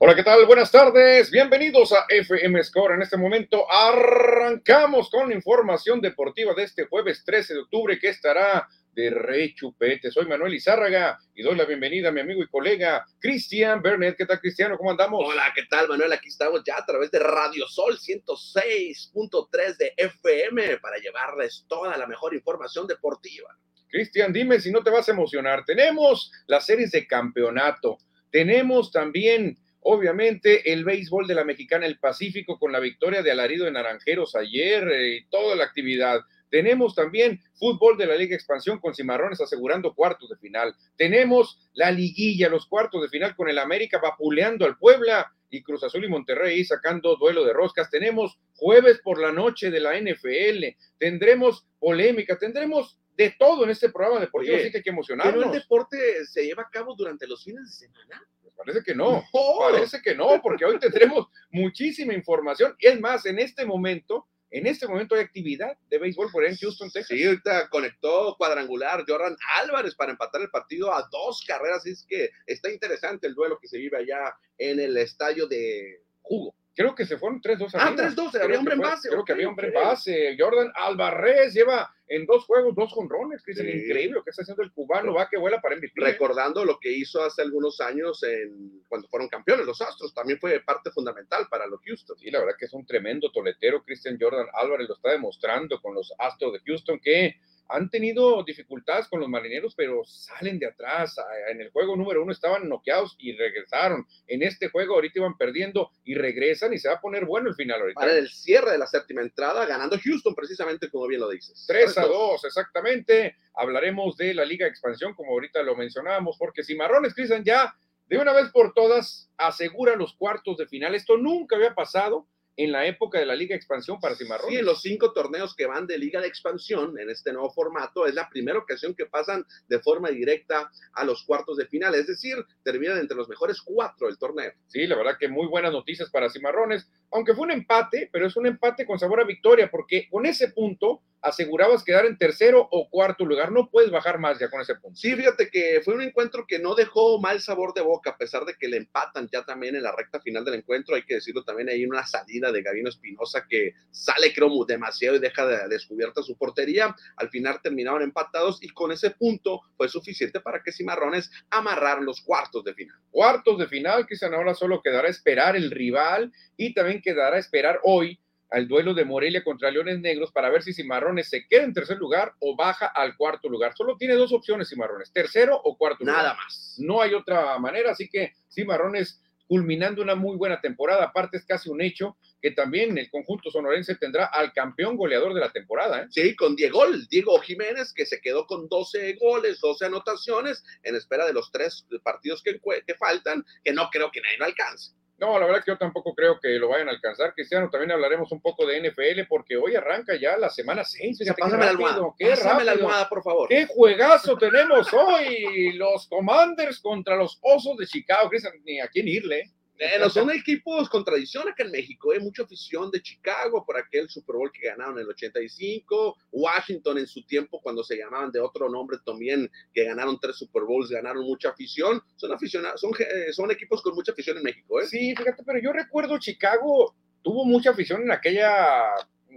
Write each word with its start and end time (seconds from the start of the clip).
Hola, 0.00 0.14
¿qué 0.14 0.22
tal? 0.22 0.46
Buenas 0.46 0.70
tardes. 0.70 1.28
Bienvenidos 1.28 1.92
a 1.92 2.04
FM 2.08 2.62
Score. 2.62 2.94
En 2.94 3.02
este 3.02 3.16
momento 3.16 3.68
arrancamos 3.68 5.10
con 5.10 5.28
la 5.28 5.34
información 5.34 6.00
deportiva 6.00 6.54
de 6.54 6.62
este 6.62 6.86
jueves 6.86 7.24
13 7.24 7.54
de 7.54 7.60
octubre 7.62 7.98
que 7.98 8.10
estará 8.10 8.68
de 8.92 9.10
rechupete. 9.10 10.12
Soy 10.12 10.26
Manuel 10.26 10.54
Izárraga 10.54 11.18
y 11.34 11.42
doy 11.42 11.56
la 11.56 11.64
bienvenida 11.64 12.10
a 12.10 12.12
mi 12.12 12.20
amigo 12.20 12.44
y 12.44 12.46
colega 12.46 13.04
Cristian 13.18 13.82
Bernet. 13.82 14.16
¿Qué 14.16 14.24
tal, 14.24 14.38
Cristiano? 14.38 14.78
¿Cómo 14.78 14.92
andamos? 14.92 15.20
Hola, 15.26 15.50
¿qué 15.52 15.64
tal, 15.68 15.88
Manuel? 15.88 16.12
Aquí 16.12 16.28
estamos 16.28 16.62
ya 16.64 16.76
a 16.78 16.86
través 16.86 17.10
de 17.10 17.18
Radio 17.18 17.66
Sol 17.66 17.98
106.3 17.98 19.76
de 19.78 19.94
FM 19.96 20.78
para 20.78 20.98
llevarles 20.98 21.64
toda 21.66 21.98
la 21.98 22.06
mejor 22.06 22.34
información 22.34 22.86
deportiva. 22.86 23.48
Cristian, 23.88 24.32
dime 24.32 24.60
si 24.60 24.70
no 24.70 24.80
te 24.84 24.90
vas 24.90 25.08
a 25.08 25.12
emocionar. 25.12 25.64
Tenemos 25.64 26.30
las 26.46 26.66
series 26.66 26.92
de 26.92 27.04
campeonato. 27.04 27.98
Tenemos 28.30 28.92
también 28.92 29.58
Obviamente, 29.90 30.70
el 30.70 30.84
béisbol 30.84 31.26
de 31.26 31.34
la 31.34 31.44
Mexicana 31.44 31.86
el 31.86 31.98
Pacífico 31.98 32.58
con 32.58 32.72
la 32.72 32.78
victoria 32.78 33.22
de 33.22 33.30
Alarido 33.30 33.64
de 33.64 33.70
Naranjeros 33.70 34.36
ayer 34.36 34.86
eh, 34.86 35.16
y 35.16 35.24
toda 35.30 35.56
la 35.56 35.64
actividad. 35.64 36.20
Tenemos 36.50 36.94
también 36.94 37.40
fútbol 37.54 37.96
de 37.96 38.04
la 38.04 38.14
Liga 38.14 38.36
Expansión 38.36 38.80
con 38.80 38.94
Cimarrones 38.94 39.40
asegurando 39.40 39.94
cuartos 39.94 40.28
de 40.28 40.36
final. 40.36 40.74
Tenemos 40.98 41.70
la 41.72 41.90
liguilla, 41.90 42.50
los 42.50 42.66
cuartos 42.66 43.00
de 43.00 43.08
final 43.08 43.34
con 43.34 43.48
el 43.48 43.58
América 43.58 43.98
vapuleando 43.98 44.66
al 44.66 44.76
Puebla 44.76 45.32
y 45.48 45.62
Cruz 45.62 45.82
Azul 45.82 46.04
y 46.04 46.08
Monterrey 46.08 46.62
sacando 46.66 47.16
duelo 47.16 47.42
de 47.46 47.54
roscas. 47.54 47.88
Tenemos 47.90 48.38
jueves 48.56 49.00
por 49.02 49.18
la 49.18 49.32
noche 49.32 49.70
de 49.70 49.80
la 49.80 49.98
NFL. 49.98 50.66
Tendremos 50.98 51.66
polémica, 51.78 52.36
tendremos 52.36 52.98
de 53.16 53.34
todo 53.38 53.64
en 53.64 53.70
este 53.70 53.88
programa 53.88 54.20
deportivo, 54.20 54.56
así 54.56 54.70
que 54.70 54.76
hay 54.76 54.82
que 54.82 54.90
emocionarnos. 54.90 55.34
¿Pero 55.34 55.52
el 55.54 55.58
deporte 55.58 56.26
se 56.26 56.44
lleva 56.44 56.64
a 56.64 56.70
cabo 56.70 56.94
durante 56.94 57.26
los 57.26 57.42
fines 57.42 57.64
de 57.64 57.86
semana? 57.86 58.22
Parece 58.58 58.82
que 58.82 58.94
no, 58.94 59.24
parece 59.60 60.02
que 60.02 60.16
no, 60.16 60.42
porque 60.42 60.64
hoy 60.64 60.80
tendremos 60.80 61.28
muchísima 61.50 62.12
información. 62.12 62.74
Y 62.80 62.88
es 62.88 63.00
más, 63.00 63.24
en 63.24 63.38
este 63.38 63.64
momento, 63.64 64.26
en 64.50 64.66
este 64.66 64.88
momento 64.88 65.14
hay 65.14 65.20
actividad 65.20 65.78
de 65.88 65.98
béisbol 65.98 66.32
por 66.32 66.42
ahí 66.42 66.50
en 66.50 66.56
Houston, 66.56 66.90
Texas. 66.90 67.16
Sí, 67.16 67.24
ahorita 67.24 67.68
conectó 67.68 68.34
cuadrangular 68.36 69.04
Jordan 69.06 69.36
Álvarez 69.60 69.94
para 69.94 70.10
empatar 70.10 70.40
el 70.40 70.50
partido 70.50 70.92
a 70.92 71.08
dos 71.12 71.44
carreras. 71.46 71.86
es 71.86 72.04
que 72.08 72.30
está 72.46 72.70
interesante 72.70 73.28
el 73.28 73.34
duelo 73.34 73.60
que 73.60 73.68
se 73.68 73.78
vive 73.78 73.96
allá 73.96 74.34
en 74.58 74.80
el 74.80 74.96
estadio 74.96 75.46
de 75.46 76.02
Jugo. 76.22 76.54
Creo 76.78 76.94
que 76.94 77.06
se 77.06 77.18
fueron 77.18 77.42
3-2 77.42 77.70
Ah, 77.74 77.92
3-2, 77.92 78.40
había 78.40 78.60
hombre 78.60 78.74
en 78.74 78.80
base. 78.80 79.08
Creo 79.08 79.24
que 79.24 79.32
había 79.32 79.48
hombre 79.48 79.66
en 79.66 79.74
base. 79.74 80.36
Jordan 80.38 80.70
Álvarez 80.76 81.52
lleva 81.52 81.92
en 82.06 82.24
dos 82.24 82.44
juegos 82.44 82.76
dos 82.76 82.92
jonrones, 82.92 83.42
que 83.42 83.50
es 83.50 83.58
increíble 83.58 84.14
lo 84.14 84.22
que 84.22 84.30
está 84.30 84.42
haciendo 84.42 84.62
el 84.62 84.70
cubano, 84.70 85.12
va 85.12 85.28
que 85.28 85.38
vuela 85.38 85.60
para 85.60 85.74
MVP. 85.74 86.00
Recordando 86.00 86.64
lo 86.64 86.78
que 86.78 86.92
hizo 86.92 87.20
hace 87.24 87.42
algunos 87.42 87.80
años 87.80 88.22
en, 88.22 88.84
cuando 88.86 89.08
fueron 89.08 89.28
campeones 89.28 89.66
los 89.66 89.80
Astros, 89.80 90.14
también 90.14 90.38
fue 90.38 90.60
parte 90.60 90.92
fundamental 90.92 91.48
para 91.50 91.66
los 91.66 91.80
Houston. 91.84 92.16
Sí, 92.16 92.30
la 92.30 92.38
verdad 92.38 92.54
que 92.56 92.66
es 92.66 92.72
un 92.72 92.86
tremendo 92.86 93.32
toletero, 93.32 93.82
Christian 93.82 94.16
Jordan 94.20 94.46
Álvarez 94.54 94.88
lo 94.88 94.94
está 94.94 95.10
demostrando 95.10 95.82
con 95.82 95.96
los 95.96 96.14
Astros 96.16 96.52
de 96.52 96.60
Houston, 96.60 97.00
que 97.00 97.40
han 97.68 97.90
tenido 97.90 98.42
dificultades 98.44 99.08
con 99.08 99.20
los 99.20 99.28
marineros, 99.28 99.74
pero 99.74 100.02
salen 100.04 100.58
de 100.58 100.66
atrás. 100.66 101.16
En 101.50 101.60
el 101.60 101.70
juego 101.70 101.96
número 101.96 102.22
uno 102.22 102.32
estaban 102.32 102.68
noqueados 102.68 103.14
y 103.18 103.36
regresaron. 103.36 104.06
En 104.26 104.42
este 104.42 104.68
juego 104.68 104.94
ahorita 104.94 105.18
iban 105.18 105.36
perdiendo 105.36 105.90
y 106.04 106.14
regresan 106.14 106.72
y 106.72 106.78
se 106.78 106.88
va 106.88 106.94
a 106.94 107.00
poner 107.00 107.26
bueno 107.26 107.48
el 107.48 107.54
final 107.54 107.80
ahorita. 107.80 108.00
Para 108.00 108.16
el 108.16 108.28
cierre 108.30 108.72
de 108.72 108.78
la 108.78 108.86
séptima 108.86 109.20
entrada, 109.20 109.66
ganando 109.66 109.98
Houston 110.02 110.34
precisamente 110.34 110.90
como 110.90 111.06
bien 111.06 111.20
lo 111.20 111.28
dices. 111.28 111.64
3 111.68 111.98
a 111.98 112.06
2, 112.06 112.44
exactamente. 112.44 113.36
Hablaremos 113.54 114.16
de 114.16 114.34
la 114.34 114.44
Liga 114.44 114.64
de 114.64 114.70
Expansión, 114.70 115.14
como 115.14 115.32
ahorita 115.32 115.62
lo 115.62 115.76
mencionábamos, 115.76 116.36
porque 116.38 116.62
si 116.62 116.74
Marrones 116.74 117.14
Cristian 117.14 117.44
ya 117.44 117.74
de 118.08 118.16
una 118.16 118.32
vez 118.32 118.50
por 118.50 118.72
todas 118.72 119.30
asegura 119.36 119.94
los 119.94 120.14
cuartos 120.14 120.56
de 120.56 120.66
final. 120.66 120.94
Esto 120.94 121.16
nunca 121.16 121.56
había 121.56 121.74
pasado 121.74 122.26
en 122.58 122.72
la 122.72 122.86
época 122.86 123.20
de 123.20 123.26
la 123.26 123.36
Liga 123.36 123.54
de 123.54 123.58
Expansión 123.58 124.00
para 124.00 124.16
Cimarrones. 124.16 124.52
Sí, 124.52 124.58
en 124.58 124.66
los 124.66 124.82
cinco 124.82 125.12
torneos 125.12 125.54
que 125.54 125.66
van 125.66 125.86
de 125.86 125.96
Liga 125.96 126.20
de 126.20 126.26
Expansión 126.26 126.98
en 126.98 127.08
este 127.08 127.32
nuevo 127.32 127.50
formato, 127.50 128.04
es 128.04 128.14
la 128.14 128.28
primera 128.28 128.58
ocasión 128.58 128.94
que 128.94 129.06
pasan 129.06 129.44
de 129.68 129.78
forma 129.78 130.08
directa 130.10 130.68
a 130.92 131.04
los 131.04 131.22
cuartos 131.22 131.56
de 131.56 131.66
final, 131.66 131.94
es 131.94 132.08
decir, 132.08 132.36
terminan 132.64 132.98
entre 132.98 133.16
los 133.16 133.28
mejores 133.28 133.62
cuatro 133.62 134.08
del 134.08 134.18
torneo. 134.18 134.52
Sí, 134.66 134.88
la 134.88 134.96
verdad 134.96 135.16
que 135.18 135.28
muy 135.28 135.46
buenas 135.46 135.70
noticias 135.70 136.10
para 136.10 136.30
Cimarrones, 136.30 136.90
aunque 137.12 137.32
fue 137.32 137.44
un 137.44 137.52
empate, 137.52 138.10
pero 138.12 138.26
es 138.26 138.36
un 138.36 138.46
empate 138.46 138.84
con 138.84 138.98
sabor 138.98 139.20
a 139.20 139.24
victoria, 139.24 139.70
porque 139.70 140.08
con 140.10 140.26
ese 140.26 140.50
punto 140.50 141.02
asegurabas 141.20 141.84
quedar 141.84 142.06
en 142.06 142.16
tercero 142.16 142.66
o 142.70 142.88
cuarto 142.88 143.24
lugar. 143.24 143.52
No 143.52 143.70
puedes 143.70 143.90
bajar 143.90 144.18
más 144.18 144.38
ya 144.38 144.50
con 144.50 144.60
ese 144.60 144.74
punto. 144.76 144.96
Sí, 144.96 145.14
fíjate 145.14 145.50
que 145.50 145.80
fue 145.84 145.94
un 145.94 146.02
encuentro 146.02 146.46
que 146.46 146.58
no 146.58 146.74
dejó 146.74 147.20
mal 147.20 147.40
sabor 147.40 147.74
de 147.74 147.80
boca, 147.80 148.10
a 148.10 148.16
pesar 148.16 148.44
de 148.44 148.54
que 148.54 148.68
le 148.68 148.76
empatan 148.76 149.28
ya 149.32 149.44
también 149.44 149.76
en 149.76 149.82
la 149.82 149.94
recta 149.94 150.20
final 150.20 150.44
del 150.44 150.54
encuentro. 150.54 150.94
Hay 150.94 151.04
que 151.04 151.14
decirlo 151.14 151.44
también, 151.44 151.68
hay 151.68 151.84
una 151.84 152.06
salida 152.06 152.47
de 152.52 152.62
Gavino 152.62 152.88
Espinosa 152.88 153.46
que 153.48 153.74
sale, 153.90 154.32
creo, 154.34 154.64
demasiado 154.64 155.16
y 155.16 155.20
deja 155.20 155.46
de, 155.46 155.68
descubierta 155.68 156.22
su 156.22 156.36
portería. 156.36 156.94
Al 157.16 157.28
final 157.28 157.60
terminaron 157.62 158.02
empatados 158.02 158.62
y 158.62 158.68
con 158.68 158.92
ese 158.92 159.10
punto 159.10 159.60
fue 159.76 159.88
suficiente 159.88 160.40
para 160.40 160.62
que 160.62 160.72
Cimarrones 160.72 161.30
amarraran 161.50 162.04
los 162.04 162.20
cuartos 162.20 162.64
de 162.64 162.74
final. 162.74 162.96
Cuartos 163.10 163.58
de 163.58 163.66
final, 163.66 164.06
Cristian, 164.06 164.34
ahora 164.34 164.54
solo 164.54 164.80
quedará 164.82 165.08
esperar 165.08 165.56
el 165.56 165.70
rival 165.70 166.32
y 166.56 166.74
también 166.74 167.00
quedará 167.00 167.38
esperar 167.38 167.80
hoy 167.84 168.18
al 168.50 168.66
duelo 168.66 168.94
de 168.94 169.04
Morelia 169.04 169.44
contra 169.44 169.70
Leones 169.70 170.00
Negros 170.00 170.32
para 170.32 170.48
ver 170.50 170.62
si 170.62 170.72
Cimarrones 170.72 171.28
se 171.28 171.46
queda 171.46 171.64
en 171.64 171.74
tercer 171.74 171.98
lugar 171.98 172.32
o 172.40 172.56
baja 172.56 172.86
al 172.86 173.16
cuarto 173.16 173.48
lugar. 173.48 173.74
Solo 173.76 173.96
tiene 173.96 174.14
dos 174.14 174.32
opciones 174.32 174.68
Cimarrones, 174.68 175.12
tercero 175.12 175.60
o 175.62 175.76
cuarto 175.76 176.04
lugar. 176.04 176.16
Nada 176.16 176.34
más. 176.34 176.76
No 176.78 177.02
hay 177.02 177.14
otra 177.14 177.58
manera, 177.58 177.90
así 177.90 178.08
que 178.08 178.32
Cimarrones 178.50 179.20
culminando 179.48 180.02
una 180.02 180.14
muy 180.14 180.36
buena 180.36 180.60
temporada. 180.60 181.04
Aparte 181.04 181.38
es 181.38 181.44
casi 181.44 181.70
un 181.70 181.80
hecho 181.80 182.16
que 182.40 182.50
también 182.50 182.96
el 182.98 183.10
conjunto 183.10 183.50
sonorense 183.50 183.96
tendrá 183.96 184.26
al 184.26 184.52
campeón 184.52 184.96
goleador 184.96 185.34
de 185.34 185.40
la 185.40 185.50
temporada. 185.50 186.02
¿eh? 186.02 186.06
Sí, 186.10 186.36
con 186.36 186.54
Diego, 186.54 186.84
Diego 187.10 187.38
Jiménez, 187.40 187.92
que 187.92 188.06
se 188.06 188.20
quedó 188.20 188.46
con 188.46 188.68
12 188.68 189.14
goles, 189.14 189.60
12 189.60 189.86
anotaciones, 189.86 190.62
en 190.82 190.94
espera 190.94 191.26
de 191.26 191.32
los 191.32 191.50
tres 191.50 191.86
partidos 192.04 192.42
que, 192.42 192.60
que 192.86 192.94
faltan, 192.94 193.44
que 193.64 193.72
no 193.72 193.88
creo 193.90 194.10
que 194.10 194.20
nadie 194.20 194.38
lo 194.38 194.44
alcance. 194.44 194.92
No, 195.18 195.36
la 195.38 195.46
verdad 195.46 195.64
que 195.64 195.72
yo 195.72 195.76
tampoco 195.76 196.14
creo 196.14 196.38
que 196.38 196.50
lo 196.58 196.68
vayan 196.68 196.88
a 196.88 196.92
alcanzar. 196.92 197.34
Cristiano, 197.34 197.68
también 197.70 197.90
hablaremos 197.90 198.30
un 198.30 198.40
poco 198.40 198.64
de 198.64 198.80
NFL 198.80 199.26
porque 199.28 199.56
hoy 199.56 199.74
arranca 199.74 200.14
ya 200.14 200.36
la 200.36 200.48
semana 200.48 200.84
6. 200.84 201.18
Pásame 201.36 201.64
la 201.64 201.70
almohada. 201.70 202.02
Qué 202.16 202.28
Pásame 202.28 202.64
la 202.64 202.72
almohada, 202.72 203.08
por 203.08 203.22
favor. 203.24 203.48
Qué 203.48 203.66
juegazo 203.66 204.36
tenemos 204.38 204.92
hoy. 204.92 205.72
Los 205.72 206.06
Commanders 206.06 206.78
contra 206.80 207.16
los 207.16 207.38
Osos 207.42 207.76
de 207.78 207.86
Chicago. 207.86 208.28
Cristian, 208.28 208.54
ni 208.64 208.80
a 208.80 208.86
quién 208.86 209.08
irle. 209.08 209.50
Bueno, 209.78 210.10
son 210.10 210.30
equipos 210.32 210.88
con 210.88 211.04
tradición 211.04 211.48
acá 211.48 211.62
en 211.62 211.70
México, 211.70 212.10
hay 212.10 212.18
¿eh? 212.18 212.20
mucha 212.20 212.42
afición 212.42 212.90
de 212.90 213.00
Chicago 213.00 213.64
por 213.64 213.78
aquel 213.78 214.08
Super 214.08 214.34
Bowl 214.34 214.50
que 214.50 214.66
ganaron 214.66 214.94
en 214.94 215.02
el 215.02 215.10
85, 215.10 216.16
Washington 216.32 216.98
en 216.98 217.06
su 217.06 217.24
tiempo 217.24 217.60
cuando 217.62 217.84
se 217.84 217.96
llamaban 217.96 218.32
de 218.32 218.40
otro 218.40 218.68
nombre 218.68 218.98
también, 219.06 219.48
que 219.72 219.84
ganaron 219.84 220.18
tres 220.20 220.36
Super 220.36 220.64
Bowls, 220.64 220.90
ganaron 220.90 221.24
mucha 221.24 221.50
afición, 221.50 222.02
son 222.16 222.32
aficionados, 222.32 222.80
son, 222.80 222.90
eh, 222.98 223.32
son 223.32 223.52
equipos 223.52 223.80
con 223.80 223.94
mucha 223.94 224.10
afición 224.10 224.38
en 224.38 224.42
México. 224.42 224.80
¿eh? 224.80 224.86
Sí, 224.86 225.14
fíjate, 225.16 225.44
pero 225.44 225.60
yo 225.60 225.72
recuerdo 225.72 226.18
Chicago 226.18 226.96
tuvo 227.22 227.44
mucha 227.44 227.70
afición 227.70 228.02
en 228.02 228.10
aquella 228.10 228.84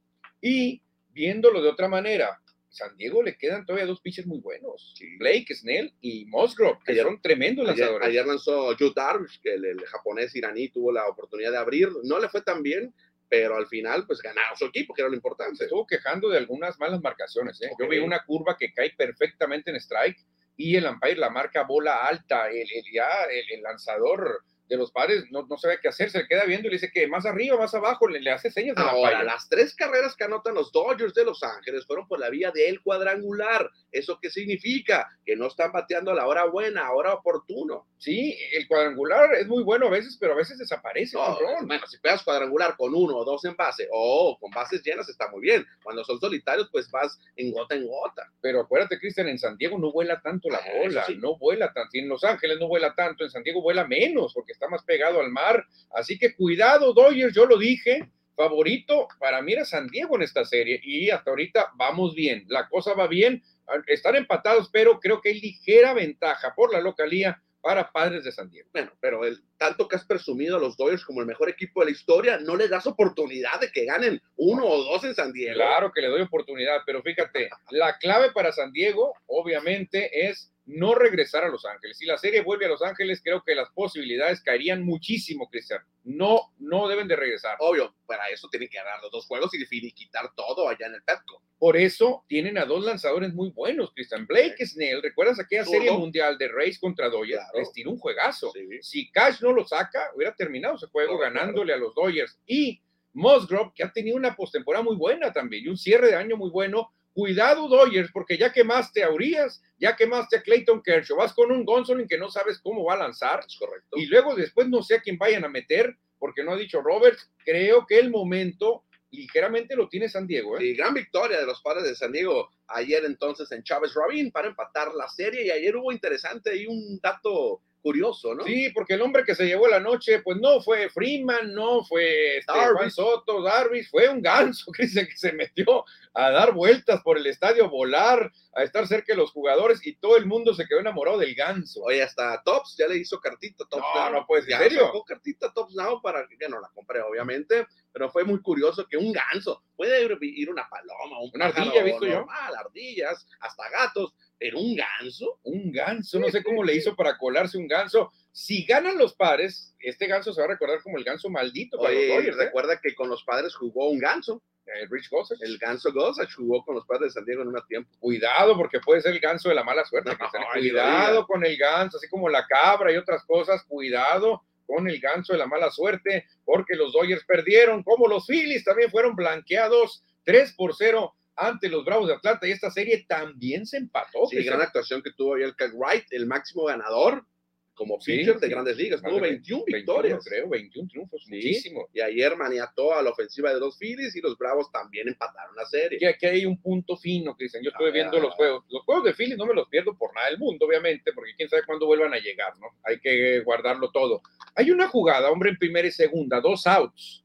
Y 0.42 0.82
viéndolo 1.12 1.62
de 1.62 1.70
otra 1.70 1.88
manera, 1.88 2.42
San 2.70 2.96
Diego 2.98 3.24
le 3.24 3.38
quedan 3.38 3.66
todavía 3.66 3.86
dos 3.86 4.02
pitchers 4.02 4.28
muy 4.28 4.40
buenos. 4.40 4.94
Sí. 4.98 5.18
Blake, 5.18 5.56
Snell 5.56 5.94
y 6.02 6.26
Musgrove, 6.26 6.80
que 6.86 6.92
ayer, 6.92 7.04
son 7.06 7.22
tremendos 7.22 7.68
ayer, 7.68 7.80
lanzadores. 7.80 8.08
Ayer 8.08 8.26
lanzó 8.26 8.76
Joe 8.78 8.92
Darvish, 8.94 9.40
que 9.42 9.54
el, 9.54 9.66
el, 9.66 9.86
japonés 9.86 10.36
iraní 10.36 10.70
tuvo 10.70 10.92
la 10.92 11.08
oportunidad 11.08 11.52
de 11.52 11.58
abrir. 11.58 11.90
No 12.04 12.20
le 12.20 12.28
fue 12.28 12.42
tan 12.42 12.64
bien, 12.64 12.94
pero 13.30 13.56
al 13.56 13.68
final, 13.68 14.06
pues 14.06 14.22
ganaron 14.22 14.58
su 14.58 14.66
equipo, 14.66 14.94
que 14.94 15.04
era 15.04 15.10
lo 15.10 15.16
importante. 15.16 15.56
Se 15.56 15.64
estuvo 15.64 15.88
quejando 15.88 16.28
de 16.28 16.38
algunas 16.38 16.78
malas 16.80 17.02
marcaciones. 17.02 17.62
¿eh? 17.62 17.70
Okay. 17.72 17.86
Yo 17.86 17.90
vi 17.90 18.00
una 18.00 18.26
curva 18.26 18.58
que 18.58 18.74
cae 18.74 18.94
perfectamente 18.98 19.70
en 19.70 19.78
strike 19.78 20.18
y 20.62 20.76
el 20.76 20.86
umpire 20.86 21.16
la 21.16 21.30
marca 21.30 21.64
bola 21.64 22.06
alta, 22.06 22.48
el, 22.48 22.68
el 22.72 22.84
ya 22.94 23.24
el, 23.30 23.58
el, 23.58 23.64
lanzador 23.64 24.44
de 24.72 24.78
los 24.78 24.90
padres 24.90 25.26
no, 25.32 25.46
no 25.48 25.58
sabe 25.58 25.80
qué 25.82 25.90
hacer, 25.90 26.10
se 26.10 26.20
le 26.20 26.28
queda 26.30 26.46
viendo 26.46 26.68
y 26.68 26.72
le 26.72 26.78
dice 26.78 26.92
que 26.94 27.06
más 27.06 27.26
arriba, 27.26 27.58
más 27.58 27.74
abajo, 27.74 28.08
le, 28.08 28.22
le 28.22 28.32
hace 28.32 28.50
señas 28.50 28.78
de 28.78 28.82
Ahora, 28.82 29.22
la 29.22 29.34
las 29.34 29.50
tres 29.50 29.76
carreras 29.76 30.16
que 30.16 30.24
anotan 30.24 30.56
los 30.56 30.72
Dodgers 30.72 31.14
de 31.14 31.26
Los 31.26 31.44
Ángeles 31.44 31.86
fueron 31.86 32.08
por 32.08 32.20
la 32.20 32.30
vía 32.30 32.52
del 32.52 32.82
cuadrangular. 32.82 33.70
¿Eso 33.92 34.18
qué 34.22 34.30
significa? 34.30 35.10
Que 35.26 35.36
no 35.36 35.48
están 35.48 35.74
bateando 35.74 36.12
a 36.12 36.14
la 36.14 36.26
hora 36.26 36.46
buena, 36.46 36.88
a 36.88 36.94
hora 36.94 37.14
oportuno. 37.14 37.86
Sí, 37.98 38.38
el 38.54 38.68
cuadrangular 38.68 39.34
es 39.36 39.48
muy 39.48 39.64
bueno 39.64 39.88
a 39.88 39.90
veces, 39.90 40.18
pero 40.20 40.34
a 40.34 40.38
veces 40.38 40.58
desaparece. 40.58 41.18
No, 41.18 41.38
bueno, 41.66 41.86
si 41.88 41.98
pegas 42.00 42.24
cuadrangular 42.24 42.76
con 42.78 42.96
uno 42.96 43.18
o 43.18 43.26
dos 43.26 43.44
en 43.46 43.56
base, 43.56 43.88
o 43.92 44.32
oh, 44.32 44.40
con 44.40 44.52
bases 44.52 44.82
llenas 44.84 45.10
está 45.10 45.30
muy 45.30 45.42
bien. 45.42 45.66
Cuando 45.84 46.04
son 46.06 46.20
solitarios, 46.20 46.70
pues 46.72 46.90
vas 46.90 47.20
en 47.36 47.52
gota 47.52 47.76
en 47.76 47.88
gota. 47.88 48.32
Pero 48.42 48.62
acuérdate, 48.62 49.00
Cristian, 49.00 49.28
en 49.28 49.38
San 49.38 49.58
Diego 49.58 49.78
no 49.78 49.92
vuela 49.92 50.22
tanto 50.22 50.50
la 50.50 50.62
bola, 50.78 51.06
sí. 51.06 51.18
no 51.18 51.38
vuela 51.38 51.74
tanto. 51.74 51.92
En 51.94 52.08
Los 52.08 52.24
Ángeles 52.24 52.58
no 52.60 52.68
vuela 52.68 52.96
tanto, 52.96 53.24
en 53.24 53.30
San 53.30 53.44
Diego 53.44 53.62
vuela 53.62 53.86
menos, 53.86 54.34
porque 54.34 54.54
está 54.62 54.70
más 54.70 54.84
pegado 54.84 55.20
al 55.20 55.32
mar. 55.32 55.66
Así 55.92 56.20
que 56.20 56.36
cuidado, 56.36 56.94
Dodgers, 56.94 57.34
yo 57.34 57.46
lo 57.46 57.58
dije. 57.58 58.08
Favorito 58.36 59.08
para 59.20 59.42
mí 59.42 59.54
era 59.54 59.66
San 59.66 59.88
Diego 59.88 60.16
en 60.16 60.24
esta 60.24 60.46
serie 60.46 60.80
y 60.84 61.10
hasta 61.10 61.30
ahorita 61.30 61.74
vamos 61.76 62.16
bien, 62.16 62.46
la 62.48 62.68
cosa 62.70 62.94
va 62.94 63.06
bien, 63.06 63.44
están 63.88 64.16
empatados, 64.16 64.70
pero 64.72 65.00
creo 65.00 65.22
que 65.22 65.30
hay 65.30 65.42
ligera 65.42 65.94
ventaja 65.94 66.56
por 66.56 66.72
la 66.72 66.80
localía 66.80 67.44
para 67.60 67.92
Padres 67.92 68.24
de 68.24 68.32
San 68.32 68.50
Diego. 68.50 68.70
Bueno, 68.72 68.92
pero 69.00 69.26
el 69.26 69.44
tanto 69.58 69.88
que 69.88 69.98
has 69.98 70.06
presumido 70.06 70.56
a 70.58 70.60
los 70.60 70.76
Dodgers 70.78 71.06
como 71.06 71.20
el 71.20 71.28
mejor 71.28 71.50
equipo 71.50 71.82
de 71.82 71.88
la 71.88 71.92
historia, 71.92 72.40
no 72.40 72.56
les 72.56 72.70
das 72.70 72.88
oportunidad 72.88 73.60
de 73.60 73.72
que 73.72 73.86
ganen 73.86 74.20
uno 74.38 74.66
o 74.66 74.84
dos 74.86 75.04
en 75.04 75.14
San 75.14 75.34
Diego. 75.34 75.56
Claro 75.56 75.92
que 75.92 76.02
le 76.02 76.08
doy 76.08 76.22
oportunidad, 76.22 76.82
pero 76.86 77.04
fíjate, 77.04 77.50
la 77.70 77.98
clave 78.00 78.32
para 78.32 78.54
San 78.54 78.72
Diego, 78.72 79.14
obviamente, 79.28 80.30
es 80.30 80.52
no 80.72 80.96
regresar 80.96 81.44
a 81.44 81.50
Los 81.50 81.66
Ángeles. 81.66 81.98
Si 81.98 82.06
la 82.06 82.18
serie 82.18 82.42
vuelve 82.42 82.66
a 82.66 82.70
Los 82.70 82.82
Ángeles, 82.82 83.22
creo 83.24 83.44
que 83.44 83.56
las 83.56 83.70
posibilidades 83.72 84.42
caerían 84.42 84.84
muchísimo, 84.84 85.50
Cristian. 85.50 85.82
No, 86.04 86.54
no 86.60 86.88
deben 86.88 87.08
de 87.08 87.16
regresar. 87.16 87.58
Obvio, 87.60 87.94
para 88.06 88.30
eso 88.30 88.48
tienen 88.50 88.70
que 88.70 88.78
ganar 88.78 89.02
los 89.02 89.12
dos 89.12 89.26
juegos 89.26 89.54
y 89.54 89.66
finiquitar 89.66 90.34
todo 90.36 90.70
allá 90.70 90.88
en 90.88 90.96
el 90.96 91.04
Petco. 91.04 91.42
Por 91.60 91.78
eso 91.78 92.24
tienen 92.28 92.58
a 92.58 92.66
dos 92.66 92.86
lanzadores 92.86 93.34
muy 93.34 93.50
buenos, 93.50 93.92
Cristian. 93.94 94.26
Blake 94.26 94.66
sí. 94.66 94.68
Snell, 94.68 95.02
¿recuerdas 95.02 95.40
aquella 95.40 95.66
serie 95.66 95.92
mundial 95.92 96.38
de 96.38 96.48
Rays 96.48 96.80
contra 96.80 97.10
Dodgers? 97.10 97.44
Claro. 97.44 97.60
Les 97.60 97.72
tiró 97.74 97.92
un 97.92 98.00
juegazo. 98.00 98.52
Sí. 98.52 98.68
Si 98.82 99.12
Cash 99.12 99.42
no 99.42 99.52
lo 99.52 99.66
saca, 99.66 100.10
hubiera 100.16 100.34
terminado 100.34 100.76
ese 100.76 100.88
juego 100.88 101.18
claro, 101.18 101.34
ganándole 101.34 101.74
claro. 101.74 101.84
a 101.84 101.86
los 101.86 101.96
Dodgers. 101.96 102.40
Y 102.48 102.82
Musgrove, 103.14 103.74
que 103.76 103.84
ha 103.84 103.92
tenido 103.92 104.16
una 104.16 104.36
postemporada 104.36 104.84
muy 104.84 104.96
buena 104.96 105.34
también 105.34 105.66
y 105.66 105.68
un 105.68 105.78
cierre 105.78 106.08
de 106.08 106.16
año 106.16 106.38
muy 106.38 106.50
bueno, 106.50 106.94
cuidado 107.14 107.68
Dodgers, 107.68 108.10
porque 108.12 108.38
ya 108.38 108.52
quemaste 108.52 109.04
a 109.04 109.12
Urias, 109.12 109.62
ya 109.78 109.96
quemaste 109.96 110.38
a 110.38 110.42
Clayton 110.42 110.82
Kershaw, 110.82 111.18
vas 111.18 111.34
con 111.34 111.52
un 111.52 111.66
Gonsolin 111.66 112.08
que 112.08 112.18
no 112.18 112.30
sabes 112.30 112.60
cómo 112.60 112.84
va 112.84 112.94
a 112.94 113.00
lanzar, 113.00 113.42
es 113.46 113.58
correcto. 113.58 113.98
Y 113.98 114.06
luego 114.06 114.36
después 114.36 114.68
no 114.70 114.82
sé 114.82 114.96
a 114.96 115.02
quién 115.02 115.18
vayan 115.18 115.46
a 115.46 115.50
meter, 115.50 115.98
porque 116.20 116.44
no 116.44 116.54
ha 116.54 116.58
dicho 116.58 116.82
Roberts, 116.82 117.30
creo 117.44 117.86
que 117.86 118.00
el 118.00 118.12
momento 118.12 118.84
ligeramente 119.12 119.76
lo 119.76 119.90
tiene 119.90 120.08
San 120.08 120.28
Diego. 120.28 120.58
¿eh? 120.58 120.66
Y 120.66 120.76
gran 120.76 120.94
victoria 120.94 121.40
de 121.40 121.46
los 121.46 121.62
padres 121.62 121.84
de 121.84 121.96
San 121.96 122.12
Diego 122.12 122.50
ayer 122.68 123.04
entonces 123.06 123.52
en 123.52 123.64
Chávez 123.64 123.94
Rabin 123.94 124.32
para 124.32 124.48
empatar 124.48 124.94
la 124.94 125.10
serie 125.10 125.46
y 125.46 125.52
ayer 125.52 125.76
hubo 125.76 125.92
interesante 125.92 126.56
y 126.56 126.66
un 126.66 127.00
dato 127.02 127.62
curioso, 127.82 128.34
¿no? 128.36 128.44
Sí, 128.44 128.70
porque 128.74 128.94
el 128.94 129.02
hombre 129.02 129.24
que 129.24 129.36
se 129.36 129.46
llevó 129.46 129.68
la 129.68 129.80
noche, 129.80 130.22
pues 130.22 130.38
no 130.40 130.62
fue 130.62 130.90
Freeman, 130.90 131.54
no 131.54 131.84
fue 131.84 132.38
este, 132.38 132.54
Juan 132.54 132.92
Soto, 132.92 133.42
Darvish, 133.42 133.90
fue 133.90 134.10
un 134.10 134.22
ganso 134.22 134.72
que 134.72 134.88
se, 134.88 135.08
que 135.08 135.18
se 135.18 135.34
metió 135.34 135.84
a 136.14 136.30
dar 136.32 136.54
vueltas 136.54 137.02
por 137.02 137.18
el 137.18 137.26
estadio, 137.28 137.70
volar, 137.70 138.32
a 138.54 138.64
estar 138.64 138.88
cerca 138.88 139.14
de 139.14 139.18
los 139.18 139.32
jugadores 139.32 139.86
y 139.86 139.96
todo 139.96 140.18
el 140.18 140.26
mundo 140.26 140.54
se 140.54 140.68
quedó 140.68 140.80
enamorado 140.80 141.18
del 141.18 141.34
ganso. 141.36 141.82
Oye, 141.84 142.04
hasta 142.04 142.42
Tops 142.44 142.76
ya 142.78 142.88
le 142.88 142.98
hizo 142.98 143.20
cartita 143.20 143.66
Tops 143.70 143.84
no, 143.96 144.02
Now. 144.02 144.14
No, 144.14 144.26
pues, 144.28 144.48
¿en 144.48 144.58
serio? 144.58 144.92
Cartita 145.06 145.52
Tops 145.54 145.74
Now 145.74 146.02
para 146.02 146.28
que 146.28 146.50
no 146.50 146.60
la 146.60 146.70
compré, 146.74 147.02
obviamente, 147.02 147.68
pero 147.92 148.10
fue 148.10 148.24
muy 148.24 148.42
curioso 148.42 148.86
que 148.88 148.98
un 148.98 149.12
ganso, 149.12 149.64
puede 149.76 150.04
ir 150.22 150.50
una 150.50 150.68
paloma, 150.70 151.20
un 151.22 151.32
una 151.34 151.46
ardilla, 151.46 151.84
visto 151.84 152.06
normal, 152.06 152.54
yo. 152.54 152.60
ardillas, 152.60 153.28
hasta 153.40 153.70
gatos, 153.70 154.14
pero 154.42 154.58
un 154.58 154.76
ganso. 154.76 155.40
Un 155.44 155.72
ganso, 155.72 156.20
no 156.20 156.28
sé 156.30 156.42
cómo 156.42 156.64
le 156.64 156.76
hizo 156.76 156.96
para 156.96 157.16
colarse 157.16 157.60
un 157.60 157.68
ganso. 157.68 158.12
Si 158.32 158.66
ganan 158.66 158.98
los 158.98 159.14
padres, 159.14 159.76
este 159.78 160.08
ganso 160.08 160.34
se 160.34 160.42
va 160.42 160.46
a 160.46 160.50
recordar 160.50 160.82
como 160.82 160.98
el 160.98 161.04
ganso 161.04 161.30
maldito. 161.30 161.78
Para 161.78 161.92
Oye, 161.92 162.08
los 162.08 162.18
Dodgers, 162.18 162.38
¿eh? 162.38 162.46
recuerda 162.46 162.82
que 162.82 162.96
con 162.96 163.08
los 163.08 163.24
padres 163.24 163.54
jugó 163.54 163.92
un 163.92 164.00
ganso. 164.00 164.42
El 164.66 164.90
Rich 164.90 165.12
Gossage. 165.12 165.44
El 165.44 165.60
ganso 165.60 165.94
Gossage 165.94 166.34
jugó 166.34 166.66
con 166.66 166.74
los 166.74 166.88
padres 166.88 167.14
de 167.14 167.20
San 167.20 167.26
Diego 167.26 167.44
en 167.44 167.50
un 167.50 167.62
tiempo. 167.68 167.92
Cuidado, 168.00 168.58
porque 168.58 168.80
puede 168.80 169.02
ser 169.02 169.14
el 169.14 169.20
ganso 169.20 169.50
de 169.50 169.56
la 169.56 169.64
mala 169.64 169.86
suerte. 169.86 170.10
No, 170.20 170.60
cuidado 170.60 171.28
con 171.28 171.46
el 171.46 171.56
ganso, 171.56 171.98
así 171.98 172.10
como 172.10 172.28
la 172.28 172.48
cabra 172.48 172.92
y 172.92 172.98
otras 172.98 173.24
cosas. 173.26 173.64
Cuidado 173.66 174.42
con 174.66 174.90
el 174.90 175.00
ganso 175.00 175.34
de 175.34 175.40
la 175.40 175.46
mala 175.46 175.70
suerte, 175.70 176.26
porque 176.46 176.76
los 176.76 176.94
Dodgers 176.94 177.26
perdieron, 177.26 177.84
como 177.84 178.08
los 178.08 178.26
Phillies 178.26 178.64
también 178.64 178.90
fueron 178.90 179.16
blanqueados 179.16 180.04
3 180.24 180.54
por 180.54 180.76
0 180.76 181.14
ante 181.48 181.70
los 181.70 181.84
Bravos 181.84 182.08
de 182.08 182.16
Atlanta 182.16 182.48
y 182.48 182.52
esta 182.52 182.70
serie 182.70 183.06
también 183.08 183.66
se 183.66 183.78
empató. 183.78 184.26
Sí, 184.28 184.44
gran 184.44 184.62
actuación 184.62 185.02
que 185.02 185.12
tuvo 185.12 185.36
ahí 185.36 185.44
el 185.44 185.56
Cat 185.56 185.72
Wright, 185.74 186.06
el 186.12 186.28
máximo 186.28 186.66
ganador 186.66 187.26
como 187.74 187.98
pitcher 187.98 188.36
sí, 188.36 188.42
de 188.42 188.50
grandes 188.50 188.78
ligas. 188.78 189.02
Tuvo 189.02 189.20
21 189.20 189.64
victorias. 189.66 190.24
creo, 190.24 190.50
21 190.50 190.88
triunfos, 190.88 191.24
sí. 191.26 191.34
muchísimo. 191.34 191.88
Y 191.92 192.02
ayer 192.02 192.38
maniató 192.38 192.94
a 192.94 193.02
la 193.02 193.10
ofensiva 193.10 193.52
de 193.52 193.60
los 193.60 193.78
Phillies 193.78 194.16
y 194.16 194.22
los 194.22 194.38
Bravos 194.38 194.72
también 194.72 195.08
empataron 195.08 195.56
la 195.56 195.66
serie. 195.66 195.98
Y 196.00 196.06
aquí 196.06 196.28
hay 196.28 196.46
un 196.46 196.62
punto 196.62 196.96
fino, 196.96 197.36
Cristian. 197.36 197.64
Yo 197.64 197.72
estuve 197.72 197.90
ah, 197.90 197.94
viendo 197.94 198.20
los 198.20 198.36
juegos. 198.36 198.66
Los 198.70 198.84
juegos 198.84 199.06
de 199.06 199.14
Phillies 199.14 199.38
no 199.38 199.48
me 199.48 199.56
los 199.56 199.68
pierdo 199.68 199.98
por 199.98 200.14
nada 200.14 200.30
del 200.30 200.38
mundo, 200.38 200.68
obviamente, 200.68 201.12
porque 201.14 201.34
quién 201.36 201.50
sabe 201.50 201.64
cuándo 201.66 201.88
vuelvan 201.88 202.14
a 202.14 202.20
llegar, 202.20 202.54
¿no? 202.60 202.68
Hay 202.84 203.00
que 203.00 203.40
guardarlo 203.40 203.90
todo. 203.90 204.22
Hay 204.54 204.70
una 204.70 204.88
jugada, 204.88 205.32
hombre 205.32 205.50
en 205.50 205.58
primera 205.58 205.88
y 205.88 205.92
segunda, 205.92 206.40
dos 206.40 206.68
outs 206.68 207.21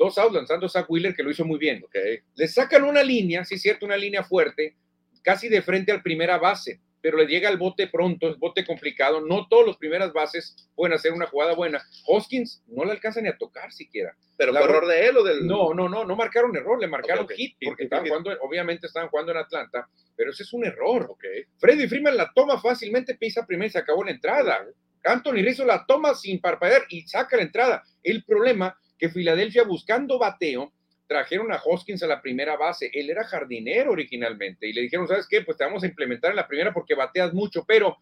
dos 0.00 0.16
outs 0.16 0.34
lanzando 0.34 0.66
a 0.66 0.68
Zach 0.70 0.86
Wheeler, 0.88 1.14
que 1.14 1.22
lo 1.22 1.30
hizo 1.30 1.44
muy 1.44 1.58
bien. 1.58 1.84
Okay. 1.84 2.20
Le 2.34 2.48
sacan 2.48 2.84
una 2.84 3.02
línea, 3.02 3.44
sí 3.44 3.56
es 3.56 3.62
cierto, 3.62 3.84
una 3.84 3.98
línea 3.98 4.24
fuerte, 4.24 4.74
casi 5.22 5.48
de 5.48 5.60
frente 5.60 5.92
al 5.92 6.02
primera 6.02 6.38
base, 6.38 6.80
pero 7.02 7.18
le 7.18 7.26
llega 7.26 7.50
al 7.50 7.58
bote 7.58 7.86
pronto, 7.86 8.30
es 8.30 8.38
bote 8.38 8.64
complicado. 8.64 9.20
No 9.20 9.46
todos 9.48 9.66
los 9.66 9.76
primeras 9.76 10.12
bases 10.12 10.56
pueden 10.74 10.94
hacer 10.94 11.12
una 11.12 11.26
jugada 11.26 11.54
buena. 11.54 11.82
Hoskins 12.06 12.62
no 12.66 12.84
le 12.84 12.92
alcanza 12.92 13.20
ni 13.20 13.28
a 13.28 13.36
tocar 13.36 13.72
siquiera. 13.72 14.16
¿Pero 14.38 14.52
fue 14.52 14.64
error 14.64 14.86
de 14.86 15.06
él 15.06 15.16
o 15.18 15.22
del.? 15.22 15.46
No, 15.46 15.74
no, 15.74 15.86
no, 15.86 16.04
no 16.06 16.16
marcaron 16.16 16.56
error, 16.56 16.80
le 16.80 16.88
marcaron 16.88 17.24
okay, 17.24 17.34
okay. 17.34 17.46
hit, 17.46 17.56
porque 17.62 17.84
estaban 17.84 18.06
jugando, 18.06 18.30
obviamente 18.40 18.86
estaban 18.86 19.10
jugando 19.10 19.32
en 19.32 19.38
Atlanta, 19.38 19.86
pero 20.16 20.30
ese 20.30 20.44
es 20.44 20.52
un 20.54 20.64
error. 20.64 21.14
Freddy 21.58 21.86
Freeman 21.86 22.16
la 22.16 22.32
toma 22.34 22.58
fácilmente, 22.58 23.16
pisa 23.16 23.46
primero 23.46 23.66
y 23.66 23.70
se 23.70 23.78
acabó 23.78 24.02
la 24.02 24.12
entrada. 24.12 24.66
Anthony 25.04 25.42
Rizzo 25.42 25.64
la 25.66 25.84
toma 25.86 26.14
sin 26.14 26.40
parpadear 26.40 26.84
y 26.88 27.02
saca 27.02 27.36
la 27.36 27.42
entrada. 27.42 27.82
El 28.02 28.24
problema 28.24 28.74
que 29.00 29.08
Filadelfia 29.08 29.64
buscando 29.64 30.18
bateo, 30.18 30.72
trajeron 31.08 31.52
a 31.52 31.60
Hoskins 31.64 32.02
a 32.02 32.06
la 32.06 32.20
primera 32.20 32.56
base. 32.56 32.90
Él 32.92 33.10
era 33.10 33.24
jardinero 33.24 33.92
originalmente 33.92 34.68
y 34.68 34.72
le 34.72 34.82
dijeron, 34.82 35.08
¿sabes 35.08 35.26
qué? 35.28 35.40
Pues 35.40 35.56
te 35.56 35.64
vamos 35.64 35.82
a 35.82 35.86
implementar 35.86 36.30
en 36.30 36.36
la 36.36 36.46
primera 36.46 36.72
porque 36.72 36.94
bateas 36.94 37.32
mucho, 37.32 37.64
pero 37.66 37.96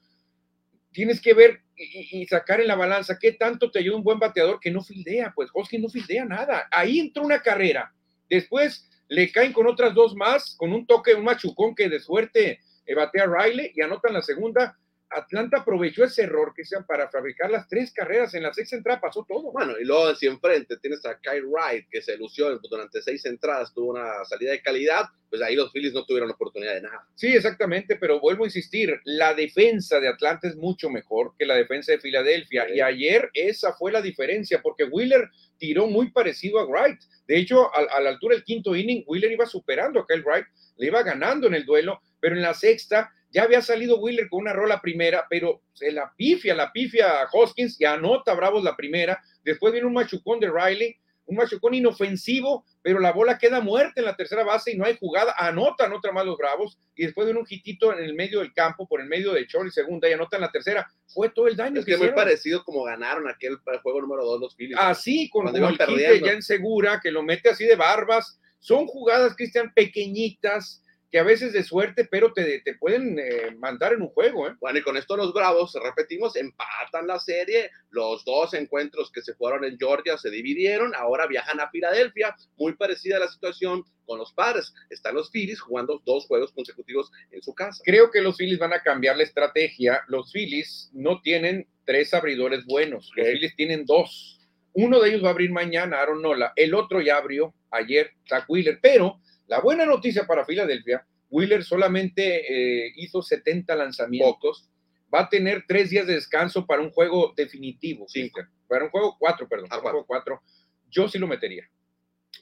tienes 0.93 1.21
que 1.21 1.33
ver 1.33 1.61
y, 1.77 2.27
sacar 2.27 2.61
en 2.61 2.67
la 2.67 2.75
balanza 2.75 3.19
qué 3.19 3.33
tanto 3.33 3.71
te 3.71 3.79
ayuda 3.79 3.97
un 3.97 4.03
buen 4.03 4.19
bateador 4.19 4.59
que 4.61 4.73
no 4.73 4.83
fildea. 4.83 5.33
Pues 5.35 5.49
Hoskins 5.55 5.85
no 5.85 5.89
fildea 5.89 6.25
nada. 6.25 6.69
Ahí 6.73 6.99
entró 6.99 7.23
una 7.23 7.41
carrera. 7.41 7.95
Después 8.29 8.91
le 9.09 9.31
caen 9.31 9.53
con 9.53 9.69
otras 9.69 9.95
dos 9.95 10.17
más, 10.17 10.57
con 10.59 10.73
un 10.73 10.87
toque, 10.87 11.15
un 11.15 11.25
machucón 11.25 11.75
que 11.75 11.89
de 11.89 12.01
suerte 12.01 12.61
eh, 12.85 12.95
batea 12.95 13.27
Riley 13.27 13.73
y 13.75 13.81
anotan 13.81 14.13
la 14.13 14.23
segunda 14.23 14.77
Atlanta 15.11 15.59
aprovechó 15.59 16.05
ese 16.05 16.23
error 16.23 16.53
que 16.55 16.65
sean 16.65 16.85
para 16.87 17.09
fabricar 17.11 17.51
las 17.51 17.69
tres 17.69 17.93
carreras. 17.93 18.35
En 18.35 18.43
la 18.43 18.53
sexta 18.53 18.77
entrada 18.77 19.01
pasó 19.01 19.25
todo. 19.29 19.53
Bueno, 19.53 19.75
y 19.79 19.85
luego 19.85 20.09
hacia 20.09 20.31
enfrente 20.31 20.77
tienes 20.79 21.05
a 21.07 21.19
Kyle 21.19 21.47
Wright, 21.47 21.87
que 21.91 22.03
se 22.03 22.17
lució 22.17 22.59
durante 22.59 23.03
seis 23.03 23.25
entradas, 23.25 23.73
tuvo 23.73 23.91
una 23.93 24.25
salida 24.25 24.53
de 24.53 24.63
calidad. 24.63 25.07
Pues 25.31 25.43
ahí 25.43 25.57
los 25.57 25.71
Phillies 25.73 25.93
no 25.93 26.05
tuvieron 26.05 26.31
oportunidad 26.31 26.75
de 26.75 26.83
nada. 26.83 27.07
Sí, 27.15 27.29
exactamente, 27.29 27.97
pero 27.97 28.21
vuelvo 28.21 28.45
a 28.45 28.47
insistir, 28.47 28.99
la 29.05 29.35
defensa 29.35 30.01
de 30.01 30.09
Atlanta 30.09 30.49
es 30.49 30.57
mucho 30.57 30.89
mejor 30.89 31.35
que 31.39 31.45
la 31.45 31.55
defensa 31.55 31.93
de 31.93 32.01
Filadelfia. 32.01 32.67
Y 32.75 32.81
ayer 32.81 33.31
esa 33.35 33.75
fue 33.75 33.93
la 33.93 34.01
diferencia, 34.01 34.63
porque 34.63 34.85
Wheeler 34.85 35.29
tiró 35.59 35.87
muy 35.87 36.11
parecido 36.11 36.59
a 36.59 36.67
Wright. 36.67 37.01
De 37.27 37.37
hecho, 37.37 37.75
a, 37.75 38.01
la 38.01 38.11
altura 38.11 38.35
del 38.35 38.45
quinto 38.45 38.75
inning, 38.75 39.05
Wheeler 39.07 39.33
iba 39.33 39.45
superando 39.45 40.01
a 40.01 40.07
Kyle 40.07 40.23
Wright, 40.23 40.47
le 40.77 40.87
iba 40.87 41.03
ganando 41.03 41.47
en 41.47 41.55
el 41.55 41.67
duelo, 41.67 42.01
pero 42.21 42.35
en 42.35 42.43
la 42.43 42.55
sexta 42.55 43.13
ya 43.31 43.43
había 43.43 43.61
salido 43.61 43.99
Wheeler 43.99 44.29
con 44.29 44.41
una 44.41 44.53
rola 44.53 44.81
primera, 44.81 45.27
pero 45.29 45.63
se 45.75 45.93
la 45.93 46.13
pifia, 46.17 46.55
la 46.55 46.73
pifia 46.73 47.23
a 47.23 47.29
Hoskins 47.31 47.81
y 47.81 47.85
anota 47.85 48.35
Bravos 48.35 48.65
la 48.65 48.77
primera. 48.77 49.23
Después 49.45 49.73
viene 49.73 49.87
un 49.87 49.93
machucón 49.93 50.41
de 50.41 50.51
Riley, 50.51 50.97
un 51.27 51.37
machucón 51.37 51.75
inofensivo, 51.75 52.65
pero 52.81 53.01
la 53.01 53.13
bola 53.13 53.37
queda 53.37 53.61
muerta 53.61 54.01
en 54.01 54.07
la 54.07 54.17
tercera 54.17 54.45
base 54.45 54.73
y 54.73 54.79
no 54.79 54.87
hay 54.87 54.97
jugada. 54.99 55.35
Anotan 55.37 55.93
otra 55.93 56.11
más 56.11 56.25
los 56.25 56.39
Bravos 56.39 56.79
y 56.97 57.05
después 57.05 57.27
viene 57.27 57.39
un 57.39 57.47
hitito 57.47 57.93
en 57.93 58.03
el 58.03 58.15
medio 58.15 58.41
del 58.41 58.55
campo, 58.55 58.89
por 58.89 59.03
el 59.03 59.09
medio 59.09 59.33
de 59.33 59.47
Chorley 59.47 59.71
segunda 59.71 60.09
y 60.09 60.15
anotan 60.15 60.41
la 60.41 60.51
tercera. 60.51 60.91
Fue 61.07 61.29
todo 61.29 61.47
el 61.47 61.57
daño. 61.57 61.81
Es 61.81 61.87
que, 61.87 61.93
es 61.93 61.99
muy 61.99 62.13
parecido 62.13 62.65
como 62.65 62.83
ganaron 62.85 63.29
aquel 63.29 63.59
juego 63.83 64.01
número 64.01 64.25
dos 64.25 64.41
los 64.41 64.57
Phillies. 64.57 64.79
Así, 64.81 65.29
con, 65.29 65.55
el 65.55 65.77
hit 65.77 66.25
ya 66.25 66.33
en 66.33 66.43
segura, 66.43 66.99
que 67.03 67.11
lo 67.11 67.23
mete 67.23 67.51
así 67.51 67.67
de 67.67 67.77
barbas. 67.77 68.41
Son 68.59 68.87
jugadas, 68.87 69.37
Cristian, 69.37 69.73
pequeñitas 69.75 70.83
que 71.11 71.19
a 71.19 71.23
veces 71.23 71.53
de 71.53 71.63
suerte, 71.63 72.05
pero 72.05 72.33
te, 72.33 72.61
te 72.61 72.75
pueden 72.75 73.19
eh, 73.19 73.55
mandar 73.59 73.95
en 73.95 74.03
un 74.03 74.09
juego. 74.09 74.49
¿eh? 74.49 74.55
Bueno, 74.61 74.79
y 74.79 74.83
con 74.83 74.97
esto 74.97 75.17
los 75.17 75.33
Bravos, 75.33 75.75
repetimos, 75.83 76.37
empatan 76.37 77.07
la 77.07 77.19
serie. 77.19 77.71
Los 77.91 78.25
dos 78.25 78.53
encuentros 78.55 79.11
que 79.11 79.23
se 79.23 79.35
fueron 79.35 79.65
en 79.65 79.79
Georgia 79.79 80.19
se 80.19 80.31
dividieron. 80.31 80.95
Ahora 80.95 81.27
viajan 81.27 81.61
a 81.61 81.71
Filadelfia. 81.71 82.37
Muy 82.57 82.75
parecida 82.75 83.17
a 83.17 83.21
la 83.21 83.29
situación 83.29 83.85
con 84.05 84.19
los 84.19 84.33
padres. 84.33 84.75
Están 84.91 85.15
los 85.15 85.31
Phillies 85.31 85.61
jugando 85.61 86.03
dos 86.05 86.27
juegos 86.27 86.53
consecutivos 86.53 87.11
en 87.31 87.43
su 87.43 87.55
casa. 87.55 87.83
Creo 87.85 88.11
que 88.11 88.21
los 88.21 88.37
Phillies 88.37 88.59
van 88.59 88.75
a 88.75 88.83
cambiar 88.83 89.17
la 89.17 89.23
estrategia. 89.23 90.03
Los 90.09 90.33
Phillies 90.33 90.91
no 90.93 91.23
tienen 91.23 91.67
tres 91.87 92.13
abridores 92.13 92.67
buenos. 92.67 93.11
Los 93.17 93.27
Phillies 93.29 93.57
tienen 93.57 93.87
dos. 93.87 94.47
Uno 94.75 95.01
de 95.01 95.09
ellos 95.09 95.25
va 95.25 95.29
a 95.29 95.33
abrir 95.33 95.51
mañana, 95.51 96.01
Aaron 96.01 96.21
Nola. 96.21 96.53
El 96.55 96.75
otro 96.75 97.01
ya 97.01 97.17
abrió 97.17 97.55
ayer, 97.71 98.13
Zach 98.29 98.45
Wheeler. 98.49 98.79
Pero 98.83 99.21
la 99.49 99.61
buena 99.61 99.85
noticia 99.85 100.27
para 100.27 100.45
Filadelfia, 100.45 101.05
Wheeler 101.31 101.65
solamente 101.65 102.87
eh, 102.87 102.93
hizo 102.97 103.23
70 103.23 103.75
lanzamientos. 103.75 104.71
Va 105.13 105.21
a 105.21 105.29
tener 105.29 105.65
tres 105.67 105.91
días 105.91 106.07
de 106.07 106.15
descanso 106.15 106.67
para 106.67 106.83
un 106.83 106.91
juego 106.91 107.33
definitivo. 107.37 108.05
Cinco. 108.09 108.41
Para 108.69 108.85
un 108.85 108.91
juego 108.91 109.17
cuatro, 109.19 109.49
perdón. 109.49 109.69
Ah, 109.71 109.81
para 109.83 109.97
un 109.97 110.05
juego 110.05 110.07
cuatro. 110.07 110.43
Yo 110.91 111.09
sí 111.09 111.19
lo 111.19 111.27
metería 111.27 111.69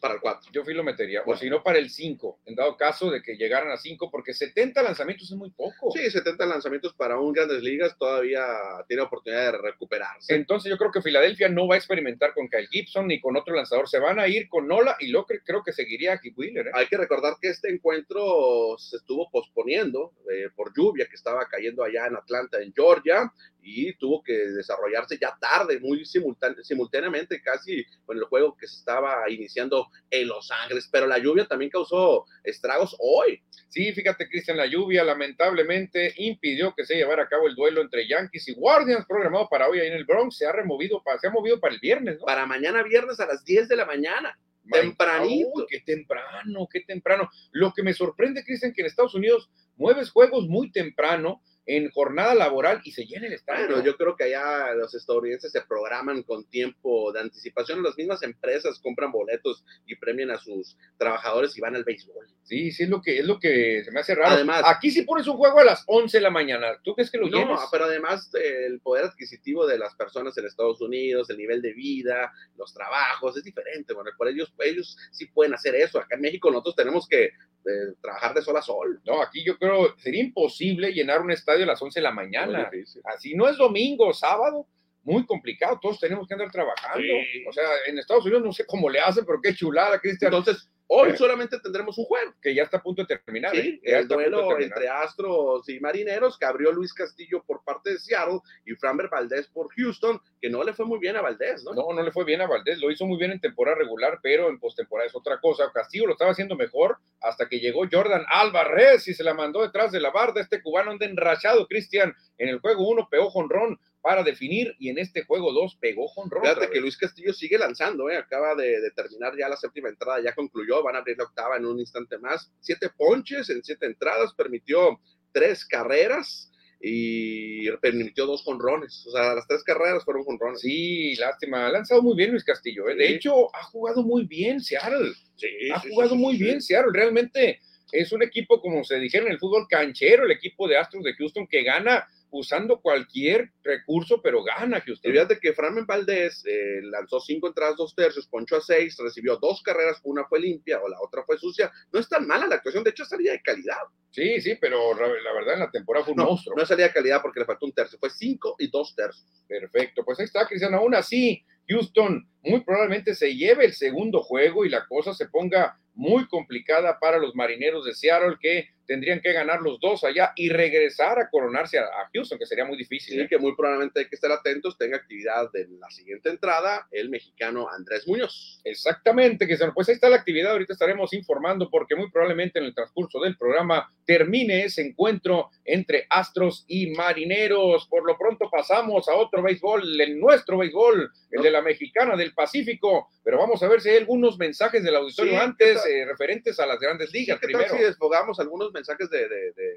para 0.00 0.14
el 0.14 0.21
4. 0.21 0.50
Yo 0.52 0.64
fui 0.64 0.75
lo 0.75 0.85
metería, 0.85 1.23
o 1.25 1.37
si 1.37 1.49
no 1.49 1.62
para 1.62 1.78
el 1.78 1.90
5, 1.90 2.40
en 2.47 2.55
dado 2.55 2.76
caso 2.76 3.11
de 3.11 3.23
que 3.23 3.37
llegaran 3.37 3.71
a 3.71 3.76
5, 3.76 4.11
porque 4.11 4.35
70 4.35 4.83
lanzamientos 4.83 5.31
es 5.31 5.37
muy 5.37 5.50
poco. 5.50 5.90
Sí, 5.90 6.11
70 6.11 6.45
lanzamientos 6.47 6.95
para 6.95 7.19
un 7.19 7.33
Grandes 7.33 7.62
Ligas 7.62 7.97
todavía 7.99 8.45
tiene 8.88 9.02
oportunidad 9.02 9.52
de 9.52 9.59
recuperarse. 9.59 10.35
Entonces 10.35 10.71
yo 10.71 10.78
creo 10.78 10.90
que 10.90 11.02
Filadelfia 11.02 11.49
no 11.49 11.66
va 11.66 11.75
a 11.75 11.78
experimentar 11.78 12.35
con 12.35 12.49
Kyle 12.49 12.69
Gibson 12.69 13.07
ni 13.07 13.21
con 13.21 13.37
otro 13.37 13.55
lanzador, 13.55 13.88
se 13.88 13.99
van 13.99 14.19
a 14.19 14.28
ir 14.28 14.49
con 14.49 14.66
Nola 14.66 14.97
y 15.00 15.09
lo 15.09 15.25
que 15.25 15.40
creo 15.40 15.62
que 15.62 15.73
seguiría 15.73 16.14
aquí 16.14 16.33
Wheeler. 16.37 16.69
¿eh? 16.69 16.71
Hay 16.75 16.87
que 16.87 16.97
recordar 16.97 17.35
que 17.40 17.49
este 17.49 17.71
encuentro 17.71 18.76
se 18.78 18.97
estuvo 18.97 19.31
posponiendo 19.31 20.12
eh, 20.31 20.49
por 20.55 20.73
lluvia 20.76 21.07
que 21.07 21.16
estaba 21.16 21.47
cayendo 21.47 21.85
allá 21.85 22.07
en 22.07 22.16
Atlanta, 22.16 22.61
en 22.61 22.73
Georgia, 22.75 23.33
y 23.66 23.93
tuvo 23.95 24.23
que 24.23 24.33
desarrollarse 24.33 25.19
ya 25.21 25.37
tarde, 25.40 25.81
muy 25.81 26.05
simultáneamente, 26.05 27.43
casi 27.43 27.85
con 28.05 28.16
el 28.16 28.25
juego 28.25 28.57
que 28.57 28.69
se 28.69 28.76
estaba 28.76 29.28
iniciando 29.28 29.75
en 30.11 30.28
Los 30.28 30.50
Ángeles, 30.50 30.88
pero 30.90 31.06
la 31.06 31.18
lluvia 31.18 31.47
también 31.47 31.71
causó 31.71 32.26
estragos 32.45 32.97
hoy. 32.99 33.42
Sí, 33.68 33.92
fíjate, 33.92 34.28
Cristian, 34.28 34.56
la 34.56 34.66
lluvia 34.66 35.04
lamentablemente 35.04 36.14
impidió 36.16 36.75
que 36.75 36.85
se 36.85 36.95
llevara 36.95 37.25
a 37.25 37.28
cabo 37.28 37.47
el 37.47 37.54
duelo 37.54 37.83
entre 37.83 38.09
Yankees 38.09 38.49
y 38.49 38.54
Guardians, 38.54 39.06
programado 39.06 39.49
para 39.49 39.68
hoy 39.68 39.80
ahí 39.80 39.88
en 39.88 39.95
el 39.95 40.04
Bronx, 40.04 40.37
se 40.37 40.47
ha 40.47 40.52
removido, 40.52 41.02
para, 41.02 41.18
se 41.18 41.26
ha 41.26 41.30
movido 41.30 41.61
para 41.61 41.75
el 41.75 41.80
viernes, 41.80 42.18
¿no? 42.18 42.26
Para 42.26 42.47
mañana 42.47 42.83
viernes 42.83 43.21
a 43.21 43.26
las 43.26 43.45
10 43.45 43.68
de 43.68 43.76
la 43.76 43.85
mañana. 43.85 44.38
Tempranito. 44.71 45.66
qué 45.68 45.80
temprano, 45.80 46.68
qué 46.71 46.80
temprano. 46.80 47.30
Lo 47.52 47.73
que 47.73 47.83
me 47.83 47.95
sorprende, 47.95 48.45
Cristian, 48.45 48.73
que 48.73 48.83
en 48.83 48.87
Estados 48.87 49.14
Unidos 49.14 49.50
mueves 49.76 50.11
juegos 50.11 50.49
muy 50.49 50.71
temprano, 50.73 51.42
en 51.66 51.90
jornada 51.90 52.35
laboral 52.35 52.80
y 52.85 52.92
se 52.92 53.04
llena 53.04 53.26
el 53.26 53.32
estadio. 53.32 53.66
Bueno, 53.66 53.85
yo 53.85 53.96
creo 53.96 54.14
que 54.14 54.25
allá 54.25 54.73
los 54.75 54.94
estadounidenses 54.94 55.50
se 55.50 55.62
programan 55.62 56.23
con 56.23 56.44
tiempo 56.44 57.12
de 57.12 57.20
anticipación. 57.20 57.82
Las 57.82 57.96
mismas 57.96 58.23
empresas 58.23 58.78
compran 58.78 59.11
boletos 59.11 59.64
y 59.85 59.96
premian 59.96 60.30
a 60.30 60.38
sus 60.38 60.78
trabajadores 60.96 61.56
y 61.58 61.61
van 61.61 61.75
al 61.75 61.85
béisbol. 61.85 62.26
Sí, 62.44 62.70
sí, 62.70 62.85
es 62.85 62.88
lo 62.88 63.02
que, 63.02 63.18
es 63.18 63.26
lo 63.26 63.40
que 63.40 63.82
se 63.85 63.90
me 63.90 64.00
hace 64.00 64.14
raro. 64.14 64.35
Además, 64.35 64.62
aquí 64.64 64.92
sí 64.92 65.02
pones 65.02 65.26
un 65.26 65.37
juego 65.37 65.58
a 65.58 65.64
las 65.64 65.82
11 65.88 66.16
de 66.16 66.23
la 66.23 66.30
mañana. 66.30 66.78
¿Tú 66.85 66.94
crees 66.94 67.11
que 67.11 67.18
lo 67.18 67.28
No, 67.28 67.58
pero 67.73 67.87
además 67.87 68.30
el 68.35 68.80
poder 68.80 69.06
adquisitivo 69.06 69.66
de 69.66 69.78
las 69.78 69.96
personas 69.96 70.38
en 70.38 70.46
Estados 70.46 70.80
Unidos, 70.80 71.28
el 71.30 71.38
nivel 71.38 71.61
de 71.61 71.73
vida, 71.73 72.32
los 72.56 72.73
trabajos, 72.73 73.37
es 73.37 73.42
diferente. 73.42 73.92
Bueno, 73.92 74.11
por 74.16 74.28
ellos, 74.28 74.54
ellos 74.61 74.96
sí 75.11 75.26
pueden 75.26 75.54
hacer 75.54 75.75
eso. 75.75 75.99
Acá 75.99 76.14
en 76.14 76.20
México 76.20 76.49
nosotros 76.49 76.76
tenemos 76.76 77.08
que 77.08 77.25
eh, 77.68 77.94
trabajar 78.00 78.32
de 78.32 78.42
sol 78.42 78.56
a 78.56 78.62
sol. 78.62 79.00
No, 79.04 79.20
aquí 79.20 79.44
yo 79.44 79.58
creo 79.58 79.96
sería 79.99 80.23
imposible 80.23 80.92
llenar 80.92 81.20
un 81.20 81.32
estadio 81.32 81.55
a 81.62 81.66
las 81.66 81.82
11 81.82 82.00
de 82.00 82.04
la 82.04 82.12
mañana. 82.12 82.70
Así 83.04 83.34
no 83.34 83.48
es 83.48 83.56
domingo, 83.56 84.12
sábado, 84.12 84.66
muy 85.02 85.25
complicado. 85.25 85.78
Todos 85.80 86.00
tenemos 86.00 86.26
que 86.26 86.34
andar 86.34 86.50
trabajando. 86.50 87.12
O 87.48 87.52
sea, 87.52 87.64
en 87.86 87.98
Estados 87.98 88.25
Unidos 88.25 88.42
no 88.42 88.52
sé 88.52 88.66
cómo 88.66 88.88
le 88.88 89.00
hacen, 89.00 89.25
pero 89.25 89.40
qué 89.42 89.54
chulada, 89.54 89.98
Cristian. 90.00 90.32
Entonces, 90.34 90.68
Hoy 90.88 91.16
solamente 91.16 91.59
tendremos 91.61 91.99
un 91.99 92.05
juego. 92.05 92.33
Que 92.40 92.55
ya 92.55 92.62
está 92.62 92.78
a 92.78 92.83
punto 92.83 93.02
de 93.02 93.19
terminar. 93.19 93.55
Sí, 93.55 93.81
¿eh? 93.83 93.99
el 93.99 94.09
duelo 94.09 94.59
entre 94.59 94.88
Astros 94.88 95.69
y 95.69 95.81
Marineros, 95.81 96.38
que 96.38 96.47
abrió 96.47 96.73
Luis 96.73 96.93
Castillo 96.93 97.43
por 97.45 97.64
parte 97.64 97.90
de 97.90 97.99
Seattle 97.99 98.40
y 98.64 98.75
Framber 98.75 99.09
Valdés 99.09 99.49
por 99.49 99.69
Houston, 99.75 100.21
que 100.40 100.49
no 100.49 100.62
le 100.62 100.73
fue 100.73 100.87
muy 100.87 100.99
bien 100.99 101.16
a 101.16 101.23
Valdés, 101.23 101.64
¿no? 101.64 101.75
No, 101.75 101.93
no 101.93 102.02
le 102.02 102.12
fue 102.12 102.25
bien 102.25 102.40
a 102.40 102.47
Valdés, 102.47 102.78
lo 102.78 102.90
hizo 102.90 103.05
muy 103.05 103.19
bien 103.19 103.33
en 103.33 103.40
temporada 103.40 103.78
regular, 103.78 104.21
pero 104.23 104.49
en 104.49 104.59
postemporada 104.59 105.09
es 105.09 105.14
otra 105.16 105.40
cosa. 105.40 105.71
Castillo 105.73 106.07
lo 106.07 106.12
estaba 106.12 106.31
haciendo 106.31 106.55
mejor 106.55 106.99
hasta 107.21 107.49
que 107.49 107.59
llegó 107.59 107.85
Jordan 107.90 108.25
Alvarez 108.28 109.09
y 109.09 109.14
se 109.14 109.25
la 109.25 109.35
mandó 109.35 109.62
detrás 109.62 109.90
de 109.93 110.00
la 110.00 110.11
barda. 110.11 110.40
Este 110.40 110.62
cubano 110.62 110.93
anda 110.93 111.07
enrachado, 111.07 111.66
Cristian. 111.66 112.14
En 112.38 112.49
el 112.49 112.61
juego 112.61 112.88
uno 112.88 113.09
pegó 113.11 113.31
jonrón, 113.31 113.78
para 114.06 114.22
definir 114.22 114.72
y 114.78 114.88
en 114.88 114.98
este 114.98 115.25
juego 115.25 115.52
2 115.52 115.78
pegó 115.80 116.06
con 116.14 116.30
Fíjate 116.30 116.70
que 116.70 116.80
Luis 116.80 116.96
Castillo 116.96 117.32
sigue 117.32 117.58
lanzando, 117.58 118.08
¿eh? 118.08 118.16
acaba 118.16 118.54
de, 118.54 118.78
terminar 118.94 119.36
ya 119.36 119.48
la 119.48 119.56
séptima 119.56 119.88
entrada, 119.88 120.22
ya 120.22 120.32
concluyó, 120.32 120.80
van 120.80 120.94
a 120.94 121.00
abrir 121.00 121.18
la 121.18 121.25
octava 121.25 121.56
en 121.56 121.66
un 121.66 121.80
instante 121.80 122.16
más. 122.16 122.52
Siete 122.60 122.88
ponches 122.96 123.50
en 123.50 123.64
siete 123.64 123.84
entradas, 123.86 124.32
permitió 124.34 125.00
tres 125.32 125.64
carreras 125.64 126.52
y 126.80 127.68
permitió 127.78 128.26
dos 128.26 128.44
jonrones. 128.44 129.04
O 129.08 129.10
sea, 129.10 129.34
las 129.34 129.48
tres 129.48 129.64
carreras 129.64 130.04
fueron 130.04 130.22
jonrones. 130.22 130.60
Sí, 130.60 131.16
lástima. 131.16 131.66
Ha 131.66 131.72
lanzado 131.72 132.00
muy 132.00 132.14
bien 132.14 132.30
Luis 132.30 132.44
Castillo. 132.44 132.88
¿eh? 132.88 132.94
De 132.94 133.08
hecho, 133.08 133.52
ha 133.56 133.64
jugado 133.64 134.04
muy 134.04 134.25
bien 134.25 134.60
Seattle. 134.60 135.14
Sí, 135.34 135.48
ha 135.75 135.80
jugado 135.80 136.14
muy 136.14 136.36
bien 136.36 136.62
Seattle. 136.62 136.92
Realmente 136.92 137.58
es 137.90 138.12
un 138.12 138.22
equipo, 138.22 138.60
como 138.60 138.84
se 138.84 139.00
dijeron 139.00 139.26
en 139.26 139.32
el 139.32 139.40
fútbol 139.40 139.66
canchero, 139.68 140.26
el 140.26 140.30
equipo 140.30 140.68
de 140.68 140.76
Astros 140.76 141.02
de 141.02 141.14
Houston 141.14 141.48
que 141.48 141.64
gana 141.64 142.06
usando 142.38 142.81
cualquier 142.81 143.52
recurso, 143.62 144.21
pero 144.23 144.43
gana 144.43 144.81
Houston. 144.81 145.12
Fíjate 145.12 145.38
que 145.40 145.52
Framen 145.52 145.87
Valdés 145.87 146.45
eh, 146.47 146.81
lanzó 146.83 147.21
cinco 147.21 147.49
entradas, 147.49 147.76
dos 147.76 147.95
tercios, 147.95 148.26
poncho 148.26 148.57
a 148.57 148.61
seis, 148.61 148.97
recibió 148.99 149.37
dos 149.37 149.62
carreras, 149.62 150.00
una 150.05 150.25
fue 150.25 150.40
limpia 150.40 150.81
o 150.81 150.88
la 150.88 150.99
otra 151.00 151.23
fue 151.25 151.38
sucia. 151.38 151.71
No 151.93 152.00
es 152.00 152.09
tan 152.09 152.26
mala 152.26 152.47
la 152.47 152.57
actuación, 152.57 152.85
de 152.85 152.90
hecho 152.90 153.05
salía 153.05 153.33
de 153.33 153.43
calidad. 153.43 153.83
Sí, 154.11 154.40
sí, 154.40 154.57
pero 154.61 154.95
la 154.95 155.33
verdad 155.33 155.55
en 155.55 155.61
la 155.61 155.71
temporada 155.71 156.05
fue 156.05 156.14
un 156.14 156.25
monstruo. 156.25 156.57
No 156.57 156.64
salía 156.64 156.87
de 156.87 156.93
calidad 156.93 157.21
porque 157.21 157.40
le 157.40 157.47
faltó 157.47 157.66
un 157.66 157.73
tercio, 157.73 157.99
fue 157.99 158.11
cinco 158.11 158.57
y 158.59 158.71
dos 158.71 158.95
tercios. 158.95 159.45
Perfecto, 159.47 160.05
pues 160.05 160.19
ahí 160.19 160.25
está, 160.25 160.47
Cristian. 160.47 160.75
Aún 160.75 160.95
así, 160.95 161.45
Houston 161.69 162.26
muy 162.46 162.60
probablemente 162.60 163.14
se 163.14 163.34
lleve 163.34 163.66
el 163.66 163.72
segundo 163.72 164.22
juego 164.22 164.64
y 164.64 164.68
la 164.68 164.86
cosa 164.86 165.12
se 165.12 165.28
ponga 165.28 165.78
muy 165.94 166.26
complicada 166.28 166.98
para 167.00 167.18
los 167.18 167.34
marineros 167.34 167.84
de 167.84 167.94
Seattle 167.94 168.36
que 168.40 168.68
tendrían 168.86 169.20
que 169.20 169.32
ganar 169.32 169.60
los 169.62 169.80
dos 169.80 170.04
allá 170.04 170.32
y 170.36 170.48
regresar 170.48 171.18
a 171.18 171.28
coronarse 171.28 171.78
a, 171.78 171.84
Houston, 172.12 172.38
que 172.38 172.46
sería 172.46 172.64
muy 172.64 172.76
difícil. 172.76 173.14
Sí, 173.14 173.20
¿eh? 173.20 173.28
que 173.28 173.38
muy 173.38 173.54
probablemente 173.56 174.00
hay 174.00 174.08
que 174.08 174.14
estar 174.14 174.30
atentos, 174.30 174.78
tenga 174.78 174.96
actividad 174.96 175.06
actividad 175.06 175.50
de 175.52 175.68
la 175.78 175.88
siguiente 175.90 176.28
entrada, 176.30 176.86
el 176.90 177.08
mexicano 177.08 177.68
Andrés 177.70 178.06
Muñoz. 178.06 178.60
Exactamente, 178.64 179.46
que 179.46 179.56
pues 179.74 179.88
ahí 179.88 179.94
está 179.94 180.08
la 180.08 180.16
actividad, 180.16 180.52
ahorita 180.52 180.72
estaremos 180.72 181.12
informando 181.12 181.70
porque 181.70 181.94
muy 181.94 182.10
probablemente 182.10 182.58
en 182.58 182.66
el 182.66 182.74
transcurso 182.74 183.20
del 183.20 183.36
programa 183.36 183.88
termine 184.04 184.64
ese 184.64 184.82
encuentro 184.82 185.50
entre 185.64 186.06
Astros 186.10 186.64
y 186.68 186.90
Marineros. 186.90 187.86
Por 187.88 188.04
lo 188.04 188.18
pronto 188.18 188.50
pasamos 188.50 189.08
a 189.08 189.14
otro 189.14 189.42
béisbol, 189.42 190.00
en 190.00 190.20
nuestro 190.20 190.58
béisbol, 190.58 191.10
el 191.30 191.42
de 191.42 191.50
la 191.50 191.62
Mexicana 191.62 192.16
del 192.16 192.34
Pacífico, 192.37 193.09
pero 193.25 193.38
vamos 193.38 193.62
a 193.62 193.69
ver 193.69 193.81
si 193.81 193.88
hay 193.88 193.97
algunos 193.97 194.38
mensajes 194.38 194.85
del 194.85 194.95
auditorio 194.95 195.40
antes 195.40 195.85
eh, 195.87 196.05
referentes 196.05 196.61
a 196.61 196.66
las 196.66 196.78
grandes 196.78 197.12
ligas. 197.12 197.38
Sí, 197.40 197.47
primero. 197.47 197.75
si 197.75 197.83
desfogamos 197.83 198.38
algunos 198.38 198.73
mensajes 198.73 199.11
de, 199.11 199.28
de, 199.28 199.52
de 199.52 199.76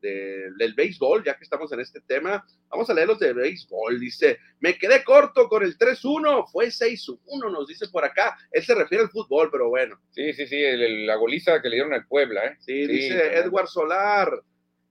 del 0.00 0.74
béisbol, 0.74 1.24
ya 1.24 1.36
que 1.36 1.44
estamos 1.44 1.72
en 1.72 1.80
este 1.80 2.00
tema. 2.00 2.44
Vamos 2.68 2.88
a 2.88 2.94
leer 2.94 3.08
los 3.08 3.18
de 3.18 3.32
béisbol. 3.32 3.98
Dice, 3.98 4.38
me 4.60 4.76
quedé 4.78 5.02
corto 5.02 5.48
con 5.48 5.62
el 5.62 5.76
3-1, 5.76 6.50
fue 6.50 6.66
6-1, 6.66 7.18
nos 7.52 7.66
dice 7.66 7.88
por 7.88 8.04
acá. 8.04 8.36
Él 8.52 8.62
se 8.62 8.74
refiere 8.74 9.04
al 9.04 9.10
fútbol, 9.10 9.50
pero 9.50 9.68
bueno. 9.68 10.00
Sí, 10.10 10.32
sí, 10.32 10.46
sí, 10.46 10.62
la 11.04 11.16
goliza 11.16 11.60
que 11.60 11.68
le 11.68 11.76
dieron 11.76 11.94
al 11.94 12.06
Puebla, 12.06 12.46
¿eh? 12.46 12.56
Sí, 12.60 12.86
dice 12.86 13.38
Edward 13.38 13.68
Solar. 13.68 14.30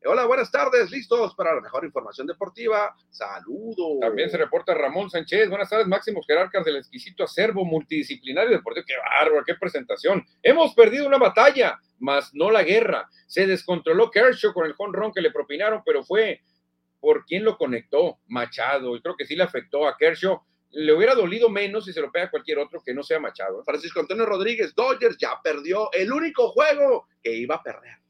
Hola, 0.09 0.25
buenas 0.25 0.49
tardes, 0.49 0.89
listos 0.89 1.35
para 1.35 1.53
la 1.53 1.59
mejor 1.59 1.83
información 1.83 2.27
deportiva. 2.27 2.95
Saludos. 3.09 3.99
También 3.99 4.29
se 4.29 4.37
reporta 4.37 4.73
Ramón 4.73 5.09
Sánchez. 5.09 5.49
Buenas 5.49 5.69
tardes, 5.69 5.85
máximos 5.85 6.25
jerarcas 6.25 6.63
del 6.63 6.77
exquisito 6.77 7.25
acervo 7.25 7.65
multidisciplinario 7.65 8.51
deportivo. 8.51 8.85
Qué 8.87 8.93
bárbaro, 8.97 9.43
qué 9.45 9.55
presentación. 9.55 10.25
Hemos 10.41 10.73
perdido 10.75 11.07
una 11.07 11.17
batalla, 11.17 11.77
mas 11.99 12.33
no 12.33 12.49
la 12.49 12.63
guerra. 12.63 13.09
Se 13.27 13.45
descontroló 13.45 14.09
Kershaw 14.09 14.53
con 14.53 14.65
el 14.65 14.73
jonrón 14.73 15.11
que 15.11 15.19
le 15.19 15.29
propinaron, 15.29 15.81
pero 15.85 16.05
fue 16.05 16.39
por 17.01 17.25
quién 17.25 17.43
lo 17.43 17.57
conectó, 17.57 18.19
Machado. 18.27 18.95
Y 18.95 19.01
creo 19.01 19.17
que 19.17 19.25
sí 19.25 19.35
le 19.35 19.43
afectó 19.43 19.85
a 19.85 19.97
Kershaw. 19.97 20.41
Le 20.69 20.93
hubiera 20.93 21.15
dolido 21.15 21.49
menos 21.49 21.83
si 21.83 21.91
se 21.91 21.99
lo 21.99 22.13
pega 22.13 22.31
cualquier 22.31 22.59
otro 22.59 22.81
que 22.81 22.93
no 22.93 23.03
sea 23.03 23.19
Machado. 23.19 23.61
Francisco 23.65 23.99
Antonio 23.99 24.25
Rodríguez, 24.25 24.73
Dodgers 24.73 25.17
ya 25.17 25.31
perdió 25.43 25.91
el 25.91 26.13
único 26.13 26.47
juego 26.51 27.07
que 27.21 27.33
iba 27.33 27.55
a 27.55 27.63
perder. 27.63 28.06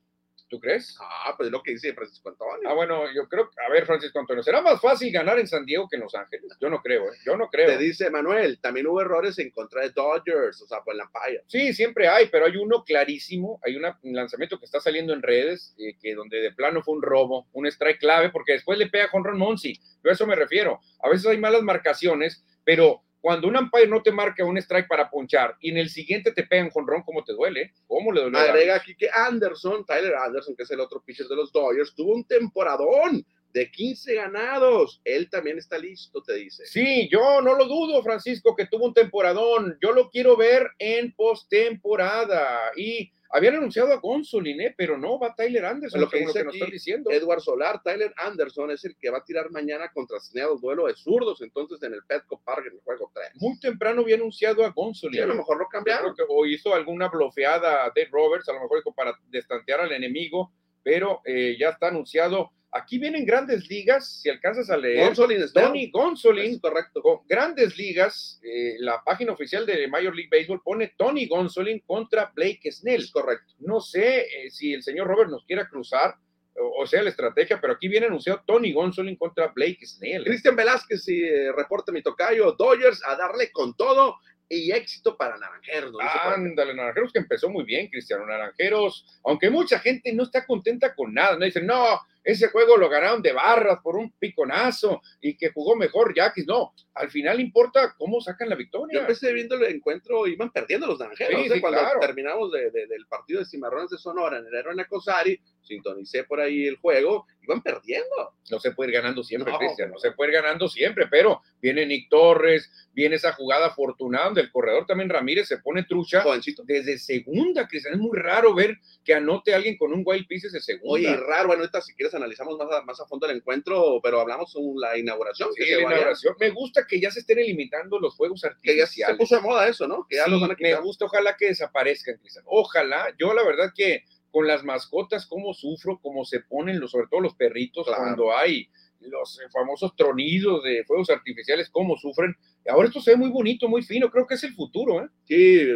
¿Tú 0.50 0.60
crees? 0.62 0.98
Ah, 1.01 1.34
pues 1.36 1.48
es 1.48 1.51
lo 1.51 1.62
que 1.62 1.72
dice 1.72 1.94
Francisco 1.94 2.30
Antonio. 2.30 2.70
Ah, 2.70 2.74
bueno, 2.74 3.12
yo 3.13 3.27
creo, 3.27 3.50
a 3.68 3.70
ver, 3.70 3.86
Francisco 3.86 4.20
Antonio, 4.20 4.42
¿será 4.42 4.62
más 4.62 4.80
fácil 4.80 5.12
ganar 5.12 5.38
en 5.39 5.48
San 5.48 5.66
Diego 5.66 5.88
que 5.89 5.98
en 5.98 6.04
Los 6.04 6.16
Ángeles? 6.16 6.56
Yo 6.62 6.70
no 6.70 6.82
creo, 6.82 7.12
¿eh? 7.12 7.18
Yo 7.25 7.36
no 7.36 7.50
creo. 7.50 7.68
Te 7.68 7.77
dice 7.77 8.10
Manuel, 8.10 8.60
también 8.62 8.88
hubo 8.88 9.01
errores 9.01 9.38
en 9.39 9.51
contra 9.51 9.82
de 9.82 9.89
Dodgers, 9.89 10.62
o 10.62 10.68
sea, 10.68 10.82
por 10.82 10.96
la 10.96 11.10
paya. 11.12 11.42
Sí, 11.48 11.74
siempre 11.74 12.08
hay, 12.08 12.30
pero 12.30 12.46
hay 12.46 12.56
uno 12.56 12.84
clarísimo, 12.86 13.60
hay 13.63 13.75
un 13.75 13.84
lanzamiento 14.16 14.58
que 14.58 14.66
está 14.66 14.80
saliendo 14.80 15.13
en 15.13 15.22
redes, 15.22 15.75
eh, 15.77 15.98
que 16.01 16.16
donde 16.16 16.38
de 16.38 16.54
plano 16.54 16.82
fue 16.82 16.96
un 16.96 17.01
robo, 17.01 17.48
un 17.51 17.68
strike 17.68 18.00
clave, 18.00 18.30
porque 18.30 18.54
después 18.54 18.77
le 18.77 18.88
pega 18.88 19.12
con 19.12 19.25
Ron 19.25 19.38
Monsi. 19.38 19.77
Yo 20.04 20.10
a 20.10 20.13
eso 20.13 20.25
me 20.25 20.36
refiero. 20.36 20.80
A 21.01 21.10
veces 21.10 21.27
hay 21.27 21.38
malas 21.38 21.62
marcaciones, 21.62 22.46
pero 22.63 23.04
cuando 23.27 23.50
un 23.50 23.57
umpire 23.57 23.88
no 23.88 24.01
te 24.01 24.10
marca 24.10 24.46
un 24.46 24.57
strike 24.57 24.88
para 24.88 25.10
ponchar 25.10 25.57
y 25.60 25.72
en 25.72 25.77
el 25.77 25.89
siguiente 25.89 26.31
te 26.31 26.43
pegan 26.43 26.69
con 26.69 26.88
ron, 26.88 27.03
¿cómo 27.03 27.25
te 27.25 27.34
duele? 27.34 27.74
¿Cómo 27.86 28.13
le 28.13 28.22
duele? 28.22 28.39
Agrega 28.39 28.75
aquí 28.75 28.96
que 28.96 29.10
Anderson, 29.13 29.86
Tyler 29.86 30.15
Anderson, 30.15 30.55
que 30.55 30.63
es 30.63 30.72
el 30.72 30.79
otro 30.79 31.03
pitcher 31.03 31.27
de 31.27 31.36
los 31.36 31.51
Dodgers, 31.51 31.93
tuvo 31.93 32.15
un 32.15 32.24
temporadón 32.24 33.25
de 33.57 33.71
15 33.71 34.13
ganados. 34.13 35.01
Él 35.03 35.29
también 35.31 35.57
está 35.57 35.79
listo, 35.79 36.21
te 36.21 36.35
dice. 36.35 36.65
Sí, 36.67 37.09
yo 37.11 37.41
no 37.41 37.55
lo 37.55 37.65
dudo, 37.65 38.03
Francisco, 38.03 38.55
que 38.55 38.67
tuvo 38.67 38.85
un 38.85 38.93
temporadón. 38.93 39.79
Yo 39.81 39.93
lo 39.93 40.11
quiero 40.11 40.37
ver 40.37 40.69
en 40.77 41.11
postemporada. 41.13 42.71
Y 42.75 43.11
habían 43.31 43.55
anunciado 43.55 43.91
a 43.91 43.95
Gonsolin, 43.95 44.61
¿eh? 44.61 44.75
pero 44.77 44.95
no 44.95 45.17
va 45.17 45.33
Tyler 45.33 45.65
Anderson, 45.65 46.01
lo 46.01 46.07
que, 46.07 46.19
dice 46.19 46.43
nos 46.43 46.53
están 46.53 46.69
diciendo. 46.69 47.09
Edward 47.09 47.41
Solar, 47.41 47.81
Tyler 47.83 48.13
Anderson 48.17 48.69
es 48.69 48.85
el 48.85 48.95
que 48.95 49.09
va 49.09 49.17
a 49.17 49.23
tirar 49.23 49.49
mañana 49.49 49.91
contra 49.91 50.19
Snead, 50.19 50.49
duelo 50.61 50.85
de 50.85 50.93
zurdos, 50.93 51.41
entonces 51.41 51.81
en 51.81 51.95
el 51.95 52.03
Petco 52.03 52.39
Park 52.39 52.67
en 52.67 52.73
el 52.75 52.81
juego 52.81 53.11
3. 53.11 53.31
Muy 53.35 53.59
temprano 53.59 54.01
había 54.01 54.17
anunciado 54.17 54.63
a 54.63 54.69
Gonsolin. 54.69 55.23
a 55.23 55.25
lo 55.25 55.35
mejor 55.35 55.57
lo 55.57 55.67
cambiaron. 55.67 56.13
o 56.29 56.45
hizo 56.45 56.75
alguna 56.75 57.09
blofeada 57.09 57.85
a 57.85 57.87
Dave 57.87 58.09
Roberts, 58.11 58.47
a 58.49 58.53
lo 58.53 58.61
mejor 58.61 58.83
para 58.95 59.17
destantear 59.29 59.81
al 59.81 59.91
enemigo, 59.91 60.53
pero 60.83 61.21
eh, 61.25 61.57
ya 61.59 61.69
está 61.69 61.87
anunciado 61.87 62.51
Aquí 62.71 63.00
vienen 63.00 63.25
grandes 63.25 63.69
ligas, 63.69 64.21
si 64.21 64.29
alcanzas 64.29 64.69
a 64.69 64.77
leer. 64.77 65.05
Gonsolin, 65.05 65.45
Tony 65.53 65.89
Gonsolin, 65.89 66.59
correcto. 66.59 67.01
Con 67.01 67.19
grandes 67.27 67.77
ligas, 67.77 68.39
eh, 68.43 68.75
la 68.79 69.01
página 69.03 69.31
oficial 69.31 69.65
de 69.65 69.88
Major 69.88 70.13
League 70.13 70.29
Baseball 70.29 70.62
pone 70.62 70.94
Tony 70.98 71.27
Gonsolin 71.27 71.79
contra 71.85 72.31
Blake 72.35 72.72
Snell. 72.72 73.09
correcto. 73.11 73.53
No 73.59 73.79
sé 73.79 74.20
eh, 74.22 74.51
si 74.51 74.74
el 74.74 74.83
señor 74.83 75.07
Robert 75.07 75.29
nos 75.29 75.46
quiera 75.46 75.68
cruzar, 75.70 76.15
o, 76.59 76.85
sea, 76.87 77.03
la 77.03 77.11
estrategia, 77.11 77.61
pero 77.61 77.74
aquí 77.74 77.87
viene 77.87 78.07
anunciado 78.07 78.42
Tony 78.46 78.74
Gonsolin 78.74 79.15
contra 79.15 79.48
Blake 79.48 79.85
Snell. 79.85 80.24
Cristian 80.24 80.55
Velázquez, 80.55 81.03
si 81.03 81.24
eh, 81.24 81.51
reporta 81.55 81.92
mi 81.92 82.01
tocayo, 82.01 82.51
Dodgers 82.53 83.01
a 83.05 83.15
darle 83.15 83.51
con 83.51 83.75
todo 83.75 84.18
y 84.50 84.72
éxito 84.72 85.18
para 85.18 85.37
Naranjeros. 85.37 85.94
Ándale, 86.24 86.74
Naranjeros 86.74 87.11
que 87.11 87.20
empezó 87.20 87.50
muy 87.50 87.63
bien, 87.63 87.87
Cristiano. 87.89 88.25
Naranjeros, 88.25 89.05
aunque 89.24 89.50
mucha 89.50 89.79
gente 89.79 90.13
no 90.13 90.24
está 90.24 90.46
contenta 90.46 90.96
con 90.96 91.13
nada, 91.13 91.37
no 91.37 91.46
dicen, 91.46 91.65
no, 91.65 92.00
ese 92.27 92.50
juego 92.50 92.75
lo 92.75 92.90
ganaron 92.90 93.22
de 93.22 93.31
barras 93.31 93.79
por 93.81 93.96
un 93.96 94.11
piconazo 94.20 95.01
y 95.22 95.37
que 95.37 95.50
jugó 95.53 95.77
mejor 95.77 96.13
Yaquis. 96.13 96.46
No, 96.46 96.74
al 96.94 97.09
final 97.09 97.40
importa 97.40 97.96
cómo 97.98 98.20
sacan 98.20 98.50
la 98.50 98.55
victoria. 98.55 98.96
Yo 98.96 99.00
empecé 99.00 99.31
viendo 99.31 99.55
el 99.55 99.63
encuentro, 99.74 100.27
iban 100.27 100.51
perdiendo 100.51 100.87
los 100.87 101.00
naranjeros. 101.00 101.50
¿eh? 101.50 101.61
cuando 101.61 101.79
terminamos 102.01 102.51
del 102.51 103.07
partido 103.07 103.40
de 103.40 103.46
Cimarrones 103.46 103.92
de 103.92 103.98
Sonora 103.98 104.40
en 104.40 104.46
el 104.46 104.55
Aero 104.55 104.72
Cosari, 104.90 105.40
sintonicé 105.68 106.24
por 106.24 106.40
ahí 106.40 106.66
el 106.66 106.77
juego, 106.77 107.25
iban 107.44 107.62
perdiendo. 107.62 108.34
No 108.50 108.60
se 108.60 108.72
puede 108.72 108.92
ir 108.92 108.96
ganando 108.96 109.24
siempre, 109.24 109.53
Cristian, 109.58 109.92
no 109.92 110.00
se 110.00 110.12
puede 110.12 110.32
ir 110.32 110.36
ganando 110.42 110.68
siempre, 110.68 111.08
pero 111.10 111.42
viene 111.62 111.86
Nick 111.86 112.10
Torres, 112.10 112.72
viene 112.94 113.18
esa 113.18 113.34
jugada 113.34 113.68
afortunada 113.68 114.25
donde 114.25 114.42
el 114.42 114.51
corredor 114.51 114.86
también 114.86 115.10
Ramírez 115.10 115.48
se 115.48 115.58
pone 115.58 115.84
trucha 115.84 116.22
Jovencito. 116.22 116.64
desde 116.66 116.98
segunda, 116.98 117.68
Cristian. 117.68 117.94
Es 117.96 118.00
muy 118.00 118.18
raro 118.18 118.53
ver 118.53 118.77
que 119.03 119.14
anote 119.14 119.53
alguien 119.53 119.77
con 119.77 119.94
un 119.94 120.03
wild 120.06 120.27
piece 120.27 120.50
de 120.50 120.62
segunda. 120.62 120.94
Oye, 120.94 121.16
raro, 121.16 121.48
bueno, 121.48 121.62
ahorita 121.62 121.82
si 121.82 121.94
quieres 121.94 122.14
analizamos 122.16 122.58
más 122.58 122.72
a, 122.72 122.82
más 122.84 123.00
a 123.00 123.06
fondo 123.06 123.27
el 123.30 123.38
encuentro, 123.38 124.00
pero 124.01 124.22
hablamos 124.22 124.53
de 124.53 124.62
la 124.75 124.98
inauguración. 124.98 125.50
Sí, 125.53 125.70
la 125.70 125.82
inauguración. 125.82 126.36
Me 126.40 126.50
gusta 126.51 126.86
que 126.88 127.00
ya 127.00 127.12
se 127.12 127.20
estén 127.20 127.38
limitando 127.38 128.00
los 128.00 128.16
juegos 128.16 128.44
artificiales. 128.44 128.94
Que 128.94 129.00
ya 129.01 129.08
se 129.08 129.16
puso 129.16 129.36
de 129.36 129.42
moda 129.42 129.68
eso, 129.68 129.88
¿no? 129.88 130.06
Que 130.10 130.18
ya 130.18 130.27
los 130.27 130.40
van 130.42 130.51
a 130.51 130.56
Me 130.60 130.75
gusta, 130.75 131.06
ojalá 131.06 131.36
que 131.36 131.48
desaparezcan, 131.48 132.18
Cristian. 132.18 132.44
Ojalá. 132.48 133.14
Yo 133.18 133.34
la 133.34 133.44
verdad 133.44 133.72
que 133.75 134.06
con 134.37 134.45
las 134.45 134.63
mascotas, 134.63 135.25
cómo 135.25 135.51
sufro, 135.51 136.00
cómo 136.00 136.23
se 136.23 136.41
ponen, 136.41 136.79
los, 136.79 136.91
sobre 136.91 137.07
todo 137.07 137.21
los 137.21 137.33
perritos, 137.33 137.87
cuando 137.87 138.37
hay 138.37 138.69
los 139.00 139.39
famosos 139.51 139.95
tronidos 139.95 140.63
de 140.63 140.83
fuegos 140.85 141.09
artificiales, 141.09 141.71
cómo 141.71 141.97
sufren. 141.97 142.35
Ahora 142.69 142.87
esto 142.87 143.01
se 143.01 143.11
ve 143.11 143.17
muy 143.17 143.31
bonito, 143.31 143.67
muy 143.67 143.81
fino, 143.81 144.11
creo 144.11 144.27
que 144.27 144.35
es 144.35 144.43
el 144.43 144.53
futuro, 144.53 145.01
¿eh? 145.01 145.09
Sí, 145.23 145.69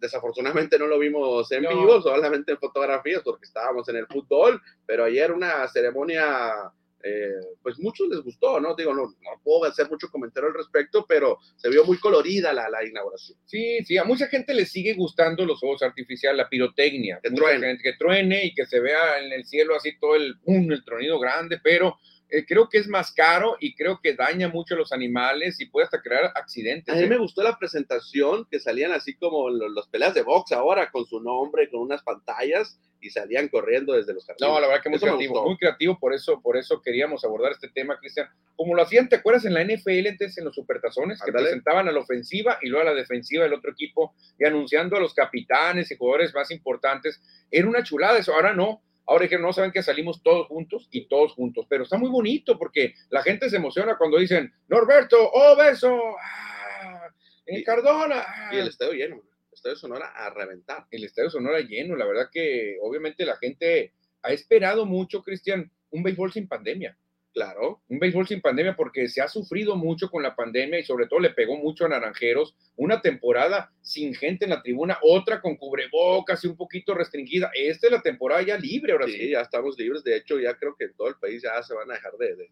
desafortunadamente 0.00 0.80
no 0.80 0.88
lo 0.88 0.98
vimos 0.98 1.52
en 1.52 1.60
vivo, 1.60 2.02
solamente 2.02 2.50
en 2.50 2.58
fotografías 2.58 3.22
porque 3.22 3.46
estábamos 3.46 3.88
en 3.88 3.94
el 3.98 4.08
fútbol, 4.08 4.60
pero 4.84 5.04
ayer 5.04 5.30
una 5.30 5.68
ceremonia, 5.68 6.72
eh, 7.02 7.40
pues 7.62 7.78
muchos 7.78 8.08
les 8.08 8.20
gustó, 8.20 8.60
¿no? 8.60 8.74
Digo, 8.74 8.92
no, 8.92 9.02
no, 9.06 9.40
puedo 9.44 9.64
hacer 9.64 9.88
mucho 9.88 10.08
comentario 10.10 10.48
al 10.48 10.54
respecto, 10.54 11.06
pero 11.08 11.38
se 11.56 11.68
vio 11.68 11.84
muy 11.84 11.98
colorida 11.98 12.52
la, 12.52 12.68
la 12.68 12.84
inauguración. 12.84 13.38
Sí, 13.44 13.84
sí, 13.84 13.96
a 13.96 14.04
mucha 14.04 14.26
gente 14.26 14.52
le 14.52 14.66
sigue 14.66 14.94
gustando 14.94 15.44
los 15.44 15.60
fuegos 15.60 15.82
artificiales, 15.82 16.38
la 16.38 16.48
pirotecnia, 16.48 17.20
que 17.22 17.30
truene. 17.30 17.78
que 17.78 17.92
truene 17.94 18.46
y 18.46 18.54
que 18.54 18.66
se 18.66 18.80
vea 18.80 19.20
en 19.20 19.32
el 19.32 19.44
cielo 19.44 19.76
así 19.76 19.98
todo 19.98 20.16
el, 20.16 20.34
el 20.46 20.84
tronido 20.84 21.18
grande, 21.18 21.60
pero 21.62 21.98
eh, 22.30 22.44
creo 22.46 22.68
que 22.68 22.78
es 22.78 22.88
más 22.88 23.12
caro 23.12 23.56
y 23.58 23.74
creo 23.74 24.00
que 24.02 24.14
daña 24.14 24.48
mucho 24.48 24.74
a 24.74 24.78
los 24.78 24.92
animales 24.92 25.60
y 25.60 25.66
puede 25.66 25.84
hasta 25.86 26.02
crear 26.02 26.30
accidentes. 26.34 26.94
A 26.94 26.98
mí 26.98 27.04
¿eh? 27.04 27.08
me 27.08 27.16
gustó 27.16 27.42
la 27.42 27.58
presentación, 27.58 28.46
que 28.50 28.60
salían 28.60 28.92
así 28.92 29.16
como 29.16 29.48
los, 29.48 29.88
peleas 29.88 30.12
de 30.12 30.22
box 30.22 30.52
ahora, 30.52 30.90
con 30.90 31.06
su 31.06 31.20
nombre, 31.20 31.70
con 31.70 31.80
unas 31.80 32.02
pantallas 32.02 32.78
y 33.00 33.10
salían 33.10 33.48
corriendo 33.48 33.94
desde 33.94 34.12
los 34.12 34.26
jardines. 34.26 34.46
No, 34.46 34.60
la 34.60 34.66
verdad 34.66 34.82
que 34.82 34.90
muy 34.90 34.98
creativo, 34.98 35.44
muy 35.46 35.56
creativo, 35.56 35.98
por 35.98 36.12
eso, 36.12 36.42
por 36.42 36.56
eso 36.58 36.82
queríamos 36.82 37.24
abordar 37.24 37.52
este 37.52 37.68
tema, 37.68 37.98
Cristian. 37.98 38.28
Como 38.56 38.74
lo 38.74 38.82
hacían, 38.82 39.08
¿te 39.08 39.16
acuerdas 39.16 39.44
en 39.46 39.54
la 39.54 39.64
NFL 39.64 40.06
entonces 40.08 40.36
en 40.36 40.44
los 40.44 40.54
supertazones? 40.54 41.22
Que 41.22 41.32
presentaban 41.32 41.88
a 41.88 41.92
la 41.92 42.00
ofensiva 42.00 42.58
y 42.60 42.68
luego 42.68 42.86
a 42.86 42.92
la 42.92 42.98
defensiva 42.98 43.44
del 43.44 43.54
otro 43.54 43.70
equipo 43.70 44.14
y 44.38 44.44
anunciando 44.44 44.96
a 44.96 45.00
los 45.00 45.14
capitanes 45.14 45.90
y 45.90 45.96
jugadores 45.96 46.34
más 46.34 46.50
importantes. 46.50 47.22
Era 47.50 47.68
una 47.68 47.82
chulada 47.82 48.18
eso, 48.18 48.34
ahora 48.34 48.52
no 48.52 48.82
Ahora 49.08 49.26
que 49.26 49.38
no 49.38 49.54
saben 49.54 49.72
que 49.72 49.82
salimos 49.82 50.22
todos 50.22 50.46
juntos 50.48 50.86
y 50.90 51.08
todos 51.08 51.32
juntos, 51.32 51.64
pero 51.66 51.84
está 51.84 51.96
muy 51.96 52.10
bonito 52.10 52.58
porque 52.58 52.92
la 53.08 53.22
gente 53.22 53.48
se 53.48 53.56
emociona 53.56 53.96
cuando 53.96 54.18
dicen 54.18 54.52
Norberto, 54.68 55.16
oh 55.32 55.56
beso, 55.56 55.98
ah, 56.20 57.08
en 57.46 57.64
Cardona. 57.64 58.22
Y 58.52 58.58
el 58.58 58.68
estadio 58.68 58.92
lleno, 58.92 59.16
el 59.16 59.54
estadio 59.54 59.76
Sonora 59.76 60.12
a 60.14 60.28
reventar. 60.28 60.86
El 60.90 61.04
estadio 61.04 61.30
Sonora 61.30 61.60
lleno, 61.60 61.96
la 61.96 62.04
verdad 62.04 62.28
que 62.30 62.76
obviamente 62.82 63.24
la 63.24 63.38
gente 63.38 63.94
ha 64.22 64.30
esperado 64.30 64.84
mucho, 64.84 65.22
Cristian, 65.22 65.72
un 65.90 66.02
béisbol 66.02 66.30
sin 66.30 66.46
pandemia. 66.46 66.94
Claro. 67.38 67.82
Un 67.88 68.00
béisbol 68.00 68.26
sin 68.26 68.40
pandemia 68.40 68.74
porque 68.74 69.08
se 69.08 69.20
ha 69.20 69.28
sufrido 69.28 69.76
mucho 69.76 70.10
con 70.10 70.24
la 70.24 70.34
pandemia 70.34 70.80
y 70.80 70.82
sobre 70.82 71.06
todo 71.06 71.20
le 71.20 71.30
pegó 71.30 71.56
mucho 71.56 71.84
a 71.84 71.88
Naranjeros. 71.88 72.56
Una 72.74 73.00
temporada 73.00 73.70
sin 73.80 74.12
gente 74.12 74.44
en 74.44 74.50
la 74.50 74.60
tribuna, 74.60 74.98
otra 75.02 75.40
con 75.40 75.54
cubrebocas 75.54 76.42
y 76.42 76.48
un 76.48 76.56
poquito 76.56 76.94
restringida. 76.94 77.52
Esta 77.54 77.86
es 77.86 77.92
la 77.92 78.02
temporada 78.02 78.42
ya 78.42 78.58
libre, 78.58 78.90
ahora 78.90 79.06
sí. 79.06 79.30
ya 79.30 79.42
estamos 79.42 79.78
libres. 79.78 80.02
De 80.02 80.16
hecho, 80.16 80.40
ya 80.40 80.56
creo 80.56 80.74
que 80.76 80.86
en 80.86 80.94
todo 80.94 81.06
el 81.06 81.14
país 81.14 81.40
ya 81.40 81.62
se 81.62 81.74
van 81.74 81.88
a 81.92 81.94
dejar 81.94 82.14
de, 82.14 82.50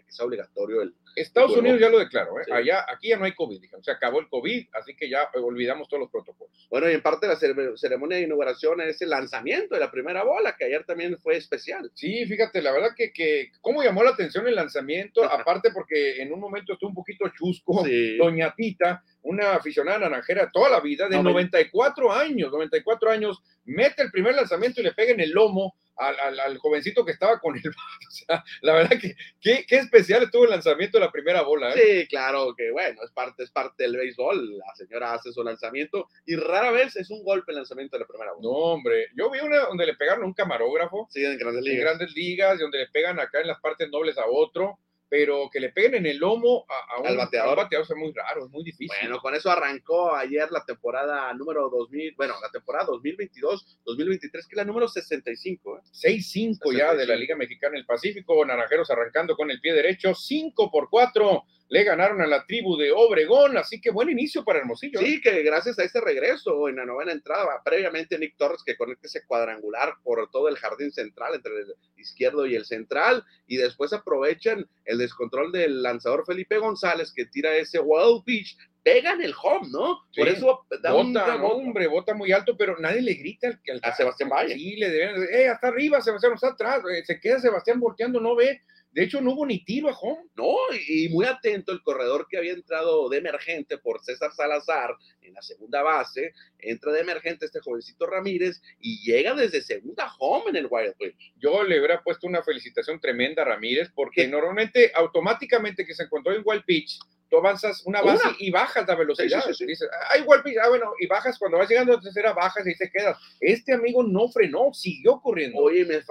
que, 0.00 0.12
sea 0.12 0.26
obligatorio 0.26 0.82
el. 0.82 0.94
Estados 1.14 1.56
Unidos 1.56 1.78
ya 1.78 1.90
lo 1.90 1.98
declaró, 1.98 2.40
¿eh? 2.40 2.44
Allá, 2.50 2.86
aquí 2.88 3.08
ya 3.08 3.18
no 3.18 3.26
hay 3.26 3.34
COVID, 3.34 3.60
se 3.82 3.90
acabó 3.90 4.20
el 4.20 4.28
COVID, 4.28 4.68
así 4.72 4.96
que 4.96 5.10
ya 5.10 5.28
olvidamos 5.34 5.86
todos 5.88 6.00
los 6.00 6.10
protocolos. 6.10 6.66
Bueno, 6.70 6.90
y 6.90 6.94
en 6.94 7.02
parte 7.02 7.26
de 7.26 7.34
la 7.34 7.76
ceremonia 7.76 8.16
de 8.16 8.24
inauguración 8.24 8.80
es 8.80 9.02
el 9.02 9.10
lanzamiento 9.10 9.74
de 9.74 9.80
la 9.80 9.90
primera 9.90 10.24
bola, 10.24 10.56
que 10.56 10.64
ayer 10.64 10.84
también 10.84 11.18
fue 11.18 11.36
especial. 11.36 11.90
Sí, 11.94 12.24
fíjate, 12.24 12.62
la 12.62 12.72
verdad 12.72 12.90
que, 12.96 13.12
que 13.12 13.50
cómo 13.60 13.82
llamó 13.82 14.02
la 14.02 14.10
atención 14.10 14.48
el 14.48 14.54
lanzamiento, 14.54 15.22
aparte 15.30 15.70
porque 15.72 16.22
en 16.22 16.32
un 16.32 16.40
momento 16.40 16.72
estuvo 16.72 16.88
un 16.88 16.94
poquito 16.94 17.28
chusco, 17.28 17.84
Doña 18.18 18.54
Tita, 18.56 19.04
una 19.22 19.54
aficionada 19.54 20.00
naranjera 20.00 20.50
toda 20.52 20.70
la 20.70 20.80
vida, 20.80 21.08
de 21.08 21.22
94 21.22 22.12
años, 22.12 22.50
94 22.50 23.10
años, 23.10 23.42
mete 23.64 24.02
el 24.02 24.10
primer 24.10 24.34
lanzamiento 24.34 24.80
y 24.80 24.84
le 24.84 24.92
pega 24.92 25.12
en 25.12 25.20
el 25.20 25.30
lomo 25.30 25.74
al, 25.96 26.58
jovencito 26.58 27.04
que 27.04 27.12
estaba 27.12 27.38
con 27.38 27.54
el 27.56 27.62
O 27.66 28.10
sea, 28.10 28.44
la 28.62 28.74
verdad 28.74 28.98
que 28.98 29.14
qué, 29.40 29.64
especial 29.76 30.22
estuvo 30.22 30.44
el 30.44 30.50
lanzamiento 30.50 30.98
de 30.98 31.04
la 31.04 31.12
primera 31.12 31.42
bola. 31.42 31.72
¿eh? 31.72 32.00
Sí, 32.00 32.08
claro 32.08 32.54
que 32.56 32.70
bueno, 32.70 33.00
es 33.04 33.10
parte, 33.12 33.44
es 33.44 33.50
parte 33.50 33.84
del 33.84 33.96
béisbol. 33.96 34.58
La 34.58 34.74
señora 34.74 35.14
hace 35.14 35.32
su 35.32 35.42
lanzamiento 35.42 36.08
y 36.26 36.36
rara 36.36 36.70
vez 36.70 36.96
es 36.96 37.10
un 37.10 37.22
golpe 37.22 37.52
el 37.52 37.56
lanzamiento 37.56 37.96
de 37.96 38.00
la 38.00 38.06
primera 38.06 38.32
bola. 38.32 38.42
No, 38.42 38.50
hombre, 38.50 39.08
yo 39.14 39.30
vi 39.30 39.40
una 39.40 39.58
donde 39.66 39.86
le 39.86 39.94
pegaron 39.94 40.24
a 40.24 40.26
un 40.26 40.34
camarógrafo. 40.34 41.08
Sí, 41.10 41.24
en 41.24 41.38
grandes 41.38 41.62
ligas. 41.62 41.78
En 41.78 41.84
grandes 41.84 42.12
ligas, 42.14 42.58
y 42.58 42.62
donde 42.62 42.78
le 42.78 42.88
pegan 42.88 43.20
acá 43.20 43.40
en 43.40 43.48
las 43.48 43.60
partes 43.60 43.90
nobles 43.90 44.18
a 44.18 44.26
otro 44.26 44.78
pero 45.12 45.50
que 45.52 45.60
le 45.60 45.68
peguen 45.68 45.96
en 45.96 46.06
el 46.06 46.16
lomo 46.16 46.64
a, 46.66 46.98
un, 46.98 47.06
Al 47.06 47.18
bateador. 47.18 47.54
bateador 47.54 47.86
es 47.86 47.96
muy 47.98 48.14
raro, 48.14 48.46
es 48.46 48.50
muy 48.50 48.64
difícil. 48.64 48.96
Bueno, 49.02 49.20
con 49.20 49.34
eso 49.34 49.50
arrancó 49.50 50.16
ayer 50.16 50.50
la 50.50 50.64
temporada 50.64 51.30
número 51.34 51.68
2000, 51.68 52.14
bueno, 52.16 52.32
la 52.40 52.48
temporada 52.50 52.86
2022-2023, 52.86 54.30
que 54.30 54.38
es 54.38 54.56
la 54.56 54.64
número 54.64 54.88
65. 54.88 55.76
¿eh? 55.76 55.80
6-5 55.92 56.74
ya 56.74 56.94
de 56.94 57.06
la 57.06 57.14
Liga 57.14 57.36
Mexicana 57.36 57.74
del 57.74 57.84
Pacífico, 57.84 58.42
Naranjeros 58.46 58.90
arrancando 58.90 59.36
con 59.36 59.50
el 59.50 59.60
pie 59.60 59.74
derecho, 59.74 60.14
5 60.14 60.70
por 60.70 60.88
4 60.88 61.44
le 61.72 61.84
ganaron 61.84 62.20
a 62.20 62.26
la 62.26 62.44
tribu 62.44 62.76
de 62.76 62.92
Obregón, 62.92 63.56
así 63.56 63.80
que 63.80 63.90
buen 63.90 64.10
inicio 64.10 64.44
para 64.44 64.58
Hermosillo. 64.58 65.00
Sí, 65.00 65.22
que 65.22 65.42
gracias 65.42 65.78
a 65.78 65.84
este 65.84 66.02
regreso 66.02 66.68
en 66.68 66.76
la 66.76 66.84
novena 66.84 67.12
entrada, 67.12 67.62
previamente 67.64 68.18
Nick 68.18 68.36
Torres 68.36 68.62
que 68.62 68.76
conecta 68.76 69.06
ese 69.06 69.24
cuadrangular 69.24 69.94
por 70.04 70.30
todo 70.30 70.48
el 70.48 70.58
jardín 70.58 70.92
central, 70.92 71.34
entre 71.34 71.50
el 71.60 71.74
izquierdo 71.96 72.44
y 72.44 72.56
el 72.56 72.66
central, 72.66 73.24
y 73.46 73.56
después 73.56 73.94
aprovechan 73.94 74.68
el 74.84 74.98
descontrol 74.98 75.50
del 75.50 75.82
lanzador 75.82 76.26
Felipe 76.26 76.58
González 76.58 77.10
que 77.10 77.24
tira 77.24 77.56
ese 77.56 77.80
wild 77.80 78.22
pitch 78.22 78.54
pega 78.82 79.12
en 79.12 79.22
el 79.22 79.32
home, 79.42 79.68
¿no? 79.70 80.00
Por 80.14 80.28
eso 80.28 80.66
da 80.82 80.92
bota, 80.92 81.36
un, 81.36 81.42
hombre, 81.42 81.86
bota 81.86 82.12
muy 82.12 82.32
alto, 82.32 82.54
pero 82.54 82.76
nadie 82.80 83.00
le 83.00 83.14
grita 83.14 83.46
al, 83.46 83.60
al 83.72 83.80
a 83.82 83.94
Sebastián 83.94 84.28
Valle. 84.28 84.54
Sí, 84.56 84.76
le 84.76 84.90
deben, 84.90 85.26
eh, 85.32 85.48
hasta 85.48 85.68
arriba, 85.68 86.02
Sebastián, 86.02 86.34
está 86.34 86.48
atrás, 86.48 86.82
eh, 86.92 87.02
se 87.06 87.18
queda 87.18 87.40
Sebastián 87.40 87.80
volteando, 87.80 88.20
no 88.20 88.36
ve, 88.36 88.60
de 88.92 89.04
hecho, 89.04 89.22
no 89.22 89.32
hubo 89.32 89.46
ni 89.46 89.64
tiro 89.64 89.88
a 89.88 89.98
home. 89.98 90.28
No, 90.36 90.54
y 90.86 91.08
muy 91.08 91.24
atento 91.24 91.72
el 91.72 91.82
corredor 91.82 92.26
que 92.28 92.36
había 92.36 92.52
entrado 92.52 93.08
de 93.08 93.18
emergente 93.18 93.78
por 93.78 94.02
César 94.04 94.32
Salazar 94.32 94.94
en 95.22 95.32
la 95.32 95.40
segunda 95.40 95.82
base. 95.82 96.34
Entra 96.58 96.92
de 96.92 97.00
emergente 97.00 97.46
este 97.46 97.60
jovencito 97.60 98.06
Ramírez 98.06 98.60
y 98.80 99.02
llega 99.02 99.34
desde 99.34 99.62
segunda 99.62 100.12
home 100.18 100.50
en 100.50 100.56
el 100.56 100.68
Wild 100.70 100.94
Pitch. 100.98 101.34
Yo 101.36 101.64
le 101.64 101.78
hubiera 101.78 102.02
puesto 102.02 102.26
una 102.26 102.42
felicitación 102.42 103.00
tremenda 103.00 103.42
a 103.42 103.46
Ramírez 103.46 103.90
porque 103.94 104.28
normalmente, 104.28 104.92
automáticamente 104.94 105.86
que 105.86 105.94
se 105.94 106.04
encontró 106.04 106.34
en 106.34 106.42
Wild 106.44 106.64
Pitch, 106.64 106.98
tú 107.32 107.38
avanzas 107.38 107.82
una 107.86 108.02
base 108.02 108.28
y 108.38 108.50
bajas 108.50 108.86
la 108.86 108.94
velocidad. 108.94 109.42
Dices, 109.46 109.88
ah, 110.10 110.18
igual, 110.18 110.42
ah, 110.62 110.68
bueno, 110.68 110.92
y 111.00 111.06
bajas 111.06 111.38
cuando 111.38 111.56
vas 111.56 111.66
llegando 111.66 111.94
a 111.94 112.00
tercera, 112.00 112.34
bajas 112.34 112.66
y 112.66 112.68
ahí 112.68 112.76
te 112.76 112.90
quedas. 112.90 113.16
Este 113.40 113.72
amigo 113.72 114.02
no 114.02 114.28
frenó, 114.28 114.74
siguió 114.74 115.18
corriendo. 115.18 115.58
Oye, 115.60 115.86
me, 115.86 116.02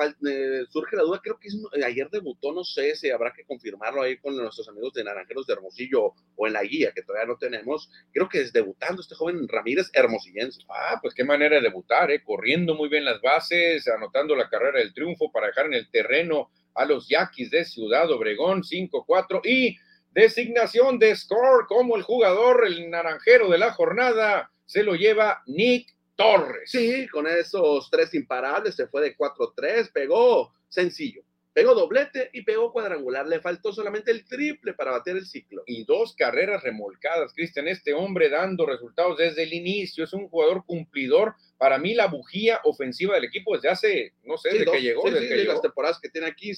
surge 0.72 0.96
la 0.96 1.04
duda, 1.04 1.22
creo 1.22 1.38
que 1.40 1.50
ayer 1.86 2.10
debutó, 2.10 2.52
no 2.52 2.64
sé 2.64 2.96
si 2.96 3.12
habrá 3.12 3.32
que 3.34 3.46
confirmarlo 3.46 4.02
ahí 4.02 4.18
con 4.18 4.36
nuestros 4.36 4.68
amigos 4.70 4.94
de 4.94 5.04
Naranjeros 5.04 5.46
de 5.46 5.54
Hermosillo 5.54 6.16
o 6.36 6.48
en 6.48 6.54
la 6.54 6.64
guía, 6.64 6.92
que 6.92 7.04
todavía 7.04 7.28
no 7.28 7.38
tenemos. 7.38 7.92
Creo 8.12 8.28
que 8.28 8.42
es 8.42 8.52
debutando 8.52 9.04
este 9.04 9.14
joven 9.14 9.48
Ramírez 9.48 9.92
Hermosillense. 9.94 10.64
Ah, 10.70 10.98
pues 11.04 11.14
qué 11.14 11.24
manera 11.24 11.58
de 11.58 11.62
debutar, 11.62 12.10
¿eh? 12.10 12.24
corriendo 12.24 12.74
muy 12.74 12.90
bien 12.90 13.06
las 13.06 13.22
bases, 13.22 13.88
anotando 13.88 14.36
la 14.36 14.50
carrera 14.50 14.80
del 14.80 14.92
triunfo 14.92 15.32
para 15.32 15.48
dejar 15.48 15.68
en 15.68 15.76
el 15.76 15.88
terreno 15.92 16.50
a 16.74 16.86
los 16.86 17.08
Yaquis 17.08 17.52
de 17.52 17.64
Ciudad 17.64 18.10
Obregón 18.10 18.64
5-4 18.64 19.42
y 19.46 19.78
Designación 20.12 21.00
de 21.00 21.16
score 21.16 21.66
como 21.68 21.96
el 21.96 22.04
jugador, 22.04 22.66
el 22.66 22.90
naranjero 22.90 23.50
de 23.50 23.58
la 23.58 23.72
jornada, 23.72 24.52
se 24.66 24.84
lo 24.84 24.96
lleva 24.96 25.42
Nick 25.48 25.96
Torres. 26.16 26.70
Sí, 26.70 27.08
con 27.08 27.28
esos 27.28 27.90
tres 27.90 28.14
imparables 28.14 28.76
se 28.76 28.88
fue 28.88 29.02
de 29.02 29.18
4-3, 29.18 29.92
pegó 29.92 30.54
sencillo. 30.70 31.24
Pegó 31.54 31.76
doblete 31.76 32.30
y 32.32 32.44
pegó 32.44 32.72
cuadrangular. 32.72 33.28
Le 33.28 33.42
faltó 33.42 33.74
solamente 33.74 34.12
el 34.12 34.26
triple 34.26 34.74
para 34.74 34.92
bater 34.92 35.18
el 35.18 35.26
ciclo. 35.26 35.64
Y 35.66 35.84
dos 35.84 36.16
carreras 36.16 36.64
remolcadas, 36.64 37.34
Cristian. 37.34 37.68
Este 37.68 37.94
hombre 37.94 38.30
dando 38.30 38.66
resultados 38.66 39.18
desde 39.18 39.44
el 39.44 39.54
inicio. 39.54 40.06
Es 40.06 40.14
un 40.14 40.30
jugador 40.30 40.66
cumplidor. 40.66 41.36
Para 41.58 41.78
mí, 41.78 41.94
la 41.94 42.08
bujía 42.08 42.62
ofensiva 42.64 43.16
del 43.16 43.26
equipo 43.26 43.54
desde 43.54 43.70
hace, 43.70 44.14
no 44.24 44.38
sé, 44.38 44.50
desde 44.54 44.72
que 44.72 44.82
llegó. 44.82 45.10
desde 45.12 45.28
que 45.28 45.44
las 45.44 45.62
temporadas 45.62 46.00
que 46.00 46.10
tiene 46.10 46.28
aquí, 46.28 46.54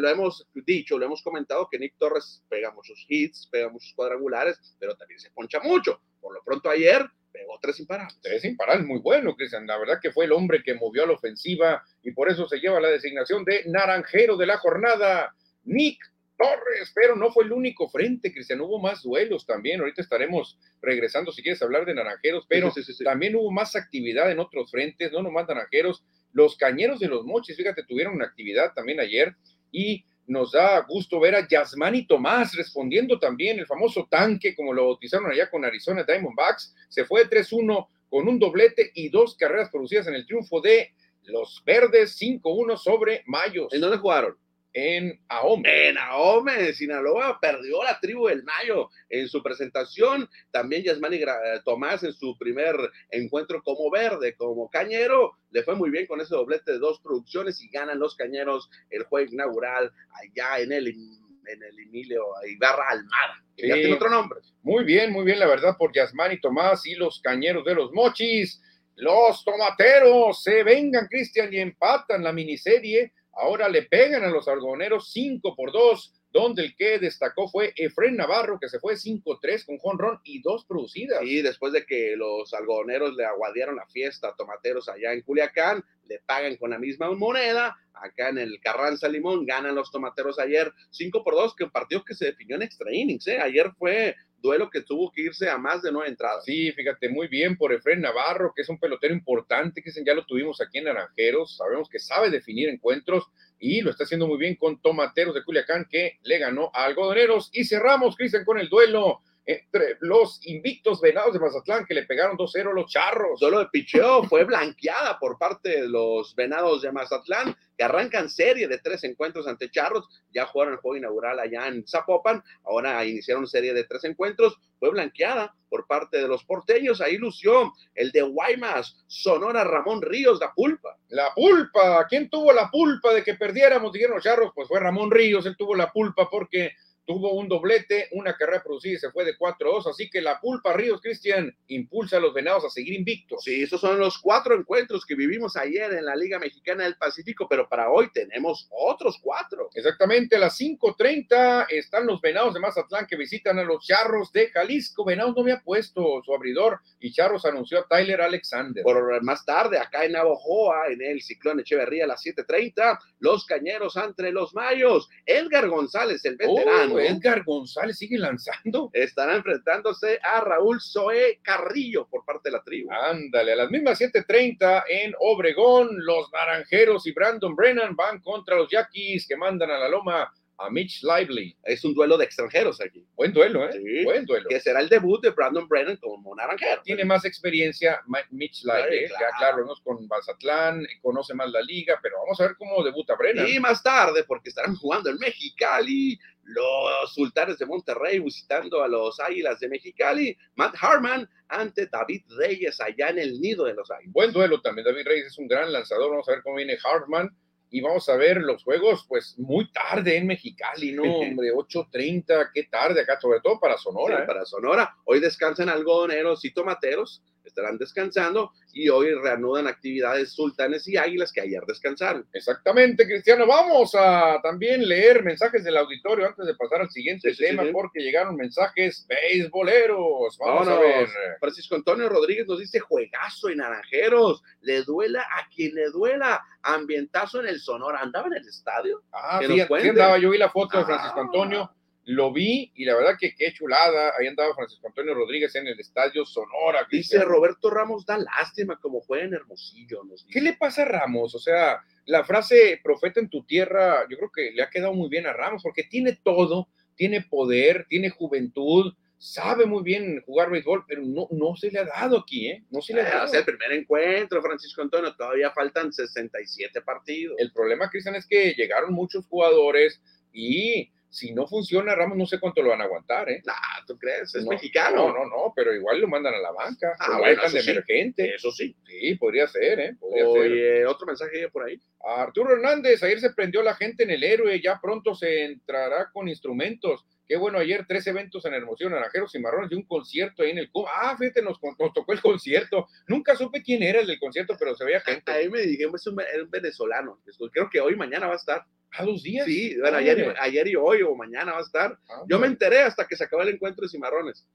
lo 0.00 0.08
hemos 0.08 0.46
dicho, 0.66 0.98
lo 0.98 1.04
hemos 1.04 1.22
comentado 1.22 1.68
que 1.70 1.78
Nick 1.78 1.94
Torres 1.98 2.42
pega 2.48 2.72
muchos 2.72 3.04
hits, 3.08 3.46
pega 3.52 3.68
muchos 3.68 3.92
cuadrangulares, 3.94 4.58
pero 4.80 4.96
también 4.96 5.20
se 5.20 5.30
poncha 5.30 5.60
mucho. 5.60 6.00
Por 6.20 6.34
lo 6.34 6.42
pronto, 6.42 6.70
ayer 6.70 7.06
pegó 7.38 7.58
tres 7.62 7.78
imparables. 7.78 8.18
Tres 8.20 8.44
imparables, 8.44 8.86
muy 8.86 8.98
bueno, 8.98 9.36
Cristian. 9.36 9.66
La 9.66 9.78
verdad 9.78 10.00
que 10.02 10.10
fue 10.10 10.24
el 10.24 10.32
hombre 10.32 10.62
que 10.64 10.74
movió 10.74 11.04
a 11.04 11.06
la 11.06 11.12
ofensiva 11.12 11.84
y 12.02 12.10
por 12.10 12.28
eso 12.28 12.48
se 12.48 12.58
lleva 12.58 12.80
la 12.80 12.88
designación 12.88 13.44
de 13.44 13.62
naranjero 13.66 14.36
de 14.36 14.46
la 14.46 14.58
jornada, 14.58 15.34
Nick 15.64 15.98
Torres, 16.36 16.92
pero 16.94 17.16
no 17.16 17.32
fue 17.32 17.44
el 17.44 17.52
único 17.52 17.88
frente, 17.88 18.32
Cristian, 18.32 18.60
hubo 18.60 18.78
más 18.78 19.02
duelos 19.02 19.44
también, 19.44 19.80
ahorita 19.80 20.02
estaremos 20.02 20.56
regresando 20.80 21.32
si 21.32 21.42
quieres 21.42 21.60
hablar 21.62 21.84
de 21.84 21.94
naranjeros, 21.94 22.46
pero 22.48 22.72
también 23.04 23.34
hubo 23.34 23.50
más 23.50 23.74
actividad 23.74 24.30
en 24.30 24.38
otros 24.38 24.70
frentes, 24.70 25.10
no 25.10 25.22
nomás 25.22 25.48
naranjeros, 25.48 26.04
los 26.32 26.56
cañeros 26.56 27.00
de 27.00 27.08
los 27.08 27.24
mochis, 27.24 27.56
fíjate, 27.56 27.82
tuvieron 27.82 28.14
una 28.14 28.26
actividad 28.26 28.72
también 28.72 29.00
ayer 29.00 29.34
y 29.72 30.04
nos 30.28 30.52
da 30.52 30.80
gusto 30.80 31.18
ver 31.18 31.34
a 31.34 31.48
Yasmani 31.48 32.06
Tomás 32.06 32.54
respondiendo 32.54 33.18
también 33.18 33.58
el 33.58 33.66
famoso 33.66 34.06
tanque, 34.10 34.54
como 34.54 34.72
lo 34.72 34.86
bautizaron 34.86 35.30
allá 35.30 35.50
con 35.50 35.64
Arizona 35.64 36.04
Diamondbacks. 36.04 36.74
Se 36.88 37.04
fue 37.04 37.28
3-1 37.28 37.88
con 38.08 38.28
un 38.28 38.38
doblete 38.38 38.90
y 38.94 39.08
dos 39.08 39.36
carreras 39.36 39.70
producidas 39.70 40.06
en 40.06 40.14
el 40.14 40.26
triunfo 40.26 40.60
de 40.60 40.92
los 41.24 41.62
Verdes 41.64 42.18
5-1 42.20 42.76
sobre 42.76 43.22
Mayos. 43.26 43.72
¿En 43.72 43.80
dónde 43.80 43.98
jugaron? 43.98 44.36
En 44.72 45.20
Ahome. 45.28 45.88
En 45.88 45.98
Ahome, 45.98 46.72
Sinaloa, 46.72 47.38
perdió 47.40 47.82
la 47.82 47.98
tribu 48.00 48.28
del 48.28 48.44
Mayo 48.44 48.90
en 49.08 49.28
su 49.28 49.42
presentación. 49.42 50.28
También 50.50 50.82
Yasmani 50.82 51.20
Tomás 51.64 52.02
en 52.04 52.12
su 52.12 52.36
primer 52.38 52.76
encuentro 53.10 53.62
como 53.62 53.90
verde, 53.90 54.34
como 54.36 54.68
cañero, 54.70 55.36
le 55.50 55.62
fue 55.62 55.74
muy 55.74 55.90
bien 55.90 56.06
con 56.06 56.20
ese 56.20 56.34
doblete 56.34 56.72
de 56.72 56.78
dos 56.78 57.00
producciones 57.00 57.60
y 57.62 57.68
ganan 57.68 57.98
los 57.98 58.14
cañeros 58.16 58.70
el 58.90 59.04
juego 59.04 59.32
inaugural 59.32 59.92
allá 60.12 60.60
en 60.60 60.72
el 60.72 60.88
en 60.88 61.62
el 61.62 61.78
Emilio 61.78 62.26
Ibarra 62.46 62.90
Almada, 62.90 63.42
que 63.56 63.68
ya 63.68 63.74
tiene 63.74 63.94
otro 63.94 64.10
nombre. 64.10 64.40
Muy 64.62 64.84
bien, 64.84 65.10
muy 65.12 65.24
bien, 65.24 65.38
la 65.38 65.46
verdad, 65.46 65.76
por 65.78 65.94
Yasmani 65.94 66.40
Tomás 66.40 66.84
y 66.86 66.94
los 66.94 67.20
cañeros 67.20 67.64
de 67.64 67.74
los 67.74 67.90
mochis. 67.92 68.62
Los 68.96 69.44
tomateros 69.44 70.42
se 70.42 70.62
vengan, 70.62 71.06
Cristian, 71.06 71.52
y 71.52 71.58
empatan 71.58 72.22
la 72.22 72.32
miniserie 72.32 73.12
Ahora 73.40 73.68
le 73.68 73.82
pegan 73.82 74.24
a 74.24 74.30
los 74.30 74.48
algodoneros 74.48 75.12
5 75.12 75.54
por 75.54 75.70
2, 75.72 76.14
donde 76.32 76.62
el 76.62 76.76
que 76.76 76.98
destacó 76.98 77.48
fue 77.48 77.72
Efren 77.76 78.16
Navarro, 78.16 78.58
que 78.60 78.68
se 78.68 78.80
fue 78.80 78.94
5-3 78.94 79.64
con 79.64 79.78
jonrón 79.78 80.20
y 80.24 80.42
dos 80.42 80.64
producidas. 80.64 81.22
Y 81.22 81.40
después 81.42 81.72
de 81.72 81.86
que 81.86 82.16
los 82.16 82.52
algodoneros 82.52 83.14
le 83.14 83.24
aguadieron 83.24 83.76
la 83.76 83.86
fiesta 83.86 84.28
a 84.28 84.36
tomateros 84.36 84.88
allá 84.88 85.12
en 85.12 85.22
Culiacán, 85.22 85.84
le 86.08 86.18
pagan 86.26 86.56
con 86.56 86.70
la 86.70 86.78
misma 86.78 87.10
moneda. 87.12 87.76
Acá 87.94 88.28
en 88.28 88.38
el 88.38 88.60
Carranza 88.60 89.08
Limón 89.08 89.46
ganan 89.46 89.74
los 89.74 89.90
tomateros 89.90 90.38
ayer 90.38 90.72
5 90.90 91.22
por 91.22 91.34
2, 91.34 91.54
que 91.54 91.64
un 91.64 91.70
partido 91.70 92.04
que 92.04 92.14
se 92.14 92.26
definió 92.26 92.56
en 92.56 92.62
extra 92.62 92.92
innings. 92.92 93.26
¿eh? 93.28 93.38
Ayer 93.38 93.70
fue 93.78 94.16
duelo 94.40 94.70
que 94.70 94.82
tuvo 94.82 95.10
que 95.10 95.22
irse 95.22 95.48
a 95.48 95.58
más 95.58 95.82
de 95.82 95.92
nueve 95.92 96.08
entradas. 96.08 96.44
Sí, 96.44 96.72
fíjate, 96.72 97.08
muy 97.08 97.28
bien 97.28 97.56
por 97.56 97.72
Efren 97.72 98.00
Navarro, 98.00 98.52
que 98.54 98.62
es 98.62 98.68
un 98.68 98.78
pelotero 98.78 99.14
importante, 99.14 99.82
que 99.82 99.90
ya 100.04 100.14
lo 100.14 100.24
tuvimos 100.26 100.60
aquí 100.60 100.78
en 100.78 100.84
Naranjeros, 100.84 101.56
sabemos 101.56 101.88
que 101.88 101.98
sabe 101.98 102.30
definir 102.30 102.68
encuentros 102.68 103.24
y 103.58 103.80
lo 103.80 103.90
está 103.90 104.04
haciendo 104.04 104.26
muy 104.26 104.38
bien 104.38 104.54
con 104.54 104.80
Tomateros 104.80 105.34
de 105.34 105.42
Culiacán, 105.42 105.86
que 105.90 106.18
le 106.22 106.38
ganó 106.38 106.70
a 106.74 106.84
Algodoneros. 106.84 107.50
Y 107.52 107.64
cerramos, 107.64 108.16
Cristian, 108.16 108.44
con 108.44 108.58
el 108.58 108.68
duelo 108.68 109.20
entre 109.48 109.96
los 110.00 110.46
invictos 110.46 111.00
venados 111.00 111.32
de 111.32 111.40
Mazatlán 111.40 111.86
que 111.86 111.94
le 111.94 112.04
pegaron 112.04 112.36
2-0 112.36 112.70
los 112.74 112.90
charros. 112.92 113.40
Solo 113.40 113.60
de 113.60 113.68
picheo 113.72 114.22
fue 114.24 114.44
blanqueada 114.44 115.18
por 115.18 115.38
parte 115.38 115.70
de 115.80 115.88
los 115.88 116.34
venados 116.34 116.82
de 116.82 116.92
Mazatlán, 116.92 117.56
que 117.74 117.82
arrancan 117.82 118.28
serie 118.28 118.68
de 118.68 118.76
tres 118.76 119.04
encuentros 119.04 119.46
ante 119.46 119.70
charros. 119.70 120.06
Ya 120.34 120.44
jugaron 120.44 120.74
el 120.74 120.80
juego 120.80 120.98
inaugural 120.98 121.38
allá 121.38 121.66
en 121.66 121.86
Zapopan, 121.88 122.44
ahora 122.62 123.02
iniciaron 123.06 123.46
serie 123.46 123.72
de 123.72 123.84
tres 123.84 124.04
encuentros. 124.04 124.58
Fue 124.78 124.90
blanqueada 124.90 125.54
por 125.70 125.86
parte 125.86 126.18
de 126.18 126.28
los 126.28 126.44
porteños. 126.44 127.00
Ahí 127.00 127.16
lució 127.16 127.72
el 127.94 128.12
de 128.12 128.20
Guaymas, 128.20 129.02
Sonora 129.06 129.64
Ramón 129.64 130.02
Ríos, 130.02 130.40
la 130.40 130.52
pulpa. 130.52 130.98
La 131.08 131.32
pulpa, 131.34 132.06
¿quién 132.06 132.28
tuvo 132.28 132.52
la 132.52 132.70
pulpa 132.70 133.14
de 133.14 133.24
que 133.24 133.32
perdiéramos? 133.32 133.94
Dijeron 133.94 134.16
los 134.16 134.24
charros, 134.24 134.52
pues 134.54 134.68
fue 134.68 134.78
Ramón 134.78 135.10
Ríos, 135.10 135.46
él 135.46 135.56
tuvo 135.56 135.74
la 135.74 135.90
pulpa 135.90 136.28
porque 136.30 136.72
tuvo 137.08 137.32
un 137.32 137.48
doblete, 137.48 138.08
una 138.12 138.36
carrera 138.36 138.62
producida 138.62 138.92
y 138.92 138.98
se 138.98 139.10
fue 139.10 139.24
de 139.24 139.34
4-2, 139.34 139.88
así 139.88 140.10
que 140.10 140.20
la 140.20 140.38
pulpa 140.38 140.74
Ríos 140.74 141.00
Cristian 141.00 141.56
impulsa 141.68 142.18
a 142.18 142.20
los 142.20 142.34
venados 142.34 142.66
a 142.66 142.68
seguir 142.68 142.92
invictos. 142.92 143.44
Sí, 143.44 143.62
esos 143.62 143.80
son 143.80 143.98
los 143.98 144.18
cuatro 144.18 144.54
encuentros 144.54 145.06
que 145.06 145.14
vivimos 145.14 145.56
ayer 145.56 145.90
en 145.94 146.04
la 146.04 146.14
Liga 146.14 146.38
Mexicana 146.38 146.84
del 146.84 146.96
Pacífico, 146.96 147.46
pero 147.48 147.66
para 147.66 147.90
hoy 147.90 148.10
tenemos 148.12 148.68
otros 148.70 149.18
cuatro. 149.22 149.70
Exactamente, 149.72 150.36
a 150.36 150.38
las 150.38 150.60
5.30 150.60 151.68
están 151.70 152.06
los 152.06 152.20
venados 152.20 152.52
de 152.52 152.60
Mazatlán 152.60 153.06
que 153.06 153.16
visitan 153.16 153.58
a 153.58 153.64
los 153.64 153.86
charros 153.86 154.30
de 154.30 154.50
Jalisco. 154.50 155.06
Venados 155.06 155.34
no 155.34 155.40
había 155.40 155.60
puesto 155.60 156.20
su 156.22 156.34
abridor 156.34 156.80
y 157.00 157.10
Charros 157.10 157.46
anunció 157.46 157.78
a 157.78 157.86
Tyler 157.88 158.20
Alexander. 158.20 158.84
Por 158.84 159.22
más 159.22 159.46
tarde, 159.46 159.78
acá 159.78 160.04
en 160.04 160.12
Navojoa, 160.12 160.88
en 160.88 161.00
el 161.00 161.22
Ciclón 161.22 161.60
Echeverría 161.60 162.04
a 162.04 162.08
las 162.08 162.22
7.30, 162.22 162.98
los 163.20 163.46
cañeros 163.46 163.96
entre 163.96 164.30
los 164.30 164.52
mayos. 164.52 165.08
Edgar 165.24 165.70
González, 165.70 166.22
el 166.26 166.36
veterano. 166.36 166.96
Oh, 166.96 166.97
Edgar 167.00 167.44
González 167.44 167.98
sigue 167.98 168.18
lanzando. 168.18 168.90
Estará 168.92 169.36
enfrentándose 169.36 170.18
a 170.22 170.40
Raúl 170.40 170.80
Zoé 170.80 171.40
Carrillo 171.42 172.06
por 172.08 172.24
parte 172.24 172.48
de 172.48 172.52
la 172.52 172.62
tribu. 172.62 172.90
Ándale, 172.92 173.52
a 173.52 173.56
las 173.56 173.70
mismas 173.70 173.98
7:30 174.00 174.84
en 174.88 175.14
Obregón, 175.20 175.88
los 176.04 176.30
Naranjeros 176.32 177.06
y 177.06 177.12
Brandon 177.12 177.54
Brennan 177.54 177.96
van 177.96 178.20
contra 178.20 178.56
los 178.56 178.70
Yaquis 178.70 179.26
que 179.26 179.36
mandan 179.36 179.70
a 179.70 179.78
la 179.78 179.88
loma 179.88 180.32
a 180.58 180.70
Mitch 180.70 181.02
Lively. 181.02 181.56
Es 181.62 181.84
un 181.84 181.94
duelo 181.94 182.18
de 182.18 182.24
extranjeros 182.24 182.80
aquí. 182.80 183.06
Buen 183.14 183.32
duelo, 183.32 183.68
¿eh? 183.68 183.72
Sí. 183.72 184.04
Buen 184.04 184.24
duelo. 184.24 184.48
Que 184.48 184.60
será 184.60 184.80
el 184.80 184.88
debut 184.88 185.22
de 185.22 185.30
Brandon 185.30 185.68
Brennan 185.68 185.96
como 185.98 186.34
naranjero. 186.34 186.82
Tiene 186.82 187.04
más 187.04 187.24
experiencia 187.24 188.00
Mitch 188.30 188.64
Lively. 188.64 188.98
Sí, 188.98 189.04
¿eh? 189.04 189.08
claro. 189.08 189.24
Ya, 189.30 189.38
claro, 189.38 189.74
con 189.84 190.06
Mazatlán, 190.08 190.86
conoce 191.00 191.34
más 191.34 191.50
la 191.50 191.62
liga, 191.62 191.98
pero 192.02 192.16
vamos 192.18 192.40
a 192.40 192.48
ver 192.48 192.56
cómo 192.56 192.82
debuta 192.82 193.14
Brennan. 193.14 193.46
Y 193.48 193.60
más 193.60 193.82
tarde, 193.82 194.24
porque 194.24 194.48
estarán 194.48 194.74
jugando 194.74 195.10
en 195.10 195.18
Mexicali, 195.18 196.18
los 196.48 197.14
Sultanes 197.14 197.58
de 197.58 197.66
Monterrey 197.66 198.18
visitando 198.18 198.82
a 198.82 198.88
los 198.88 199.20
Águilas 199.20 199.60
de 199.60 199.68
Mexicali, 199.68 200.36
Matt 200.54 200.74
Harman 200.80 201.28
ante 201.48 201.86
David 201.86 202.22
Reyes 202.36 202.80
allá 202.80 203.10
en 203.10 203.18
el 203.18 203.40
nido 203.40 203.64
de 203.64 203.74
los 203.74 203.90
Águilas. 203.90 204.12
Buen 204.12 204.32
duelo 204.32 204.60
también. 204.60 204.86
David 204.86 205.06
Reyes 205.06 205.26
es 205.26 205.38
un 205.38 205.48
gran 205.48 205.72
lanzador. 205.72 206.10
Vamos 206.10 206.28
a 206.28 206.32
ver 206.32 206.42
cómo 206.42 206.56
viene 206.56 206.78
Hartman. 206.82 207.30
Y 207.70 207.82
vamos 207.82 208.08
a 208.08 208.16
ver 208.16 208.38
los 208.38 208.64
juegos, 208.64 209.04
pues 209.06 209.38
muy 209.38 209.70
tarde 209.70 210.16
en 210.16 210.26
Mexicali, 210.26 210.92
¿no? 210.92 211.02
Hombre, 211.02 211.52
8.30, 211.52 212.50
qué 212.54 212.62
tarde 212.62 213.02
acá, 213.02 213.20
sobre 213.20 213.40
todo 213.40 213.60
para 213.60 213.76
Sonora. 213.76 214.16
Sí, 214.16 214.22
¿eh? 214.22 214.26
para 214.26 214.46
Sonora. 214.46 214.96
Hoy 215.04 215.20
descansan 215.20 215.68
algodoneros 215.68 216.42
y 216.46 216.54
tomateros, 216.54 217.22
estarán 217.48 217.78
descansando 217.78 218.52
y 218.72 218.88
hoy 218.88 219.12
reanudan 219.14 219.66
actividades 219.66 220.32
sultanes 220.32 220.86
y 220.88 220.96
águilas 220.96 221.32
que 221.32 221.40
ayer 221.40 221.62
descansaron. 221.66 222.26
Exactamente, 222.32 223.06
Cristiano. 223.06 223.46
Vamos 223.46 223.94
a 223.94 224.38
también 224.42 224.86
leer 224.86 225.22
mensajes 225.24 225.64
del 225.64 225.76
auditorio 225.76 226.26
antes 226.26 226.46
de 226.46 226.54
pasar 226.54 226.82
al 226.82 226.90
siguiente 226.90 227.34
Sí, 227.34 227.42
tema, 227.44 227.64
sí. 227.64 227.70
porque 227.72 228.00
llegaron 228.00 228.36
mensajes 228.36 229.06
beisboleros. 229.52 230.36
Vamos 230.38 230.68
a 230.68 230.78
ver. 230.78 231.08
Francisco 231.40 231.74
Antonio 231.74 232.08
Rodríguez 232.08 232.46
nos 232.46 232.58
dice 232.60 232.80
juegazo 232.80 233.48
en 233.48 233.58
Naranjeros, 233.58 234.42
le 234.60 234.82
duela 234.82 235.22
a 235.22 235.48
quien 235.54 235.74
le 235.74 235.90
duela, 235.90 236.42
ambientazo 236.62 237.40
en 237.40 237.48
el 237.48 237.60
Sonora, 237.60 238.00
andaba 238.00 238.26
en 238.28 238.34
el 238.34 238.46
estadio. 238.48 239.02
Ah, 239.12 239.40
sí 239.44 239.60
andaba, 239.88 240.18
yo 240.18 240.30
vi 240.30 240.38
la 240.38 240.50
foto 240.50 240.76
de 240.78 240.82
Ah. 240.84 240.86
Francisco 240.86 241.20
Antonio, 241.20 241.70
lo 242.10 242.32
vi 242.32 242.72
y 242.74 242.86
la 242.86 242.96
verdad 242.96 243.16
que 243.20 243.34
qué 243.34 243.52
chulada. 243.52 244.12
Ahí 244.18 244.26
andaba 244.26 244.54
Francisco 244.54 244.86
Antonio 244.88 245.12
Rodríguez 245.12 245.54
en 245.56 245.66
el 245.66 245.78
estadio 245.78 246.24
Sonora. 246.24 246.86
Dice. 246.90 247.18
Roberto 247.22 247.68
Ramos, 247.68 248.06
da 248.06 248.16
lástima 248.16 248.78
como 248.80 249.02
juega 249.02 249.24
en 249.24 249.34
Hermosillo. 249.34 250.04
Nos 250.04 250.24
dice. 250.24 250.32
¿Qué 250.32 250.40
le 250.40 250.54
pasa 250.54 250.82
a 250.82 250.84
Ramos? 250.86 251.34
O 251.34 251.38
sea, 251.38 251.82
la 252.06 252.24
frase 252.24 252.80
profeta 252.82 253.20
en 253.20 253.28
tu 253.28 253.44
tierra, 253.44 254.06
yo 254.08 254.16
creo 254.16 254.30
que 254.34 254.52
le 254.52 254.62
ha 254.62 254.70
quedado 254.70 254.94
muy 254.94 255.10
bien 255.10 255.26
a 255.26 255.34
Ramos 255.34 255.62
porque 255.62 255.82
tiene 255.84 256.18
todo, 256.24 256.68
tiene 256.96 257.20
poder, 257.20 257.84
tiene 257.90 258.08
juventud, 258.08 258.94
sabe 259.18 259.66
muy 259.66 259.82
bien 259.82 260.22
jugar 260.24 260.48
béisbol, 260.50 260.84
pero 260.88 261.02
no, 261.02 261.28
no 261.30 261.56
se 261.56 261.70
le 261.70 261.80
ha 261.80 261.84
dado 261.84 262.20
aquí, 262.20 262.48
¿eh? 262.48 262.64
No 262.70 262.80
se 262.80 262.94
le 262.94 263.02
ha 263.02 263.06
Ah, 263.06 263.10
dado. 263.10 263.24
o 263.26 263.28
sea, 263.28 263.40
el 263.40 263.44
primer 263.44 263.72
encuentro, 263.72 264.40
Francisco 264.40 264.80
Antonio, 264.80 265.14
todavía 265.14 265.50
faltan 265.50 265.92
67 265.92 266.80
partidos. 266.80 267.34
El 267.38 267.52
problema, 267.52 267.90
Cristian, 267.90 268.14
es 268.14 268.26
que 268.26 268.54
llegaron 268.54 268.94
muchos 268.94 269.26
jugadores 269.26 270.00
y 270.32 270.90
si 271.10 271.32
no 271.32 271.46
funciona 271.46 271.94
Ramos, 271.94 272.16
no 272.18 272.26
sé 272.26 272.38
cuánto 272.38 272.62
lo 272.62 272.70
van 272.70 272.80
a 272.82 272.84
aguantar, 272.84 273.30
¿eh? 273.30 273.42
Ah, 273.48 273.82
¿tú 273.86 273.96
crees? 273.98 274.34
Es 274.34 274.44
No, 274.44 274.50
mexicano. 274.50 275.08
No, 275.08 275.12
no, 275.14 275.24
no, 275.26 275.52
pero 275.56 275.74
igual 275.74 276.00
lo 276.00 276.08
mandan 276.08 276.34
a 276.34 276.38
la 276.38 276.52
banca, 276.52 276.94
Ah, 276.98 277.12
lo 277.12 277.18
bueno, 277.18 277.42
eso 277.44 277.56
de 277.56 277.62
sí. 277.62 277.70
emergente. 277.70 278.34
Eso 278.34 278.50
sí. 278.52 278.76
Sí, 278.86 279.14
podría 279.14 279.46
ser, 279.46 279.80
¿eh? 279.80 279.96
Podría 279.98 280.24
ser. 280.24 280.28
Oye, 280.42 280.86
otro 280.86 281.06
mensaje 281.06 281.48
por 281.48 281.64
ahí. 281.66 281.80
Arturo 282.04 282.52
Hernández, 282.52 283.02
ayer 283.02 283.20
se 283.20 283.30
prendió 283.32 283.62
la 283.62 283.74
gente 283.74 284.02
en 284.04 284.10
el 284.10 284.22
héroe, 284.22 284.60
ya 284.60 284.78
pronto 284.80 285.14
se 285.14 285.44
entrará 285.44 286.10
con 286.12 286.28
instrumentos. 286.28 287.04
Qué 287.28 287.36
bueno, 287.36 287.58
ayer 287.58 287.84
tres 287.86 288.06
eventos 288.06 288.42
en 288.46 288.54
Hermosillo, 288.54 288.88
Naranjeros 288.88 289.34
y 289.34 289.38
Marrones 289.38 289.70
y 289.70 289.74
un 289.74 289.82
concierto 289.82 290.42
ahí 290.42 290.50
en 290.50 290.58
el 290.58 290.70
Cuba. 290.70 290.90
Ah, 290.94 291.14
fíjate, 291.18 291.42
nos, 291.42 291.58
nos 291.78 291.92
tocó 291.92 292.12
el 292.14 292.22
concierto. 292.22 292.86
Nunca 293.06 293.36
supe 293.36 293.62
quién 293.62 293.82
era 293.82 294.00
el 294.00 294.06
del 294.06 294.18
concierto, 294.18 294.56
pero 294.58 294.74
se 294.74 294.84
veía 294.84 295.00
gente. 295.00 295.30
Ahí 295.30 295.50
me 295.50 295.60
dijeron, 295.60 295.94
es 295.94 296.06
un, 296.06 296.18
es 296.20 296.42
un 296.42 296.50
venezolano. 296.50 297.20
Creo 297.52 297.68
que 297.68 297.80
hoy, 297.80 297.96
mañana 297.96 298.26
va 298.28 298.32
a 298.32 298.36
estar. 298.36 298.64
¿A 298.92 299.04
dos 299.04 299.22
días? 299.22 299.44
Sí, 299.44 299.76
bueno, 299.78 299.98
ayer, 300.40 300.68
y 300.68 300.76
hoy 300.76 301.02
o 301.02 301.14
mañana 301.14 301.52
va 301.52 301.58
a 301.58 301.62
estar. 301.62 301.98
Ah, 302.08 302.22
Yo 302.26 302.38
me 302.38 302.46
enteré 302.46 302.80
hasta 302.80 303.06
que 303.06 303.14
se 303.16 303.24
acabó 303.24 303.42
el 303.42 303.50
encuentro 303.50 303.82
de 303.82 303.90
Cimarrones. 303.90 304.48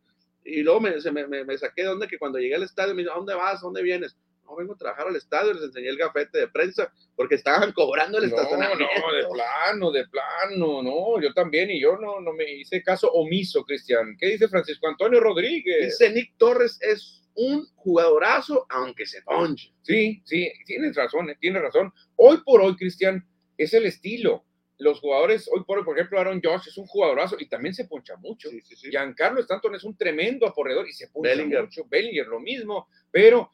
Y 0.44 0.64
luego 0.64 0.82
me, 0.82 1.00
se 1.00 1.12
me, 1.12 1.28
me- 1.28 1.46
me 1.46 1.58
saqué 1.58 1.84
de 1.84 1.90
onda 1.90 2.08
que 2.08 2.18
cuando 2.18 2.40
llegué 2.40 2.56
al 2.56 2.64
estadio 2.64 2.96
me 2.96 3.04
dijo, 3.04 3.14
¿a 3.14 3.18
dónde 3.18 3.36
vas? 3.36 3.60
¿A 3.60 3.66
dónde 3.66 3.84
vienes? 3.84 4.18
No, 4.46 4.56
vengo 4.56 4.74
a 4.74 4.78
trabajar 4.78 5.08
al 5.08 5.16
estadio, 5.16 5.54
les 5.54 5.64
enseñé 5.64 5.90
el 5.90 5.98
gafete 5.98 6.38
de 6.40 6.48
prensa 6.48 6.92
porque 7.16 7.36
estaban 7.36 7.72
cobrando 7.72 8.18
el 8.18 8.30
No, 8.30 8.36
estacionamiento. 8.36 8.84
no, 9.02 9.14
de 9.16 9.24
plano, 9.34 9.92
de 9.92 10.08
plano, 10.08 10.84
no, 10.84 11.22
yo 11.22 11.34
también, 11.34 11.72
y 11.72 11.82
yo 11.82 11.98
no, 11.98 12.20
no 12.20 12.34
me 12.34 12.52
hice 12.52 12.84
caso 12.84 13.10
omiso, 13.12 13.64
Cristian. 13.64 14.16
¿Qué 14.20 14.28
dice 14.28 14.48
Francisco 14.48 14.88
Antonio 14.88 15.20
Rodríguez? 15.20 15.86
Dice 15.86 16.12
Nick 16.14 16.34
Torres 16.38 16.78
es 16.82 17.22
un 17.36 17.66
jugadorazo, 17.76 18.66
aunque 18.70 19.06
se 19.06 19.22
ponche. 19.24 19.74
Sí, 19.82 20.22
sí, 20.26 20.52
tienes 20.66 20.96
razón, 20.96 21.30
eh, 21.30 21.38
tienes 21.40 21.62
razón. 21.62 21.92
Hoy 22.16 22.38
por 22.46 22.62
hoy, 22.62 22.76
Cristian, 22.76 23.26
es 23.58 23.74
el 23.74 23.86
estilo. 23.86 24.44
Los 24.78 25.00
jugadores, 25.00 25.48
hoy 25.52 25.64
por 25.64 25.78
hoy, 25.78 25.84
por 25.86 25.98
ejemplo, 25.98 26.20
Aaron 26.20 26.42
Josh 26.44 26.68
es 26.68 26.78
un 26.78 26.86
jugadorazo 26.86 27.38
y 27.40 27.48
también 27.48 27.74
se 27.74 27.86
poncha 27.86 28.18
mucho. 28.18 28.50
Sí, 28.50 28.60
sí, 28.62 28.76
sí. 28.76 28.90
Giancarlo 28.90 29.40
Stanton 29.40 29.76
es 29.76 29.84
un 29.84 29.96
tremendo 29.96 30.46
aporreador 30.46 30.88
y 30.90 30.94
se 30.94 31.08
poncha 31.08 31.30
Bellinger. 31.30 31.62
mucho. 31.64 31.86
Bellinger, 31.88 32.28
lo 32.28 32.40
mismo, 32.40 32.88
pero 33.10 33.50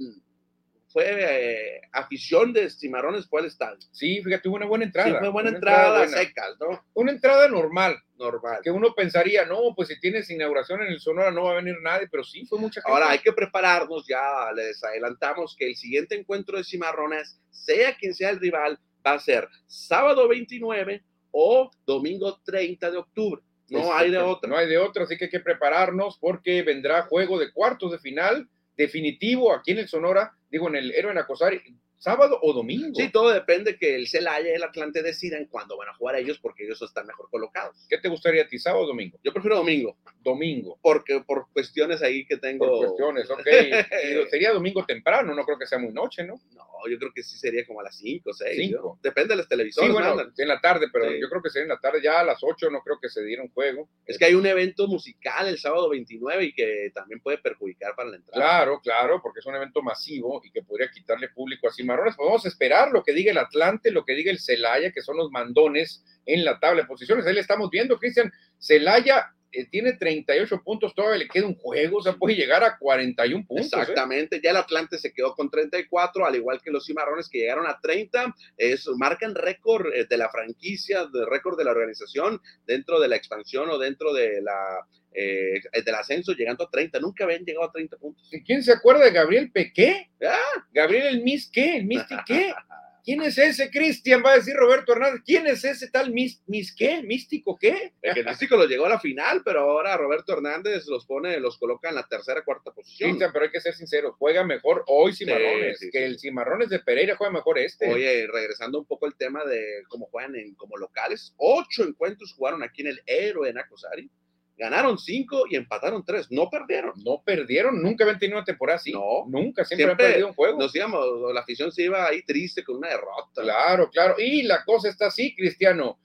fue 0.94 1.06
eh, 1.08 1.80
afición 1.90 2.52
de 2.52 2.70
Cimarrones 2.70 3.26
fue 3.26 3.40
al 3.40 3.48
estadio. 3.48 3.80
Sí, 3.90 4.22
fíjate, 4.22 4.44
tuvo 4.44 4.54
una 4.54 4.66
buena 4.66 4.84
entrada. 4.84 5.10
Sí, 5.10 5.16
fue 5.18 5.28
buena 5.28 5.50
entrada, 5.50 6.06
secas, 6.06 6.54
¿no? 6.60 6.84
Una 6.94 7.10
entrada 7.10 7.48
normal. 7.48 7.96
Normal. 8.16 8.60
Que 8.62 8.70
uno 8.70 8.94
pensaría, 8.94 9.44
no, 9.44 9.74
pues 9.74 9.88
si 9.88 9.98
tienes 9.98 10.30
inauguración 10.30 10.82
en 10.82 10.92
el 10.92 11.00
Sonora 11.00 11.32
no 11.32 11.42
va 11.42 11.50
a 11.50 11.56
venir 11.56 11.74
nadie, 11.82 12.06
pero 12.08 12.22
sí 12.22 12.46
fue 12.46 12.60
mucha 12.60 12.80
gente. 12.80 12.92
Ahora 12.92 13.10
hay 13.10 13.18
que 13.18 13.32
prepararnos, 13.32 14.06
ya 14.06 14.52
les 14.54 14.84
adelantamos 14.84 15.56
que 15.58 15.66
el 15.66 15.74
siguiente 15.74 16.14
encuentro 16.14 16.58
de 16.58 16.62
Cimarrones, 16.62 17.40
sea 17.50 17.96
quien 17.96 18.14
sea 18.14 18.30
el 18.30 18.38
rival, 18.38 18.78
va 19.04 19.14
a 19.14 19.18
ser 19.18 19.48
sábado 19.66 20.28
29 20.28 21.02
o 21.36 21.68
domingo 21.84 22.40
30 22.44 22.92
de 22.92 22.96
octubre. 22.96 23.42
No 23.68 23.92
hay 23.92 24.10
de 24.10 24.18
otra. 24.18 24.48
No 24.48 24.56
hay 24.56 24.68
de 24.68 24.78
otra, 24.78 25.02
así 25.02 25.16
que 25.16 25.24
hay 25.24 25.30
que 25.30 25.40
prepararnos 25.40 26.16
porque 26.18 26.62
vendrá 26.62 27.02
juego 27.02 27.38
de 27.38 27.52
cuartos 27.52 27.90
de 27.90 27.98
final 27.98 28.48
definitivo 28.76 29.52
aquí 29.52 29.72
en 29.72 29.78
el 29.78 29.88
Sonora, 29.88 30.32
digo, 30.48 30.68
en 30.68 30.76
el 30.76 30.92
Héroe 30.92 31.18
Acosari, 31.18 31.60
sábado 31.98 32.38
o 32.42 32.52
domingo. 32.52 32.94
Sí, 32.94 33.10
todo 33.10 33.30
depende 33.30 33.76
que 33.78 33.96
el 33.96 34.06
Celaya 34.06 34.50
y 34.50 34.54
el 34.54 34.62
Atlante 34.62 35.02
decidan 35.02 35.46
cuándo 35.46 35.76
van 35.76 35.88
a 35.88 35.94
jugar 35.94 36.16
ellos 36.16 36.38
porque 36.38 36.64
ellos 36.64 36.80
están 36.82 37.06
mejor 37.06 37.28
colocados. 37.30 37.86
¿Qué 37.88 37.98
te 37.98 38.08
gustaría 38.08 38.42
a 38.42 38.46
ti, 38.46 38.58
sábado 38.58 38.84
o 38.84 38.86
domingo? 38.86 39.18
Yo 39.24 39.32
prefiero 39.32 39.56
domingo. 39.56 39.96
Domingo. 40.22 40.78
Porque 40.82 41.20
por 41.26 41.50
cuestiones 41.52 42.02
ahí 42.02 42.26
que 42.26 42.36
tengo. 42.36 42.66
Por 42.66 42.86
cuestiones, 42.86 43.30
ok. 43.30 43.40
sería 44.30 44.52
domingo 44.52 44.84
temprano, 44.84 45.34
no 45.34 45.44
creo 45.44 45.58
que 45.58 45.66
sea 45.66 45.78
muy 45.78 45.92
noche, 45.92 46.24
¿no? 46.24 46.34
No, 46.54 46.66
yo 46.88 46.98
creo 46.98 47.12
que 47.14 47.22
sí 47.22 47.36
sería 47.36 47.66
como 47.66 47.80
a 47.80 47.84
las 47.84 47.96
5 47.96 48.30
o 48.30 48.32
6. 48.32 48.74
Depende 49.02 49.30
de 49.30 49.36
las 49.36 49.48
televisiones. 49.48 49.90
Sí, 49.90 49.92
bueno, 49.92 50.32
en 50.36 50.48
la 50.48 50.60
tarde, 50.60 50.88
pero 50.92 51.10
yo 51.12 51.28
creo 51.28 51.42
que 51.42 51.50
sería 51.50 51.64
en 51.64 51.68
la 51.70 51.80
tarde, 51.80 52.00
ya 52.02 52.20
a 52.20 52.24
las 52.24 52.38
8 52.42 52.70
no 52.70 52.80
creo 52.82 52.98
que 53.00 53.08
se 53.08 53.22
diera 53.24 53.42
un 53.42 53.50
juego. 53.50 53.88
Es 54.06 54.18
que 54.18 54.26
hay 54.26 54.34
un 54.34 54.46
evento 54.46 54.86
musical 54.86 55.48
el 55.48 55.58
sábado 55.58 55.88
29 55.90 56.44
y 56.44 56.52
que 56.52 56.90
también 56.94 57.20
puede 57.20 57.38
perjudicar 57.38 57.94
para 57.94 58.10
la 58.10 58.16
entrada. 58.16 58.44
Claro, 58.44 58.80
claro, 58.80 59.20
porque 59.22 59.40
es 59.40 59.46
un 59.46 59.54
evento 59.54 59.82
masivo 59.82 60.40
y 60.44 60.50
que 60.50 60.62
podría 60.62 60.90
quitarle 60.90 61.28
público 61.28 61.68
a 61.68 61.72
Cimarrones. 61.72 62.16
Podemos 62.16 62.44
esperar 62.46 62.90
lo 62.92 63.02
que 63.02 63.12
diga 63.12 63.32
el 63.32 63.38
Atlante, 63.38 63.90
lo 63.90 64.04
que 64.04 64.14
diga 64.14 64.30
el 64.30 64.38
Celaya, 64.38 64.92
que 64.92 65.02
son 65.02 65.16
los 65.16 65.30
mandones 65.30 66.04
en 66.26 66.44
la 66.44 66.58
tabla 66.58 66.82
de 66.82 66.88
posiciones. 66.88 67.26
Ahí 67.26 67.34
le 67.34 67.40
estamos 67.40 67.70
viendo, 67.70 67.98
Cristian. 67.98 68.32
Celaya 68.58 69.34
eh, 69.54 69.66
tiene 69.70 69.94
38 69.94 70.62
puntos, 70.62 70.94
todavía 70.94 71.18
le 71.18 71.28
queda 71.28 71.46
un 71.46 71.54
juego, 71.54 71.98
o 71.98 72.02
sea, 72.02 72.14
puede 72.14 72.34
llegar 72.34 72.64
a 72.64 72.78
41 72.78 73.46
puntos. 73.46 73.72
¿eh? 73.72 73.80
Exactamente, 73.80 74.40
ya 74.42 74.50
el 74.50 74.56
Atlante 74.56 74.98
se 74.98 75.12
quedó 75.12 75.34
con 75.34 75.50
34, 75.50 76.26
al 76.26 76.34
igual 76.34 76.60
que 76.62 76.70
los 76.70 76.86
Cimarrones 76.86 77.28
que 77.28 77.38
llegaron 77.38 77.66
a 77.66 77.78
30, 77.80 78.34
es, 78.56 78.88
marcan 78.96 79.34
récord 79.34 79.92
eh, 79.94 80.06
de 80.08 80.16
la 80.16 80.28
franquicia, 80.28 81.06
de 81.06 81.24
récord 81.26 81.56
de 81.58 81.64
la 81.64 81.70
organización 81.70 82.40
dentro 82.66 83.00
de 83.00 83.08
la 83.08 83.16
expansión 83.16 83.68
o 83.70 83.78
dentro 83.78 84.12
de 84.12 84.42
la 84.42 84.86
del 85.14 85.94
ascenso, 85.94 86.32
llegando 86.32 86.64
a 86.64 86.70
30, 86.70 86.98
nunca 86.98 87.22
habían 87.22 87.44
llegado 87.44 87.68
a 87.68 87.70
30 87.70 87.98
puntos. 87.98 88.28
¿Quién 88.44 88.64
se 88.64 88.72
acuerda 88.72 89.04
de 89.04 89.12
Gabriel 89.12 89.52
Pequé? 89.52 90.10
Ah, 90.20 90.66
Gabriel 90.72 91.06
el 91.06 91.22
Mis 91.22 91.48
qué, 91.48 91.76
el 91.76 91.84
Misti 91.84 92.16
qué. 92.26 92.52
¿Quién 93.04 93.20
es 93.20 93.36
ese 93.36 93.70
Cristian? 93.70 94.22
Va 94.24 94.32
a 94.32 94.36
decir 94.36 94.54
Roberto 94.54 94.92
Hernández. 94.92 95.20
¿Quién 95.26 95.46
es 95.46 95.62
ese 95.62 95.90
tal 95.90 96.10
mis, 96.10 96.42
mis 96.46 96.74
qué? 96.74 97.02
¿Místico 97.02 97.58
qué? 97.58 97.92
El 98.00 98.24
místico 98.24 98.56
lo 98.56 98.64
llegó 98.64 98.86
a 98.86 98.88
la 98.88 98.98
final, 98.98 99.42
pero 99.44 99.60
ahora 99.60 99.94
Roberto 99.98 100.32
Hernández 100.32 100.86
los 100.86 101.04
pone, 101.04 101.38
los 101.38 101.58
coloca 101.58 101.90
en 101.90 101.96
la 101.96 102.06
tercera, 102.06 102.42
cuarta 102.42 102.72
posición. 102.72 103.10
Cristian, 103.10 103.30
pero 103.30 103.44
hay 103.44 103.50
que 103.50 103.60
ser 103.60 103.74
sincero, 103.74 104.16
juega 104.18 104.42
mejor 104.42 104.84
hoy 104.86 105.12
Cimarrones, 105.12 105.86
que 105.92 106.04
el 106.04 106.18
Cimarrones 106.18 106.70
de 106.70 106.78
Pereira 106.78 107.16
juega 107.16 107.32
mejor 107.32 107.58
este. 107.58 107.92
Oye, 107.92 108.26
regresando 108.26 108.78
un 108.78 108.86
poco 108.86 109.04
al 109.04 109.16
tema 109.16 109.44
de 109.44 109.82
cómo 109.88 110.06
juegan 110.06 110.34
en, 110.36 110.54
como 110.54 110.78
locales, 110.78 111.34
ocho 111.36 111.84
encuentros 111.84 112.32
jugaron 112.32 112.62
aquí 112.62 112.80
en 112.80 112.88
el 112.88 113.02
Héroe 113.04 113.50
en 113.50 113.58
Acosari 113.58 114.10
Ganaron 114.56 114.98
cinco 114.98 115.44
y 115.50 115.56
empataron 115.56 116.04
tres. 116.04 116.30
No 116.30 116.48
perdieron. 116.48 116.92
No 117.04 117.22
perdieron. 117.24 117.82
Nunca 117.82 118.04
habían 118.04 118.18
tenido 118.18 118.38
una 118.38 118.44
temporada 118.44 118.76
así. 118.76 118.92
No. 118.92 119.26
Nunca. 119.26 119.64
Siempre, 119.64 119.90
han 119.90 119.96
perdido 119.96 120.28
un 120.28 120.34
juego. 120.34 120.58
Nos 120.58 120.74
íbamos, 120.74 121.32
la 121.32 121.40
afición 121.40 121.72
se 121.72 121.84
iba 121.84 122.06
ahí 122.06 122.22
triste 122.22 122.62
con 122.62 122.76
una 122.76 122.88
derrota. 122.88 123.42
Claro, 123.42 123.90
claro. 123.90 124.14
Y 124.18 124.42
la 124.42 124.64
cosa 124.64 124.88
está 124.88 125.06
así, 125.06 125.34
Cristiano. 125.34 125.98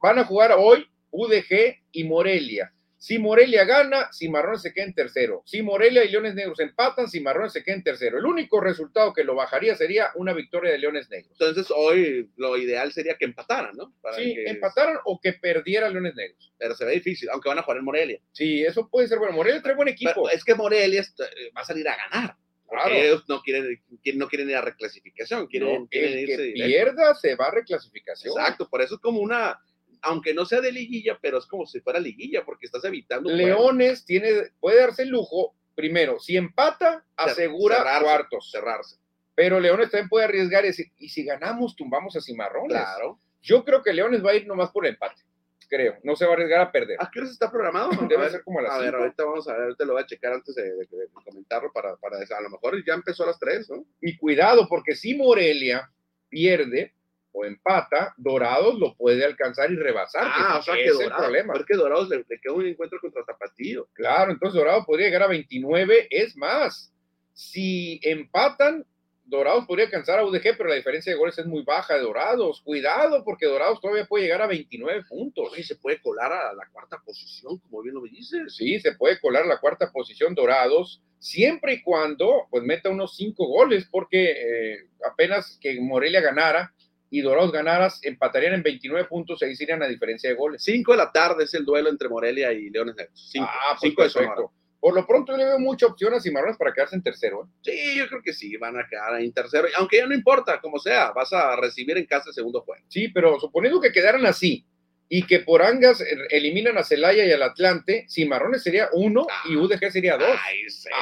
Van 0.00 0.18
a 0.18 0.24
jugar 0.24 0.54
hoy 0.56 0.88
UDG 1.10 1.76
y 1.92 2.04
Morelia. 2.04 2.72
Si 2.98 3.18
Morelia 3.18 3.64
gana, 3.64 4.10
Cimarrones 4.12 4.60
se 4.60 4.72
queda 4.72 4.84
en 4.84 4.94
tercero. 4.94 5.42
Si 5.46 5.62
Morelia 5.62 6.04
y 6.04 6.10
Leones 6.10 6.34
Negros 6.34 6.58
empatan, 6.58 7.08
Cimarrones 7.08 7.52
se 7.52 7.62
queda 7.62 7.76
en 7.76 7.84
tercero. 7.84 8.18
El 8.18 8.26
único 8.26 8.60
resultado 8.60 9.12
que 9.12 9.22
lo 9.22 9.36
bajaría 9.36 9.76
sería 9.76 10.10
una 10.16 10.32
victoria 10.32 10.72
de 10.72 10.78
Leones 10.78 11.08
Negros. 11.08 11.30
Entonces, 11.32 11.72
hoy 11.74 12.28
lo 12.36 12.56
ideal 12.56 12.92
sería 12.92 13.16
que 13.16 13.24
empataran, 13.24 13.76
¿no? 13.76 13.94
sí, 14.16 14.34
empataran 14.46 14.98
o 15.04 15.20
que 15.20 15.34
perdiera 15.34 15.88
Leones 15.88 16.16
Negros. 16.16 16.52
Pero 16.58 16.74
se 16.74 16.84
ve 16.84 16.92
difícil, 16.92 17.28
aunque 17.30 17.48
van 17.48 17.60
a 17.60 17.62
jugar 17.62 17.78
en 17.78 17.84
Morelia. 17.84 18.20
Sí, 18.32 18.64
eso 18.64 18.88
puede 18.88 19.06
ser 19.06 19.18
bueno. 19.18 19.34
Morelia 19.34 19.62
trae 19.62 19.76
buen 19.76 19.88
equipo. 19.88 20.28
es 20.28 20.44
que 20.44 20.56
Morelia 20.56 21.00
eh, 21.00 21.50
va 21.56 21.60
a 21.60 21.64
salir 21.64 21.88
a 21.88 21.96
ganar. 21.96 22.36
Claro. 22.68 22.94
Ellos 22.94 23.24
no 23.28 23.40
quieren, 23.40 23.80
no 24.16 24.28
quieren 24.28 24.50
ir 24.50 24.56
a 24.56 24.60
reclasificación, 24.60 25.46
quieren, 25.46 25.88
el 25.90 26.26
que 26.26 26.52
pierda 26.54 27.14
se 27.14 27.34
va 27.34 27.46
a 27.46 27.50
reclasificación. 27.52 28.34
Exacto, 28.36 28.68
por 28.68 28.82
eso 28.82 28.96
es 28.96 29.00
como 29.00 29.20
una, 29.20 29.58
aunque 30.02 30.34
no 30.34 30.44
sea 30.44 30.60
de 30.60 30.72
liguilla, 30.72 31.18
pero 31.20 31.38
es 31.38 31.46
como 31.46 31.66
si 31.66 31.80
fuera 31.80 31.98
liguilla, 31.98 32.44
porque 32.44 32.66
estás 32.66 32.84
evitando. 32.84 33.30
Leones 33.30 34.04
tiene, 34.04 34.50
puede 34.60 34.80
darse 34.80 35.02
el 35.02 35.10
lujo, 35.10 35.54
primero, 35.74 36.18
si 36.18 36.36
empata, 36.36 37.04
asegura 37.16 37.84
cuartos. 38.00 38.50
Cerrarse. 38.50 38.96
Pero 39.34 39.60
Leones 39.60 39.90
también 39.90 40.08
puede 40.08 40.24
arriesgar 40.24 40.64
y 40.64 40.68
decir, 40.68 40.86
y 40.98 41.08
si 41.10 41.24
ganamos, 41.24 41.76
tumbamos 41.76 42.16
a 42.16 42.20
Cimarrones. 42.20 42.70
Claro. 42.70 43.20
Yo 43.40 43.64
creo 43.64 43.82
que 43.82 43.92
Leones 43.92 44.24
va 44.24 44.32
a 44.32 44.34
ir 44.34 44.46
nomás 44.48 44.70
por 44.70 44.84
el 44.84 44.94
empate. 44.94 45.22
Creo, 45.68 45.96
no 46.02 46.16
se 46.16 46.24
va 46.24 46.32
a 46.32 46.34
arriesgar 46.34 46.60
a 46.62 46.72
perder. 46.72 46.96
¿A 46.98 47.10
qué 47.10 47.20
hora 47.20 47.28
está 47.28 47.50
programado? 47.50 47.90
Debe 48.08 48.30
ser 48.30 48.42
como 48.42 48.58
a 48.58 48.62
las 48.62 48.72
A 48.72 48.78
ver, 48.78 48.94
ahorita 48.94 49.24
vamos 49.24 49.46
a 49.48 49.56
ver, 49.56 49.76
te 49.76 49.84
lo 49.84 49.92
voy 49.92 50.02
a 50.02 50.06
checar 50.06 50.32
antes 50.32 50.54
de, 50.54 50.72
comentarlo 51.12 51.70
para, 51.72 51.94
para, 51.96 52.16
a 52.16 52.40
lo 52.40 52.50
mejor 52.50 52.82
ya 52.84 52.94
empezó 52.94 53.24
a 53.24 53.26
las 53.26 53.38
tres, 53.38 53.68
¿no? 53.68 53.84
Y 54.00 54.16
cuidado, 54.16 54.66
porque 54.66 54.96
si 54.96 55.14
Morelia 55.14 55.90
pierde, 56.30 56.94
o 57.32 57.44
empata, 57.44 58.14
Dorados 58.16 58.78
lo 58.78 58.94
puede 58.94 59.24
alcanzar 59.24 59.70
y 59.70 59.76
rebasar. 59.76 60.24
Ah, 60.26 60.58
o 60.58 60.62
sea 60.62 60.74
que 60.74 60.86
es 60.86 61.00
el 61.00 61.10
problema. 61.10 61.52
Porque 61.52 61.74
Dorados 61.74 62.08
le, 62.08 62.24
queda 62.24 62.52
un 62.52 62.66
encuentro 62.66 63.00
contra 63.00 63.24
Tapatío. 63.24 63.88
Claro, 63.92 64.32
entonces 64.32 64.58
Dorados 64.58 64.86
podría 64.86 65.06
llegar 65.06 65.22
a 65.22 65.28
29. 65.28 66.08
Es 66.10 66.36
más, 66.36 66.92
si 67.34 68.00
empatan, 68.02 68.84
Dorados 69.24 69.66
podría 69.66 69.84
alcanzar 69.84 70.18
a 70.18 70.24
UDG, 70.24 70.56
pero 70.56 70.70
la 70.70 70.76
diferencia 70.76 71.12
de 71.12 71.18
goles 71.18 71.38
es 71.38 71.44
muy 71.44 71.62
baja 71.62 71.94
de 71.94 72.00
Dorados. 72.00 72.62
Cuidado, 72.62 73.22
porque 73.24 73.46
Dorados 73.46 73.80
todavía 73.80 74.06
puede 74.06 74.24
llegar 74.24 74.40
a 74.40 74.46
29 74.46 75.04
puntos. 75.08 75.58
Y 75.58 75.62
se 75.62 75.76
puede 75.76 76.00
colar 76.00 76.32
a 76.32 76.54
la 76.54 76.66
cuarta 76.72 77.00
posición, 77.04 77.58
como 77.58 77.82
bien 77.82 77.94
lo 77.94 78.02
dices. 78.02 78.56
Sí, 78.56 78.80
se 78.80 78.92
puede 78.92 79.20
colar 79.20 79.42
a 79.42 79.46
la 79.46 79.60
cuarta 79.60 79.92
posición 79.92 80.34
Dorados, 80.34 81.02
siempre 81.18 81.74
y 81.74 81.82
cuando 81.82 82.46
pues 82.50 82.62
meta 82.64 82.88
unos 82.88 83.16
cinco 83.16 83.46
goles, 83.46 83.86
porque 83.90 84.30
eh, 84.30 84.88
apenas 85.04 85.58
que 85.60 85.78
Morelia 85.80 86.20
ganara, 86.20 86.72
y 87.10 87.20
Dorados 87.20 87.52
ganaras, 87.52 88.00
empatarían 88.02 88.54
en 88.54 88.62
29 88.62 89.06
puntos, 89.08 89.38
se 89.38 89.50
irían 89.50 89.82
a 89.82 89.88
diferencia 89.88 90.28
de 90.28 90.36
goles. 90.36 90.62
5 90.62 90.92
de 90.92 90.98
la 90.98 91.10
tarde 91.10 91.44
es 91.44 91.54
el 91.54 91.64
duelo 91.64 91.88
entre 91.88 92.08
Morelia 92.08 92.52
y 92.52 92.70
Leones 92.70 92.96
Negros. 92.96 93.28
Cinco, 93.30 93.48
ah, 93.50 93.70
pues 93.70 93.80
cinco 93.80 94.02
de 94.02 94.10
Sonora. 94.10 94.42
Por 94.80 94.94
lo 94.94 95.06
pronto 95.06 95.36
le 95.36 95.44
veo 95.44 95.58
mucha 95.58 95.86
opción 95.86 96.14
a 96.14 96.20
Cimarrones 96.20 96.56
para 96.56 96.72
quedarse 96.72 96.94
en 96.94 97.02
tercero. 97.02 97.44
¿eh? 97.44 97.48
Sí, 97.62 97.98
yo 97.98 98.06
creo 98.08 98.22
que 98.22 98.32
sí, 98.32 98.56
van 98.56 98.78
a 98.78 98.86
quedar 98.86 99.20
en 99.20 99.32
tercero. 99.32 99.66
Aunque 99.76 99.96
ya 99.96 100.06
no 100.06 100.14
importa, 100.14 100.60
como 100.60 100.78
sea, 100.78 101.10
vas 101.10 101.32
a 101.32 101.56
recibir 101.56 101.98
en 101.98 102.06
casa 102.06 102.28
el 102.28 102.34
segundo 102.34 102.60
juego. 102.60 102.84
Sí, 102.88 103.08
pero 103.08 103.40
suponiendo 103.40 103.80
que 103.80 103.90
quedaran 103.90 104.24
así 104.26 104.64
y 105.08 105.26
que 105.26 105.40
por 105.40 105.62
Angas 105.62 106.04
eliminan 106.30 106.78
a 106.78 106.84
Celaya 106.84 107.24
y 107.24 107.32
al 107.32 107.42
Atlante, 107.42 108.06
Cimarrones 108.08 108.62
sería 108.62 108.88
uno 108.92 109.26
y 109.48 109.56
ah, 109.56 109.58
UDG 109.58 109.90
sería 109.90 110.16
dos. 110.16 110.38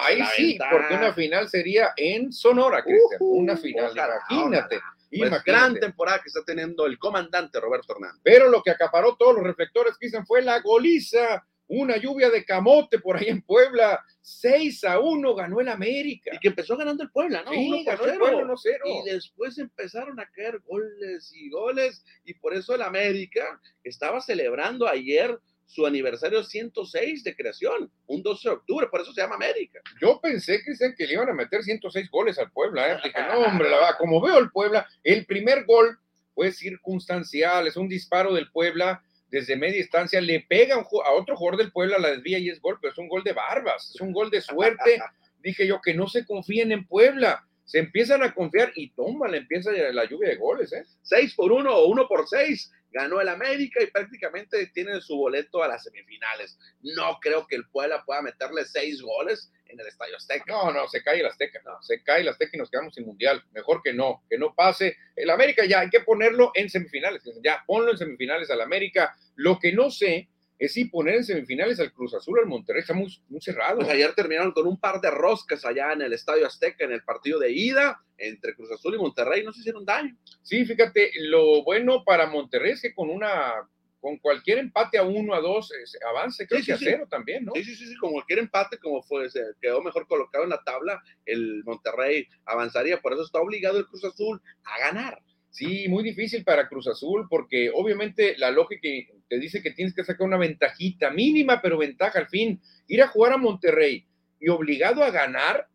Ahí, 0.04 0.22
sí, 0.36 0.58
porque 0.70 0.94
una 0.94 1.12
final 1.12 1.48
sería 1.48 1.90
en 1.96 2.32
Sonora, 2.32 2.82
Cristian. 2.82 3.18
una 3.20 3.56
final, 3.56 3.92
imagínate. 3.92 4.80
Pues 5.10 5.44
gran 5.44 5.74
temporada 5.78 6.20
que 6.20 6.28
está 6.28 6.42
teniendo 6.44 6.86
el 6.86 6.98
comandante 6.98 7.60
Roberto 7.60 7.94
Hernández. 7.94 8.20
Pero 8.22 8.48
lo 8.48 8.62
que 8.62 8.70
acaparó 8.70 9.16
todos 9.16 9.34
los 9.34 9.44
reflectores, 9.44 9.96
Cristian, 9.98 10.26
fue 10.26 10.42
la 10.42 10.60
goliza. 10.60 11.46
Una 11.68 11.96
lluvia 11.96 12.30
de 12.30 12.44
camote 12.44 13.00
por 13.00 13.16
ahí 13.16 13.26
en 13.26 13.42
Puebla. 13.42 14.04
6 14.20 14.84
a 14.84 15.00
1 15.00 15.34
ganó 15.34 15.60
el 15.60 15.68
América. 15.68 16.32
Y 16.34 16.38
que 16.38 16.48
empezó 16.48 16.76
ganando 16.76 17.02
el 17.02 17.10
Puebla, 17.10 17.42
¿no? 17.42 17.50
Sí, 17.50 17.84
ganó 17.84 18.04
el 18.04 18.18
Puebla 18.18 18.44
1-0. 18.44 18.80
Y 18.84 19.10
después 19.10 19.58
empezaron 19.58 20.18
a 20.20 20.28
caer 20.30 20.60
goles 20.60 21.32
y 21.34 21.50
goles. 21.50 22.04
Y 22.24 22.34
por 22.34 22.54
eso 22.54 22.74
el 22.74 22.82
América 22.82 23.60
estaba 23.82 24.20
celebrando 24.20 24.86
ayer 24.86 25.38
su 25.66 25.84
aniversario 25.86 26.42
106 26.44 27.24
de 27.24 27.36
creación, 27.36 27.90
un 28.06 28.22
12 28.22 28.48
de 28.48 28.54
octubre, 28.54 28.86
por 28.88 29.00
eso 29.00 29.12
se 29.12 29.20
llama 29.20 29.34
América. 29.34 29.80
Yo 30.00 30.20
pensé, 30.20 30.60
que 30.62 30.94
que 30.96 31.06
le 31.06 31.12
iban 31.12 31.28
a 31.28 31.34
meter 31.34 31.62
106 31.62 32.08
goles 32.10 32.38
al 32.38 32.50
Puebla, 32.52 32.92
¿eh? 32.92 33.00
Dije, 33.02 33.20
no, 33.28 33.40
hombre, 33.40 33.68
la 33.68 33.76
verdad, 33.76 33.94
como 33.98 34.20
veo 34.20 34.38
el 34.38 34.50
Puebla, 34.50 34.86
el 35.02 35.26
primer 35.26 35.64
gol 35.64 35.98
fue 36.34 36.52
circunstancial, 36.52 37.66
es 37.66 37.76
un 37.76 37.88
disparo 37.88 38.32
del 38.32 38.50
Puebla 38.50 39.02
desde 39.28 39.56
media 39.56 39.78
distancia, 39.78 40.20
le 40.20 40.40
pega 40.48 40.76
a 40.76 41.12
otro 41.12 41.36
jugador 41.36 41.58
del 41.58 41.72
Puebla, 41.72 41.98
la 41.98 42.10
desvía 42.10 42.38
y 42.38 42.48
es 42.48 42.60
gol, 42.60 42.78
pero 42.80 42.92
es 42.92 42.98
un 42.98 43.08
gol 43.08 43.24
de 43.24 43.32
barbas, 43.32 43.90
es 43.94 44.00
un 44.00 44.12
gol 44.12 44.30
de 44.30 44.40
suerte. 44.40 45.00
Dije 45.42 45.66
yo 45.66 45.80
que 45.80 45.94
no 45.94 46.08
se 46.08 46.24
confíen 46.24 46.72
en 46.72 46.86
Puebla 46.86 47.46
se 47.66 47.80
empiezan 47.80 48.22
a 48.22 48.32
confiar 48.32 48.72
y 48.76 48.90
toma, 48.90 49.28
le 49.28 49.38
empieza 49.38 49.70
la 49.72 50.04
lluvia 50.04 50.30
de 50.30 50.36
goles, 50.36 50.72
¿eh? 50.72 50.84
6 51.02 51.34
por 51.34 51.52
1 51.52 51.70
o 51.70 51.86
1 51.88 52.08
por 52.08 52.26
6 52.26 52.72
ganó 52.92 53.20
el 53.20 53.28
América 53.28 53.82
y 53.82 53.88
prácticamente 53.88 54.68
tiene 54.68 55.00
su 55.00 55.16
boleto 55.16 55.62
a 55.62 55.68
las 55.68 55.84
semifinales. 55.84 56.58
No 56.80 57.18
creo 57.20 57.46
que 57.46 57.56
el 57.56 57.68
Puebla 57.68 58.02
pueda 58.06 58.22
meterle 58.22 58.64
6 58.64 59.02
goles 59.02 59.52
en 59.66 59.78
el 59.78 59.86
Estadio 59.86 60.16
Azteca. 60.16 60.44
No, 60.46 60.72
no, 60.72 60.88
se 60.88 61.02
cae 61.02 61.20
el 61.20 61.26
Azteca, 61.26 61.60
no, 61.64 61.82
se 61.82 62.02
cae 62.02 62.22
el 62.22 62.28
Azteca 62.28 62.52
y 62.54 62.58
nos 62.58 62.70
quedamos 62.70 62.94
sin 62.94 63.04
mundial. 63.04 63.44
Mejor 63.52 63.82
que 63.82 63.92
no, 63.92 64.22
que 64.30 64.38
no 64.38 64.54
pase. 64.54 64.96
El 65.14 65.28
América 65.28 65.64
ya 65.66 65.80
hay 65.80 65.90
que 65.90 66.00
ponerlo 66.00 66.52
en 66.54 66.70
semifinales, 66.70 67.22
ya 67.44 67.62
ponlo 67.66 67.90
en 67.90 67.98
semifinales 67.98 68.50
al 68.50 68.62
América. 68.62 69.14
Lo 69.34 69.58
que 69.58 69.72
no 69.72 69.90
sé 69.90 70.28
es 70.58 70.72
si 70.72 70.86
poner 70.86 71.16
en 71.16 71.24
semifinales 71.24 71.80
al 71.80 71.92
Cruz 71.92 72.14
Azul 72.14 72.38
al 72.38 72.46
Monterrey, 72.46 72.80
está 72.80 72.94
muy, 72.94 73.10
cerrado. 73.40 73.78
Pues 73.78 73.88
ayer 73.88 74.14
terminaron 74.14 74.52
con 74.52 74.66
un 74.66 74.78
par 74.78 75.00
de 75.00 75.10
roscas 75.10 75.64
allá 75.64 75.92
en 75.92 76.02
el 76.02 76.12
Estadio 76.12 76.46
Azteca 76.46 76.84
en 76.84 76.92
el 76.92 77.02
partido 77.02 77.38
de 77.38 77.52
ida 77.52 78.00
entre 78.18 78.54
Cruz 78.54 78.70
Azul 78.72 78.94
y 78.94 78.98
Monterrey, 78.98 79.44
no 79.44 79.52
se 79.52 79.60
hicieron 79.60 79.84
daño. 79.84 80.16
Sí, 80.42 80.64
fíjate, 80.64 81.10
lo 81.20 81.62
bueno 81.62 82.02
para 82.04 82.26
Monterrey 82.26 82.72
es 82.72 82.82
que 82.82 82.94
con 82.94 83.10
una 83.10 83.52
con 84.00 84.18
cualquier 84.18 84.58
empate 84.58 84.98
a 84.98 85.02
uno, 85.02 85.34
a 85.34 85.40
dos, 85.40 85.72
avance, 86.08 86.46
creo 86.46 86.62
que 86.64 86.72
a 86.72 86.78
cero 86.78 87.08
también, 87.10 87.44
¿no? 87.44 87.52
Sí, 87.54 87.64
sí, 87.64 87.74
sí, 87.74 87.96
con 87.96 88.12
cualquier 88.12 88.38
empate, 88.38 88.78
como 88.78 89.02
fue, 89.02 89.28
se 89.28 89.40
quedó 89.60 89.82
mejor 89.82 90.06
colocado 90.06 90.44
en 90.44 90.50
la 90.50 90.62
tabla, 90.62 91.02
el 91.24 91.64
Monterrey 91.64 92.28
avanzaría, 92.44 93.00
por 93.00 93.14
eso 93.14 93.24
está 93.24 93.40
obligado 93.40 93.78
el 93.78 93.86
Cruz 93.86 94.04
Azul 94.04 94.40
a 94.62 94.78
ganar. 94.78 95.20
Sí, 95.50 95.88
muy 95.88 96.04
difícil 96.04 96.44
para 96.44 96.68
Cruz 96.68 96.86
Azul, 96.86 97.26
porque 97.28 97.72
obviamente 97.74 98.36
la 98.38 98.50
lógica 98.50 98.86
te 99.28 99.38
dice 99.38 99.62
que 99.62 99.72
tienes 99.72 99.94
que 99.94 100.04
sacar 100.04 100.26
una 100.26 100.36
ventajita 100.36 101.10
mínima, 101.10 101.60
pero 101.60 101.78
ventaja 101.78 102.18
al 102.18 102.28
fin. 102.28 102.60
Ir 102.86 103.02
a 103.02 103.08
jugar 103.08 103.32
a 103.32 103.36
Monterrey 103.38 104.06
y 104.40 104.48
obligado 104.48 105.02
a 105.02 105.10
ganar, 105.10 105.68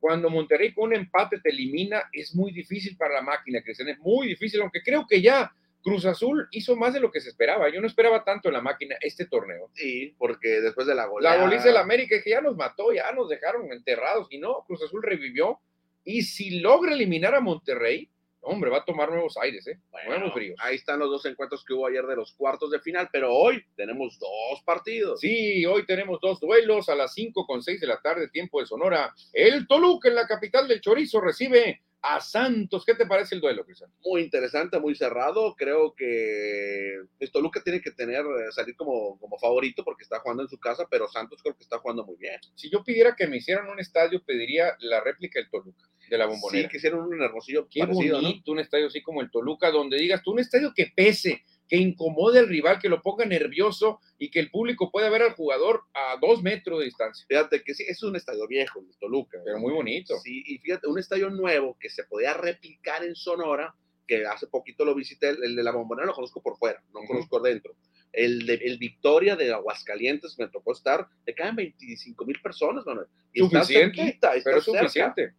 cuando 0.00 0.30
Monterrey 0.30 0.72
con 0.72 0.88
un 0.88 0.94
empate 0.94 1.40
te 1.40 1.50
elimina, 1.50 2.04
es 2.12 2.34
muy 2.34 2.52
difícil 2.52 2.96
para 2.96 3.14
la 3.14 3.22
máquina, 3.22 3.62
Cristian, 3.62 3.88
es 3.88 3.98
muy 3.98 4.28
difícil, 4.28 4.60
aunque 4.60 4.82
creo 4.82 5.06
que 5.08 5.20
ya 5.20 5.52
Cruz 5.82 6.04
Azul 6.04 6.48
hizo 6.50 6.76
más 6.76 6.92
de 6.92 7.00
lo 7.00 7.10
que 7.10 7.20
se 7.20 7.30
esperaba. 7.30 7.72
Yo 7.72 7.80
no 7.80 7.86
esperaba 7.86 8.24
tanto 8.24 8.48
en 8.48 8.54
la 8.54 8.60
máquina 8.60 8.96
este 9.00 9.26
torneo. 9.26 9.70
Sí, 9.74 10.14
porque 10.18 10.60
después 10.60 10.86
de 10.86 10.94
la 10.94 11.06
goleada. 11.06 11.36
La 11.36 11.42
goliza 11.42 11.64
del 11.64 11.76
América 11.76 12.20
que 12.22 12.30
ya 12.30 12.40
nos 12.40 12.56
mató, 12.56 12.92
ya 12.92 13.10
nos 13.12 13.28
dejaron 13.28 13.72
enterrados 13.72 14.28
y 14.30 14.38
no, 14.38 14.64
Cruz 14.66 14.82
Azul 14.82 15.02
revivió. 15.02 15.60
Y 16.04 16.22
si 16.22 16.60
logra 16.60 16.92
eliminar 16.92 17.34
a 17.34 17.40
Monterrey, 17.40 18.10
hombre, 18.40 18.70
va 18.70 18.78
a 18.78 18.84
tomar 18.84 19.10
nuevos 19.10 19.36
aires, 19.36 19.66
¿eh? 19.66 19.78
nuevos 20.06 20.32
fríos. 20.32 20.58
Ahí 20.62 20.76
están 20.76 20.98
los 20.98 21.10
dos 21.10 21.24
encuentros 21.26 21.64
que 21.64 21.74
hubo 21.74 21.86
ayer 21.86 22.04
de 22.06 22.16
los 22.16 22.32
cuartos 22.32 22.70
de 22.70 22.80
final, 22.80 23.08
pero 23.12 23.34
hoy 23.34 23.64
tenemos 23.76 24.18
dos 24.18 24.62
partidos. 24.64 25.20
Sí, 25.20 25.64
hoy 25.66 25.84
tenemos 25.86 26.18
dos 26.20 26.40
duelos 26.40 26.88
a 26.88 26.94
las 26.94 27.14
5 27.14 27.46
con 27.46 27.62
6 27.62 27.80
de 27.80 27.86
la 27.86 28.00
tarde, 28.00 28.28
tiempo 28.28 28.60
de 28.60 28.66
Sonora. 28.66 29.14
El 29.32 29.66
Toluca 29.66 30.08
en 30.08 30.14
la 30.14 30.26
capital 30.26 30.68
del 30.68 30.80
Chorizo 30.80 31.20
recibe 31.20 31.82
a 32.02 32.20
Santos. 32.20 32.84
¿Qué 32.84 32.94
te 32.94 33.06
parece 33.06 33.34
el 33.34 33.40
duelo, 33.40 33.64
Cristian? 33.64 33.90
Muy 34.04 34.22
interesante, 34.22 34.78
muy 34.78 34.94
cerrado. 34.94 35.54
Creo 35.56 35.94
que 35.94 37.02
pues, 37.18 37.32
Toluca 37.32 37.62
tiene 37.62 37.80
que 37.80 37.90
tener, 37.90 38.20
eh, 38.20 38.52
salir 38.52 38.76
como, 38.76 39.18
como 39.18 39.38
favorito 39.38 39.84
porque 39.84 40.04
está 40.04 40.20
jugando 40.20 40.42
en 40.42 40.48
su 40.48 40.58
casa, 40.58 40.86
pero 40.90 41.08
Santos 41.08 41.42
creo 41.42 41.56
que 41.56 41.62
está 41.62 41.78
jugando 41.78 42.04
muy 42.04 42.16
bien. 42.16 42.40
Si 42.54 42.70
yo 42.70 42.84
pidiera 42.84 43.16
que 43.16 43.26
me 43.26 43.38
hicieran 43.38 43.68
un 43.68 43.80
estadio, 43.80 44.22
pediría 44.24 44.76
la 44.80 45.00
réplica 45.00 45.40
del 45.40 45.50
Toluca, 45.50 45.88
de 46.08 46.18
la 46.18 46.26
bombonera. 46.26 46.68
Sí, 46.68 46.70
que 46.70 46.76
hicieran 46.78 47.00
un 47.00 47.22
hermosillo 47.22 47.68
Qué 47.68 47.84
bonito, 47.84 48.52
un 48.52 48.60
estadio 48.60 48.86
así 48.86 49.02
como 49.02 49.20
el 49.20 49.30
Toluca, 49.30 49.70
donde 49.70 49.98
digas 49.98 50.22
tú, 50.22 50.32
un 50.32 50.40
estadio 50.40 50.72
que 50.74 50.92
pese, 50.94 51.44
que 51.68 51.76
incomode 51.76 52.38
al 52.38 52.48
rival, 52.48 52.78
que 52.80 52.88
lo 52.88 53.02
ponga 53.02 53.24
nervioso 53.26 54.00
y 54.18 54.30
que 54.30 54.40
el 54.40 54.50
público 54.50 54.90
pueda 54.90 55.10
ver 55.10 55.22
al 55.22 55.34
jugador 55.34 55.82
a 55.94 56.16
dos 56.20 56.42
metros 56.42 56.78
de 56.78 56.86
distancia. 56.86 57.26
Fíjate 57.28 57.62
que 57.62 57.74
sí, 57.74 57.84
es 57.86 58.02
un 58.02 58.16
estadio 58.16 58.46
viejo, 58.46 58.80
el 58.80 58.96
Toluca. 58.98 59.38
Pero 59.44 59.58
muy 59.58 59.72
bonito. 59.72 60.18
Sí, 60.18 60.42
y 60.46 60.58
fíjate, 60.58 60.88
un 60.88 60.98
estadio 60.98 61.30
nuevo 61.30 61.76
que 61.78 61.90
se 61.90 62.04
podía 62.04 62.34
replicar 62.34 63.04
en 63.04 63.14
Sonora, 63.14 63.74
que 64.06 64.24
hace 64.24 64.46
poquito 64.46 64.84
lo 64.84 64.94
visité, 64.94 65.28
el, 65.28 65.54
de 65.54 65.62
la 65.62 65.72
Bombonera 65.72 66.06
lo 66.06 66.14
conozco 66.14 66.42
por 66.42 66.56
fuera, 66.56 66.82
no 66.94 67.00
conozco 67.06 67.40
dentro. 67.40 67.76
El, 68.12 68.46
de, 68.46 68.54
el 68.54 68.78
Victoria 68.78 69.36
de 69.36 69.52
Aguascalientes 69.52 70.38
me 70.38 70.48
tocó 70.48 70.72
estar, 70.72 71.06
le 71.26 71.34
caen 71.34 71.56
25 71.56 72.24
mil 72.24 72.40
personas, 72.40 72.84
Manuel. 72.86 73.06
suficiente, 73.34 74.18
pero 74.44 74.58
es 74.58 74.64
suficiente. 74.64 75.34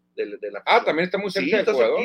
ah, 0.66 0.84
también 0.84 1.06
está 1.06 1.18
muy 1.18 1.32
cerca 1.32 1.58
del 1.58 1.66
jugador. 1.66 2.02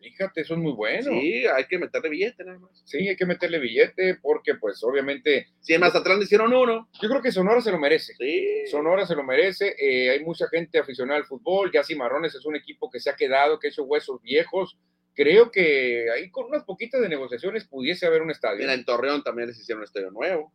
Fíjate, 0.00 0.40
eso 0.40 0.54
es 0.54 0.60
muy 0.60 0.72
bueno. 0.72 1.10
Sí, 1.10 1.44
hay 1.46 1.64
que 1.66 1.78
meterle 1.78 2.08
billete 2.08 2.44
nada 2.44 2.58
más. 2.58 2.82
Sí, 2.84 3.08
hay 3.08 3.16
que 3.16 3.26
meterle 3.26 3.58
billete 3.58 4.18
porque 4.22 4.54
pues 4.54 4.82
obviamente... 4.82 5.48
Si 5.60 5.74
en 5.74 5.80
Mazatlán 5.80 6.18
le 6.18 6.24
hicieron 6.24 6.52
uno. 6.52 6.88
Yo 7.00 7.08
creo 7.08 7.20
que 7.20 7.32
Sonora 7.32 7.60
se 7.60 7.70
lo 7.70 7.78
merece. 7.78 8.14
Sí. 8.14 8.66
Sonora 8.70 9.06
se 9.06 9.14
lo 9.14 9.22
merece. 9.22 9.74
Eh, 9.78 10.10
hay 10.10 10.24
mucha 10.24 10.48
gente 10.48 10.78
aficionada 10.78 11.18
al 11.18 11.26
fútbol. 11.26 11.70
Ya 11.72 11.84
Cimarrones 11.84 12.34
es 12.34 12.44
un 12.46 12.56
equipo 12.56 12.90
que 12.90 13.00
se 13.00 13.10
ha 13.10 13.16
quedado, 13.16 13.58
que 13.58 13.68
ha 13.68 13.70
hecho 13.70 13.84
huesos 13.84 14.22
viejos 14.22 14.78
creo 15.18 15.50
que 15.50 16.08
ahí 16.12 16.30
con 16.30 16.46
unas 16.46 16.62
poquitas 16.62 17.00
de 17.00 17.08
negociaciones 17.08 17.64
pudiese 17.64 18.06
haber 18.06 18.22
un 18.22 18.30
estadio. 18.30 18.58
Mira, 18.60 18.72
en 18.72 18.84
Torreón 18.84 19.24
también 19.24 19.48
les 19.48 19.58
hicieron 19.58 19.80
un 19.80 19.84
estadio 19.84 20.12
nuevo. 20.12 20.52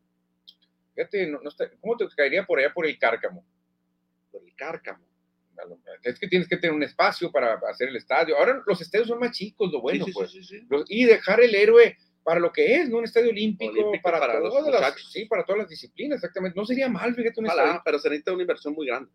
Fíjate, 0.96 1.28
no, 1.28 1.40
¿cómo 1.82 1.98
te 1.98 2.08
caería 2.16 2.46
por 2.46 2.60
allá 2.60 2.74
por 2.74 2.88
el 2.88 2.98
Cárcamo? 2.98 3.46
Por 4.32 4.42
el 4.42 4.56
Cárcamo. 4.56 5.06
Es 6.02 6.18
que 6.18 6.30
tienes 6.30 6.48
que 6.48 6.56
tener 6.56 6.74
un 6.74 6.82
espacio 6.82 7.30
para 7.30 7.56
hacer 7.70 7.90
el 7.90 7.98
estadio. 7.98 8.38
Ahora 8.38 8.64
los 8.66 8.80
estadios 8.80 9.10
son 9.10 9.20
más 9.20 9.32
chicos, 9.32 9.70
lo 9.70 9.82
bueno, 9.82 10.06
pues. 10.14 10.34
y 10.88 11.04
dejar 11.04 11.42
el 11.42 11.54
héroe 11.54 11.98
para 12.24 12.40
lo 12.40 12.54
que 12.54 12.78
es, 12.78 12.90
¿no? 12.90 13.00
Un 13.00 13.04
estadio 13.04 13.32
olímpico, 13.32 13.92
para, 14.02 14.40
todas 14.40 14.82
las, 14.82 15.12
sí, 15.12 15.26
para 15.26 15.44
todas 15.44 15.60
las 15.60 15.70
disciplinas, 15.70 16.20
exactamente. 16.20 16.58
No 16.58 16.66
sería 16.66 16.88
mal, 16.88 17.14
fíjate, 17.14 17.38
un 17.42 17.48
estadio. 17.48 17.82
pero 17.84 18.00
se 18.00 18.10
necesita 18.10 18.32
una 18.32 18.44
inversión 18.44 18.74
muy 18.74 18.88
grande. 18.88 19.12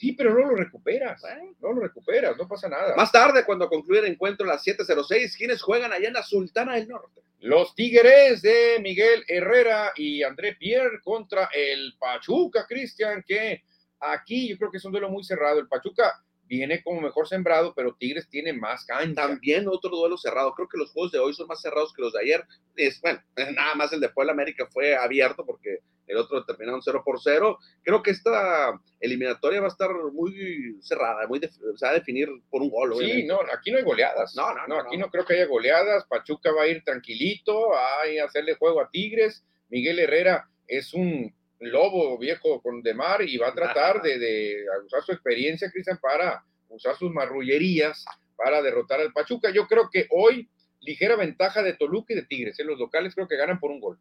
Sí, 0.00 0.12
pero 0.12 0.32
no 0.32 0.46
lo 0.46 0.56
recuperas. 0.56 1.22
no 1.60 1.74
lo 1.74 1.82
recuperas, 1.82 2.34
no 2.38 2.48
pasa 2.48 2.70
nada. 2.70 2.96
Más 2.96 3.12
tarde, 3.12 3.44
cuando 3.44 3.68
concluye 3.68 4.00
el 4.00 4.06
encuentro 4.06 4.46
a 4.46 4.54
las 4.54 4.66
7.06, 4.66 5.36
¿quiénes 5.36 5.60
juegan 5.60 5.92
allá 5.92 6.08
en 6.08 6.14
la 6.14 6.22
Sultana 6.22 6.76
del 6.76 6.88
Norte? 6.88 7.20
Los 7.40 7.74
Tigres 7.74 8.40
de 8.40 8.78
Miguel 8.80 9.24
Herrera 9.28 9.92
y 9.94 10.22
André 10.22 10.54
Pierre 10.54 11.02
contra 11.04 11.50
el 11.52 11.96
Pachuca, 11.98 12.64
Cristian, 12.66 13.22
que 13.26 13.62
aquí 13.98 14.48
yo 14.48 14.56
creo 14.56 14.70
que 14.70 14.78
es 14.78 14.84
un 14.86 14.92
duelo 14.92 15.10
muy 15.10 15.22
cerrado. 15.22 15.60
El 15.60 15.68
Pachuca 15.68 16.24
viene 16.50 16.82
como 16.82 17.00
mejor 17.00 17.28
sembrado, 17.28 17.72
pero 17.76 17.94
Tigres 17.94 18.28
tiene 18.28 18.52
más 18.52 18.84
cancha. 18.84 19.22
También 19.22 19.68
otro 19.68 19.90
duelo 19.90 20.18
cerrado. 20.18 20.52
Creo 20.52 20.68
que 20.68 20.78
los 20.78 20.90
juegos 20.90 21.12
de 21.12 21.20
hoy 21.20 21.32
son 21.32 21.46
más 21.46 21.62
cerrados 21.62 21.92
que 21.94 22.02
los 22.02 22.12
de 22.12 22.20
ayer. 22.20 22.44
Es, 22.74 23.00
bueno, 23.00 23.22
nada 23.54 23.76
más 23.76 23.92
el 23.92 24.00
de 24.00 24.08
Puebla 24.08 24.32
América 24.32 24.66
fue 24.68 24.96
abierto 24.96 25.46
porque 25.46 25.78
el 26.08 26.16
otro 26.16 26.44
terminaron 26.44 26.82
0 26.82 27.02
por 27.04 27.20
0. 27.22 27.56
Creo 27.84 28.02
que 28.02 28.10
esta 28.10 28.80
eliminatoria 28.98 29.60
va 29.60 29.68
a 29.68 29.70
estar 29.70 29.90
muy 30.12 30.76
cerrada, 30.82 31.28
muy 31.28 31.38
se 31.38 31.86
va 31.86 31.90
a 31.90 31.94
definir 31.94 32.28
por 32.50 32.62
un 32.62 32.70
gol. 32.70 32.96
Sí, 32.98 33.22
no, 33.22 33.38
aquí 33.56 33.70
no 33.70 33.78
hay 33.78 33.84
goleadas. 33.84 34.34
No, 34.34 34.52
no, 34.52 34.66
no, 34.66 34.80
aquí 34.80 34.98
no. 34.98 35.08
creo 35.08 35.24
que 35.24 35.34
haya 35.34 35.46
goleadas. 35.46 36.04
Pachuca 36.06 36.50
va 36.50 36.64
a 36.64 36.66
ir 36.66 36.82
tranquilito 36.82 37.72
a 37.74 38.02
hacerle 38.24 38.56
juego 38.56 38.80
a 38.80 38.90
Tigres. 38.90 39.44
Miguel 39.68 40.00
Herrera 40.00 40.48
es 40.66 40.94
un 40.94 41.32
lobo 41.60 42.18
viejo 42.18 42.60
con 42.62 42.82
de 42.82 42.94
mar 42.94 43.22
y 43.22 43.36
va 43.36 43.48
a 43.48 43.54
tratar 43.54 44.02
de, 44.02 44.18
de 44.18 44.64
usar 44.84 45.02
su 45.02 45.12
experiencia, 45.12 45.70
Cristian, 45.70 45.98
para 46.00 46.44
usar 46.68 46.96
sus 46.96 47.10
marrullerías 47.12 48.04
para 48.36 48.62
derrotar 48.62 49.00
al 49.00 49.12
Pachuca. 49.12 49.50
Yo 49.50 49.66
creo 49.66 49.90
que 49.90 50.06
hoy 50.10 50.48
ligera 50.80 51.16
ventaja 51.16 51.62
de 51.62 51.74
Toluca 51.74 52.12
y 52.12 52.16
de 52.16 52.24
Tigres. 52.24 52.58
En 52.58 52.66
los 52.66 52.78
locales 52.78 53.14
creo 53.14 53.28
que 53.28 53.36
ganan 53.36 53.60
por 53.60 53.70
un 53.70 53.80
gol. 53.80 53.98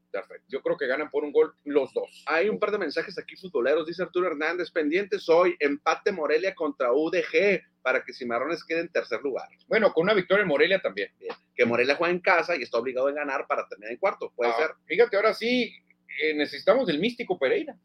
Yo 0.47 0.61
creo 0.61 0.77
que 0.77 0.87
ganan 0.87 1.09
por 1.09 1.23
un 1.23 1.31
gol 1.31 1.53
los 1.65 1.93
dos. 1.93 2.23
Hay 2.25 2.49
un 2.49 2.59
par 2.59 2.71
de 2.71 2.77
mensajes 2.77 3.17
aquí 3.17 3.35
futboleros. 3.35 3.85
Dice 3.85 4.03
Arturo 4.03 4.27
Hernández, 4.27 4.71
pendientes 4.71 5.27
hoy, 5.29 5.55
empate 5.59 6.11
Morelia 6.11 6.55
contra 6.55 6.93
UDG 6.93 7.61
para 7.81 8.03
que 8.03 8.13
Cimarrones 8.13 8.63
quede 8.63 8.81
en 8.81 8.89
tercer 8.89 9.21
lugar. 9.21 9.47
Bueno, 9.67 9.93
con 9.93 10.03
una 10.03 10.13
victoria 10.13 10.43
en 10.43 10.47
Morelia 10.47 10.79
también. 10.79 11.09
Que 11.55 11.65
Morelia 11.65 11.95
juega 11.95 12.13
en 12.13 12.21
casa 12.21 12.55
y 12.55 12.63
está 12.63 12.77
obligado 12.77 13.07
a 13.07 13.11
ganar 13.11 13.45
para 13.47 13.67
terminar 13.67 13.91
en 13.91 13.97
cuarto. 13.97 14.31
Puede 14.35 14.51
ah, 14.51 14.57
ser. 14.57 14.71
Fíjate, 14.85 15.17
ahora 15.17 15.33
sí, 15.33 15.73
eh, 16.21 16.33
necesitamos 16.33 16.87
del 16.87 16.99
místico 16.99 17.37
Pereira. 17.37 17.75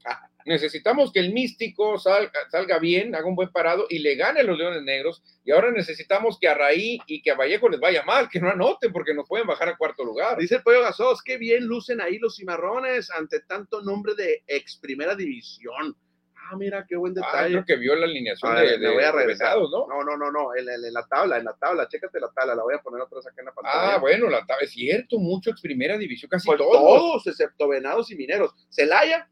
necesitamos 0.46 1.12
que 1.12 1.20
el 1.20 1.32
místico 1.32 1.98
salga, 1.98 2.78
bien, 2.78 3.14
haga 3.14 3.26
un 3.26 3.36
buen 3.36 3.50
parado 3.50 3.86
y 3.88 3.98
le 3.98 4.14
gane 4.16 4.40
a 4.40 4.42
los 4.42 4.58
Leones 4.58 4.82
Negros. 4.82 5.22
Y 5.44 5.52
ahora 5.52 5.70
necesitamos 5.70 6.38
que 6.38 6.48
a 6.48 6.54
Raí 6.54 6.98
y 7.06 7.22
que 7.22 7.30
a 7.30 7.34
Vallejo 7.34 7.68
les 7.68 7.80
vaya 7.80 8.02
mal, 8.02 8.28
que 8.28 8.40
no 8.40 8.50
anoten 8.50 8.92
porque 8.92 9.14
nos 9.14 9.28
pueden 9.28 9.46
bajar 9.46 9.68
a 9.68 9.76
cuarto 9.76 10.04
lugar. 10.04 10.38
Dice 10.38 10.56
el 10.56 10.62
Pollo 10.62 10.82
Gasos, 10.82 11.22
qué 11.22 11.36
bien 11.36 11.64
lucen 11.64 12.00
ahí 12.00 12.18
los 12.18 12.36
cimarrones 12.36 13.10
ante 13.10 13.40
tanto 13.40 13.82
nombre 13.82 14.14
de 14.14 14.42
ex 14.46 14.76
primera 14.76 15.14
división. 15.14 15.96
Ah, 16.50 16.56
mira, 16.56 16.84
qué 16.86 16.96
buen 16.96 17.14
ah, 17.18 17.20
detalle. 17.20 17.52
creo 17.52 17.64
que 17.64 17.76
vio 17.76 17.96
la 17.96 18.06
alineación 18.06 18.54
de, 18.54 18.92
voy 18.92 19.02
a 19.02 19.12
regresar, 19.12 19.56
¿no? 19.58 19.86
No, 19.86 20.04
no, 20.04 20.16
no, 20.16 20.30
no, 20.30 20.54
en, 20.54 20.66
la 20.66 21.06
tabla, 21.06 21.38
en 21.38 21.44
la 21.44 21.54
tabla, 21.54 21.88
chécate 21.88 22.20
la 22.20 22.30
tabla, 22.30 22.54
la 22.54 22.62
voy 22.62 22.74
a 22.74 22.82
poner 22.82 23.00
otra 23.00 23.16
vez 23.16 23.26
acá 23.26 23.36
en 23.40 23.46
la 23.46 23.52
pantalla. 23.52 23.94
Ah, 23.94 23.98
bueno, 23.98 24.28
la 24.28 24.44
tabla, 24.44 24.64
es 24.64 24.70
cierto, 24.70 25.18
mucho 25.18 25.50
ex 25.50 25.60
primera 25.60 25.96
división, 25.96 26.28
casi 26.28 26.46
pues 26.46 26.58
todos. 26.58 26.72
Todos, 26.72 27.26
excepto 27.26 27.68
Venados 27.68 28.10
y 28.10 28.16
Mineros. 28.16 28.52
Celaya, 28.68 29.28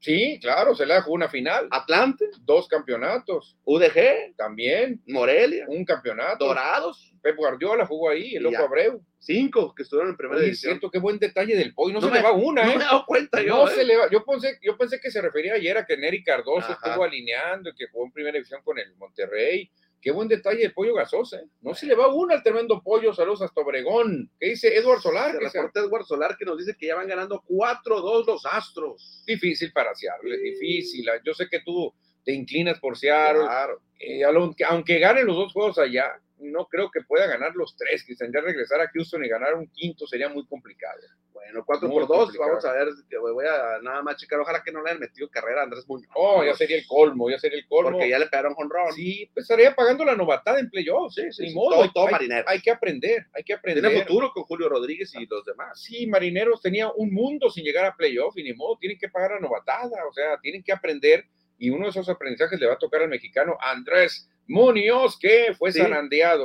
Sí, 0.00 0.38
claro, 0.40 0.74
se 0.74 0.86
le 0.86 1.00
jugó 1.00 1.14
una 1.14 1.28
final. 1.28 1.68
Atlante. 1.70 2.26
Dos 2.42 2.68
campeonatos. 2.68 3.56
UDG. 3.64 4.36
También. 4.36 5.02
Morelia. 5.06 5.66
Un 5.68 5.84
campeonato. 5.84 6.46
Dorados. 6.46 7.12
Pep 7.20 7.36
Guardiola 7.36 7.84
jugó 7.84 8.10
ahí, 8.10 8.36
el 8.36 8.44
Loco 8.44 8.58
Abreu. 8.62 9.02
Cinco 9.18 9.74
que 9.74 9.82
estuvieron 9.82 10.12
en 10.12 10.16
primera 10.16 10.38
Oye, 10.38 10.46
división. 10.46 10.72
cierto, 10.72 10.90
qué 10.90 10.98
buen 10.98 11.18
detalle 11.18 11.56
del 11.56 11.74
Poi. 11.74 11.92
No, 11.92 12.00
se 12.00 12.10
le 12.10 12.22
va 12.22 12.32
una, 12.32 12.62
¿eh? 12.62 12.66
No 12.66 12.78
me 12.78 12.84
he 12.84 12.86
dado 12.86 13.04
cuenta 13.04 13.42
yo. 13.42 13.56
No 13.56 13.68
¿eh? 13.68 13.74
se 13.74 13.84
le 13.84 13.96
va. 13.96 14.08
Yo 14.10 14.24
pensé, 14.24 14.58
yo 14.62 14.78
pensé 14.78 15.00
que 15.00 15.10
se 15.10 15.20
refería 15.20 15.54
ayer 15.54 15.76
a 15.76 15.84
que 15.84 15.96
Neri 15.96 16.22
Cardoso 16.22 16.72
estuvo 16.72 17.02
alineando 17.02 17.70
y 17.70 17.74
que 17.74 17.88
jugó 17.88 18.06
en 18.06 18.12
primera 18.12 18.34
división 18.34 18.62
con 18.62 18.78
el 18.78 18.94
Monterrey. 18.96 19.70
Qué 20.00 20.12
buen 20.12 20.28
detalle 20.28 20.64
el 20.64 20.72
pollo 20.72 20.94
gasoso, 20.94 21.36
¿eh? 21.36 21.44
No 21.60 21.74
se 21.74 21.86
le 21.86 21.96
va 21.96 22.12
uno 22.12 22.32
al 22.32 22.42
tremendo 22.42 22.80
pollo, 22.82 23.12
saludos 23.12 23.42
hasta 23.42 23.60
Obregón. 23.60 24.30
¿Qué 24.38 24.50
dice 24.50 24.76
Edward 24.76 25.00
Solar? 25.00 25.32
Se 25.32 25.40
reporta 25.40 25.80
Edward 25.80 26.04
Solar 26.04 26.36
que 26.38 26.44
nos 26.44 26.56
dice 26.56 26.76
que 26.78 26.86
ya 26.86 26.94
van 26.94 27.08
ganando 27.08 27.42
4-2 27.48 28.26
los 28.26 28.46
Astros. 28.46 29.24
Difícil 29.26 29.72
para 29.72 29.94
Seattle, 29.94 30.36
sí. 30.36 30.42
difícil. 30.42 31.06
Yo 31.24 31.34
sé 31.34 31.48
que 31.48 31.60
tú 31.60 31.92
te 32.24 32.32
inclinas 32.32 32.78
por 32.78 32.96
Seattle. 32.96 33.42
Claro. 33.42 33.80
Eh, 33.98 34.22
aunque, 34.22 34.64
aunque 34.64 34.98
ganen 35.00 35.26
los 35.26 35.36
dos 35.36 35.52
juegos 35.52 35.78
allá, 35.78 36.20
no 36.40 36.66
creo 36.66 36.90
que 36.90 37.02
pueda 37.02 37.26
ganar 37.26 37.54
los 37.54 37.76
tres, 37.76 38.04
que 38.04 38.14
tendría 38.14 38.42
regresar 38.42 38.80
a 38.80 38.88
Houston 38.88 39.24
y 39.24 39.28
ganar 39.28 39.54
un 39.54 39.68
quinto 39.68 40.06
sería 40.06 40.28
muy 40.28 40.46
complicado. 40.46 41.00
Bueno, 41.32 41.64
4 41.64 41.88
por 41.88 42.06
2, 42.06 42.36
vamos 42.36 42.64
a 42.64 42.72
ver, 42.72 42.88
voy 43.20 43.46
a 43.46 43.80
nada 43.80 44.02
más 44.02 44.16
checar, 44.16 44.40
ojalá 44.40 44.62
que 44.62 44.72
no 44.72 44.82
le 44.82 44.90
hayan 44.90 45.00
metido 45.00 45.28
carrera 45.30 45.60
a 45.60 45.64
Andrés 45.64 45.88
Muñoz. 45.88 46.10
Oh, 46.14 46.44
ya 46.44 46.54
sería 46.54 46.76
el 46.76 46.86
colmo, 46.86 47.30
ya 47.30 47.38
sería 47.38 47.58
el 47.58 47.66
colmo. 47.66 47.92
Porque 47.92 48.08
ya 48.08 48.18
le 48.18 48.26
pegaron 48.26 48.54
con 48.54 48.68
Ron. 48.68 48.92
Sí, 48.92 49.30
pues 49.32 49.44
estaría 49.44 49.74
pagando 49.74 50.04
la 50.04 50.16
novatada 50.16 50.58
en 50.58 50.68
playoffs, 50.68 51.14
sí, 51.14 51.32
sí, 51.32 51.42
Ni 51.44 51.54
modo, 51.54 51.76
todo, 51.76 51.92
todo 51.92 52.06
hay, 52.06 52.12
Marineros. 52.12 52.44
Hay 52.48 52.60
que 52.60 52.70
aprender, 52.70 53.26
hay 53.32 53.44
que 53.44 53.54
aprender. 53.54 53.84
Tiene 53.84 54.02
futuro 54.02 54.32
con 54.32 54.42
Julio 54.44 54.68
Rodríguez 54.68 55.14
y 55.14 55.26
los 55.26 55.44
demás. 55.44 55.80
Sí, 55.80 56.06
Marineros 56.06 56.60
tenía 56.60 56.90
un 56.90 57.12
mundo 57.14 57.50
sin 57.50 57.64
llegar 57.64 57.84
a 57.86 57.96
playoff 57.96 58.36
y 58.36 58.42
ni 58.42 58.52
modo, 58.52 58.76
tienen 58.78 58.98
que 58.98 59.08
pagar 59.08 59.32
la 59.32 59.40
novatada, 59.40 60.06
o 60.08 60.12
sea, 60.12 60.38
tienen 60.40 60.62
que 60.62 60.72
aprender 60.72 61.24
y 61.58 61.70
uno 61.70 61.84
de 61.84 61.90
esos 61.90 62.08
aprendizajes 62.08 62.58
le 62.60 62.66
va 62.66 62.74
a 62.74 62.78
tocar 62.78 63.02
al 63.02 63.08
mexicano 63.08 63.56
Andrés 63.60 64.28
Muñoz, 64.46 65.18
que 65.18 65.54
fue 65.58 65.72
Sí. 65.72 65.80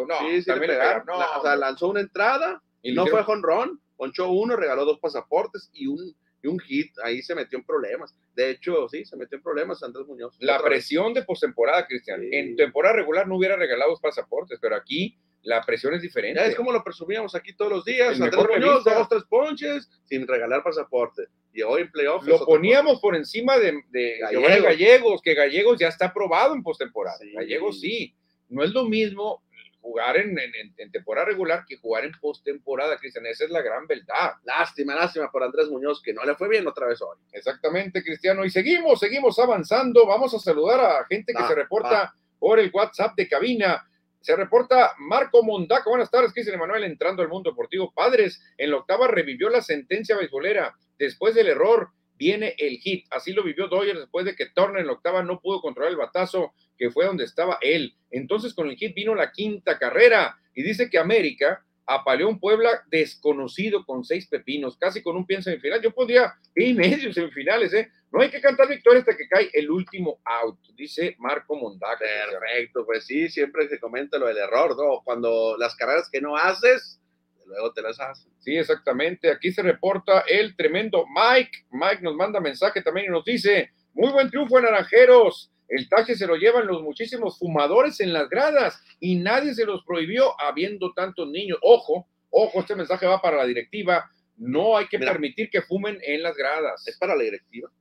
No, 0.07 0.20
sí, 0.20 0.41
sí, 0.41 0.45
también 0.47 0.72
le 0.72 0.78
pegaron. 0.78 1.05
No, 1.05 1.18
La- 1.20 1.38
o 1.38 1.41
sea, 1.41 1.55
lanzó 1.55 1.88
una 1.89 2.01
entrada, 2.01 2.61
Y 2.82 2.93
no 2.93 3.03
hicieron- 3.03 3.24
fue 3.26 3.34
jonrón, 3.36 3.82
ponchó 3.95 4.30
uno, 4.30 4.55
regaló 4.55 4.84
dos 4.86 4.99
pasaportes 4.99 5.70
y 5.74 5.88
un, 5.88 6.14
y 6.41 6.47
un 6.47 6.59
hit. 6.59 6.91
Ahí 7.03 7.22
se 7.22 7.34
metió 7.36 7.57
en 7.57 7.64
problemas. 7.66 8.14
De 8.36 8.49
hecho, 8.49 8.89
sí, 8.89 9.05
se 9.05 9.16
metió 9.16 9.38
en 9.38 9.43
problemas 9.43 9.82
Andrés 9.84 10.05
Muñoz. 10.05 10.36
la 10.39 10.57
vez. 10.57 10.64
presión 10.66 11.14
de 11.14 11.24
postemporada, 11.24 11.86
Cristian. 11.88 12.22
En 12.34 12.55
temporada 12.57 12.95
regular 12.95 13.28
no 13.28 13.38
hubiera 13.38 13.55
regalado 13.55 13.91
los 13.91 14.01
pasaportes, 14.01 14.59
pero 14.61 14.76
aquí 14.76 15.18
la 15.43 15.61
presión 15.61 15.93
es 15.93 16.01
diferente. 16.01 16.39
Ya 16.39 16.47
es 16.47 16.55
como 16.55 16.71
lo 16.71 16.83
presumíamos 16.83 17.35
aquí 17.35 17.53
todos 17.53 17.71
los 17.71 17.85
días. 17.85 18.15
El 18.15 18.23
Andrés 18.23 18.45
Muñoz, 18.65 18.83
dos, 18.83 19.09
tres 19.09 19.23
ponches, 19.29 19.89
sin 20.05 20.27
regalar 20.27 20.63
pasaporte. 20.63 21.23
Y 21.53 21.61
hoy 21.61 21.81
en 21.83 21.91
playoff. 21.91 22.23
es 22.23 22.27
Lo 22.29 22.45
poníamos 22.45 22.99
por 22.99 23.15
encima 23.15 23.57
de, 23.59 23.81
de 23.89 24.17
Gallegos. 24.63 25.21
Que 25.21 25.33
Gallegos 25.35 25.77
ya 25.79 25.87
está 25.89 26.05
aprobado 26.07 26.55
en 26.55 26.63
postemporada. 26.63 27.17
Sí. 27.17 27.31
Gallegos 27.33 27.79
sí. 27.79 28.15
No 28.49 28.63
es 28.63 28.71
lo 28.71 28.85
mismo 28.85 29.43
jugar 29.81 30.15
en, 30.15 30.29
en- 30.39 30.73
en 30.77 30.91
temporada 30.91 31.25
regular 31.27 31.65
que 31.67 31.75
jugar 31.75 32.05
en 32.05 32.13
postemporada, 32.21 32.97
Cristian. 32.97 33.25
Esa 33.25 33.43
es 33.43 33.49
la 33.51 33.61
gran 33.61 33.85
verdad. 33.85 34.33
Lástima, 34.45 34.95
lástima 34.95 35.29
por 35.29 35.43
Andrés 35.43 35.67
Muñoz, 35.69 36.01
que 36.01 36.13
no 36.13 36.23
le 36.23 36.35
fue 36.35 36.47
bien 36.47 36.65
otra 36.65 36.87
vez 36.87 37.01
hoy. 37.01 37.17
Exactamente, 37.33 38.01
Cristiano. 38.01 38.45
Y 38.45 38.49
seguimos, 38.49 38.99
seguimos 38.99 39.37
avanzando. 39.39 40.07
Vamos 40.07 40.33
a 40.33 40.39
saludar 40.39 40.79
a 40.79 41.05
gente 41.05 41.33
que 41.33 41.43
se 41.43 41.53
reporta 41.55 42.13
por 42.39 42.59
el 42.59 42.71
WhatsApp 42.73 43.13
de 43.17 43.27
cabina. 43.27 43.85
Se 44.24 44.38
reporta 44.38 44.93
Marco 44.99 45.43
Mondaca. 45.43 45.89
Buenas 45.89 46.09
tardes, 46.09 46.32
Cristian 46.32 46.55
Emanuel, 46.55 46.86
entrando 46.86 47.21
al 47.21 47.28
mundo 47.28 47.49
deportivo. 47.49 47.91
Padres, 47.93 48.41
en 48.57 48.71
la 48.71 48.78
octava 48.78 49.05
revivió 49.09 49.49
la 49.49 49.61
sentencia 49.61 50.15
beisbolera. 50.15 50.78
Después 50.97 51.36
del 51.36 51.47
error 51.47 51.89
viene 52.17 52.55
el 52.57 52.78
hit. 52.78 53.05
Así 53.11 53.34
lo 53.34 53.43
vivió 53.43 53.67
Doyer 53.67 53.99
después 53.99 54.26
de 54.26 54.34
que 54.34 54.45
Turner 54.45 54.80
en 54.80 54.88
la 54.88 54.93
octava 54.93 55.24
no 55.24 55.41
pudo 55.41 55.59
controlar 55.59 55.91
el 55.91 55.97
batazo, 55.97 56.53
que 56.78 56.89
fue 56.89 57.05
donde 57.05 57.26
estaba 57.26 57.57
él. 57.59 57.97
Entonces 58.11 58.53
con 58.53 58.69
el 58.69 58.78
hit 58.78 58.95
vino 58.95 59.13
la 59.13 59.34
quinta 59.34 59.78
carrera. 59.78 60.39
Y 60.55 60.63
dice 60.63 60.89
que 60.89 60.97
América 60.97 61.61
apaleó 61.86 62.30
un 62.30 62.39
Puebla 62.39 62.69
desconocido 62.89 63.86
con 63.86 64.05
seis 64.05 64.28
pepinos, 64.28 64.78
casi 64.78 65.03
con 65.03 65.17
un 65.17 65.26
pie 65.26 65.36
en 65.36 65.43
semifinal. 65.43 65.82
Yo 65.82 65.91
pondría 65.91 66.34
pie 66.53 66.67
y 66.67 66.74
medio 66.74 67.11
semifinales, 67.11 67.74
¿eh? 67.74 67.91
No 68.14 68.22
hay 68.22 68.30
que 68.30 68.41
cantar 68.41 68.68
victoria 68.70 68.99
hasta 68.99 69.18
que 69.18 69.28
cae 69.28 69.49
el 69.53 69.72
último 69.72 70.22
out, 70.24 70.59
dice 70.76 71.16
Marco 71.18 71.55
Mondaca. 71.55 72.05
Perfecto, 72.30 72.86
pues 72.86 73.07
sí, 73.07 73.28
siempre 73.28 73.68
se 73.68 73.80
comenta 73.80 74.20
lo 74.20 74.28
del 74.28 74.38
error, 74.38 74.78
¿no? 74.78 75.01
Cuando 75.03 75.57
las 75.57 75.76
carreras 75.76 76.09
que 76.11 76.22
no 76.22 76.38
haces, 76.38 77.01
luego 77.47 77.74
te 77.74 77.82
las 77.82 77.99
haces. 77.99 78.32
Sí, 78.38 78.55
exactamente. 78.55 79.32
Aquí 79.32 79.51
se 79.51 79.64
reporta 79.64 80.26
el 80.28 80.55
tremendo 80.55 81.05
Mike. 81.07 81.66
Mike 81.72 82.03
nos 82.03 82.16
manda 82.16 82.39
mensaje 82.39 82.84
también 82.84 83.07
y 83.07 83.09
nos 83.09 83.26
dice, 83.26 83.72
muy 83.93 84.11
buen 84.11 84.30
triunfo 84.30 84.59
en 84.59 84.66
Naranjeros. 84.66 85.51
El 85.68 85.89
tache 85.89 86.14
se 86.16 86.28
lo 86.28 86.36
llevan 86.36 86.68
los 86.68 86.84
muchísimos 86.84 87.39
fumadores 87.39 87.99
en 87.99 88.14
las 88.14 88.30
gradas 88.30 88.80
y 88.99 89.16
nadie 89.16 89.55
se 89.55 89.66
los 89.66 89.84
prohibió 89.86 90.39
habiendo 90.39 90.93
tantos 90.93 91.30
niños. 91.30 91.57
Ojo, 91.64 92.07
ojo, 92.30 92.59
este 92.59 92.76
mensaje 92.76 93.07
va 93.07 93.20
para 93.20 93.38
la 93.38 93.45
directiva. 93.47 94.07
No 94.38 94.78
hay 94.78 94.88
que 94.88 94.99
Mira. 94.99 95.14
permitir 95.14 95.49
que 95.49 95.64
fumen 95.64 95.97
en 96.03 96.22
las 96.22 96.36
gradas. 96.36 96.88
Es 96.88 96.95
para 96.99 97.16
la 97.16 97.24
directiva, 97.24 97.72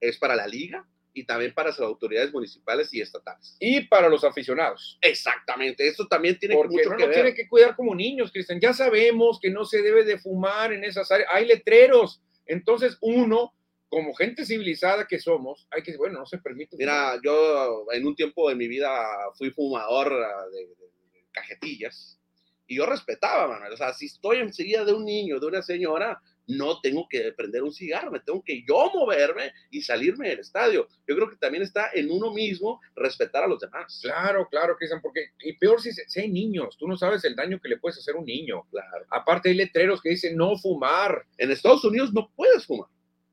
es 0.00 0.18
para 0.18 0.36
la 0.36 0.46
liga 0.46 0.86
y 1.12 1.24
también 1.24 1.54
para 1.54 1.70
las 1.70 1.80
autoridades 1.80 2.32
municipales 2.32 2.92
y 2.92 3.00
estatales. 3.00 3.56
Y 3.58 3.82
para 3.88 4.08
los 4.08 4.22
aficionados. 4.24 4.98
Exactamente, 5.00 5.88
eso 5.88 6.06
también 6.06 6.38
tiene 6.38 6.54
Porque 6.54 6.76
mucho 6.76 6.90
no 6.90 6.96
que 6.96 7.06
ver. 7.06 7.14
tienen 7.14 7.34
que 7.34 7.48
cuidar 7.48 7.74
como 7.74 7.94
niños, 7.94 8.30
Cristian. 8.30 8.60
Ya 8.60 8.74
sabemos 8.74 9.38
que 9.40 9.50
no 9.50 9.64
se 9.64 9.80
debe 9.80 10.04
de 10.04 10.18
fumar 10.18 10.72
en 10.72 10.84
esas 10.84 11.10
áreas. 11.10 11.28
Hay 11.32 11.46
letreros. 11.46 12.20
Entonces, 12.44 12.98
uno, 13.00 13.54
como 13.88 14.12
gente 14.14 14.44
civilizada 14.44 15.06
que 15.06 15.18
somos, 15.18 15.66
hay 15.70 15.82
que, 15.82 15.96
bueno, 15.96 16.18
no 16.18 16.26
se 16.26 16.36
permite. 16.38 16.76
fumar. 16.76 16.80
Mira, 17.14 17.20
yo 17.24 17.86
en 17.92 18.06
un 18.06 18.14
tiempo 18.14 18.48
de 18.50 18.54
mi 18.54 18.68
vida 18.68 19.02
fui 19.38 19.50
fumador 19.50 20.10
de, 20.52 20.58
de- 20.58 20.66
de 20.74 21.24
cajetillas 21.32 22.20
y 22.66 22.76
yo 22.76 22.84
respetaba, 22.84 23.48
Manuel. 23.48 23.72
O 23.72 23.76
sea, 23.76 23.94
si 23.94 24.06
estoy 24.06 24.38
enseguida 24.38 24.84
de 24.84 24.92
un 24.92 25.04
niño, 25.04 25.40
de 25.40 25.46
una 25.46 25.62
señora, 25.62 26.20
no 26.48 26.80
tengo 26.80 27.06
que 27.08 27.32
prender 27.32 27.62
un 27.62 27.72
cigarro, 27.72 28.10
me 28.10 28.20
tengo 28.20 28.42
que 28.44 28.62
yo 28.68 28.90
moverme 28.94 29.52
y 29.70 29.82
salirme 29.82 30.28
del 30.28 30.38
estadio. 30.40 30.88
Yo 31.06 31.16
creo 31.16 31.28
que 31.28 31.36
también 31.36 31.62
está 31.64 31.90
en 31.92 32.10
uno 32.10 32.32
mismo 32.32 32.80
respetar 32.94 33.42
a 33.44 33.48
los 33.48 33.58
demás. 33.60 33.98
Claro, 34.02 34.46
claro, 34.48 34.76
Cristian, 34.76 35.00
porque, 35.02 35.30
y 35.40 35.54
peor 35.54 35.80
si, 35.82 35.92
se- 35.92 36.08
si 36.08 36.20
hay 36.20 36.28
niños, 36.30 36.76
tú 36.78 36.86
no 36.86 36.96
sabes 36.96 37.24
el 37.24 37.34
daño 37.34 37.58
que 37.60 37.68
le 37.68 37.78
puedes 37.78 37.98
hacer 37.98 38.14
a 38.14 38.18
un 38.18 38.26
niño. 38.26 38.62
Claro. 38.70 39.06
Aparte, 39.10 39.48
hay 39.48 39.56
letreros 39.56 40.00
que 40.00 40.10
dicen 40.10 40.36
no 40.36 40.56
fumar. 40.56 41.26
En 41.38 41.50
Estados 41.50 41.84
Unidos 41.84 42.12
no 42.12 42.30
puedes 42.36 42.64
fumar. 42.64 42.88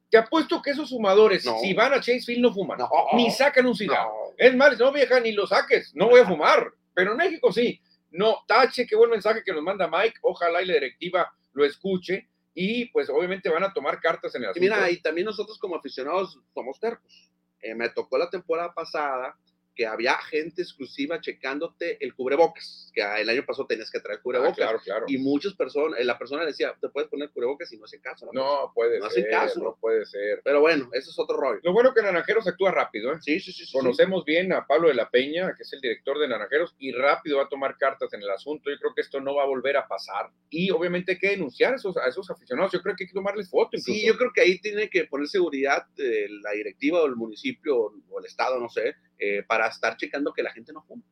Te 0.10 0.18
apuesto 0.18 0.62
que 0.62 0.72
esos 0.72 0.90
fumadores, 0.90 1.44
No. 1.46 1.58
si 1.60 1.74
van 1.74 1.94
a 1.94 2.00
Chasefield, 2.02 2.42
no 2.42 2.54
fuman. 2.54 2.78
No. 2.78 2.90
Ni 3.14 3.32
sacan 3.32 3.66
un 3.66 3.76
cigarro. 3.76 4.10
No. 4.10 4.34
Es 4.38 4.56
más, 4.56 4.78
no 4.80 4.92
vieja, 4.92 5.20
ni 5.20 5.32
lo 5.32 5.46
saques, 5.48 5.92
no 5.96 6.08
voy 6.10 6.22
a 6.22 6.26
fumar. 6.28 6.72
Pero 6.94 7.12
en 7.12 7.18
México 7.18 7.52
sí. 7.52 7.80
No, 8.12 8.38
tache, 8.48 8.86
qué 8.86 8.96
buen 8.96 9.10
mensaje 9.10 9.42
que 9.44 9.52
nos 9.52 9.64
manda 9.64 9.88
Mike. 9.88 10.20
Ojalá 10.22 10.62
y 10.62 10.68
la 10.68 10.76
directiva 10.76 11.32
lo 11.54 11.66
escuche. 11.66 12.28
Y 12.54 12.86
pues 12.86 13.10
obviamente 13.10 13.50
van 13.50 13.64
a 13.64 13.74
tomar 13.74 14.00
cartas 14.00 14.36
en 14.36 14.42
el 14.44 14.48
Y 14.48 14.50
asunto. 14.52 14.62
mira, 14.62 14.92
y 14.92 15.02
también 15.02 15.26
nosotros 15.26 15.58
como 15.58 15.76
aficionados 15.76 16.40
somos 16.54 16.80
tercos. 16.80 17.32
Eh, 17.62 17.74
me 17.76 17.90
tocó 17.90 18.18
la 18.18 18.30
temporada 18.30 18.74
pasada 18.74 19.36
que 19.76 19.86
había 19.88 20.16
gente 20.18 20.62
exclusiva 20.62 21.20
checándote 21.22 21.98
el 22.04 22.14
cubrebocas, 22.14 22.92
que 22.94 23.02
el 23.02 23.30
año 23.30 23.46
pasado 23.46 23.68
tenías 23.68 23.90
que 23.92 24.00
traer 24.00 24.20
Ah, 24.20 24.22
cubrebocas. 24.24 24.56
claro, 24.56 24.80
claro. 24.84 25.06
Y 25.08 25.18
muchas 25.18 25.54
personas, 25.54 26.00
eh, 26.00 26.04
la 26.04 26.18
persona 26.18 26.46
decía, 26.46 26.76
te 26.80 26.90
puedes 26.90 27.10
poner 27.10 27.30
cubrebocas 27.32 27.72
y 27.74 27.78
no 27.78 27.86
hace 27.86 28.00
caso. 28.00 28.28
¿no? 28.32 28.32
No 28.34 28.72
puede 28.74 29.00
No 29.00 29.06
hacen 29.06 29.24
ser, 29.24 29.32
caso. 29.32 29.60
no 29.62 29.78
puede 29.80 30.06
ser. 30.06 30.42
Pero 30.44 30.62
bueno, 30.62 30.90
eso 30.94 31.10
es 31.10 31.18
otro 31.20 31.38
rollo. 31.38 31.60
Lo 31.64 31.74
bueno 31.74 31.94
que 31.94 32.02
Naranjeros 32.02 32.48
actúa 32.48 32.72
rápido, 32.72 33.12
¿eh? 33.14 33.18
Sí, 33.22 33.40
sí, 33.40 33.52
sí. 33.52 33.60
sí, 33.62 33.66
sí. 33.66 33.72
Conocemos 33.74 34.24
bien 34.26 34.54
a 34.54 34.66
Pablo 34.68 34.88
de 34.90 34.94
la 34.94 35.10
Peña, 35.10 35.54
que 35.58 35.64
es 35.64 35.74
el 35.74 35.82
director 35.82 36.20
de 36.20 36.28
Naranjeros, 36.28 36.76
y 36.78 36.92
rápido 36.92 37.38
va 37.38 37.44
a 37.46 37.50
tomar 37.50 37.78
cartas 37.78 38.14
en 38.14 38.22
el 38.22 38.30
asunto. 38.30 38.70
Yo 38.70 38.78
creo 38.78 38.94
que 38.94 39.02
esto 39.02 39.20
no 39.22 39.36
va 39.36 39.44
a 39.44 39.48
volver 39.48 39.78
a 39.78 39.88
pasar. 39.88 40.30
Y 40.50 40.70
obviamente 40.72 41.14
hay 41.14 41.18
que 41.20 41.30
denunciar 41.30 41.74
a 41.74 41.76
esos, 41.78 41.98
a 41.98 42.08
esos 42.08 42.30
aficionados. 42.30 42.72
Yo 42.72 42.82
creo 42.82 42.96
que 42.96 43.04
hay 43.06 43.08
que 43.08 43.14
tomarles 43.14 43.50
foto. 43.50 43.70
Incluso. 43.78 43.86
Sí, 43.92 44.06
yo 44.06 44.16
creo 44.18 44.32
que 44.34 44.42
ahí 44.42 44.60
tiene 44.60 44.90
que 44.90 45.06
poner 45.06 45.28
seguridad 45.28 45.88
eh, 45.98 46.28
la 46.44 46.52
directiva 46.52 47.02
o 47.02 47.06
el 47.08 47.16
municipio 47.16 47.92
o 48.10 48.20
el 48.20 48.26
estado, 48.26 48.60
no 48.60 48.70
sé, 48.70 48.96
eh, 49.24 49.44
para 49.44 49.68
estar 49.68 49.96
checando 49.98 50.34
que 50.34 50.44
la 50.44 50.52
gente 50.52 50.74
no 50.74 50.82
fume. 50.84 51.04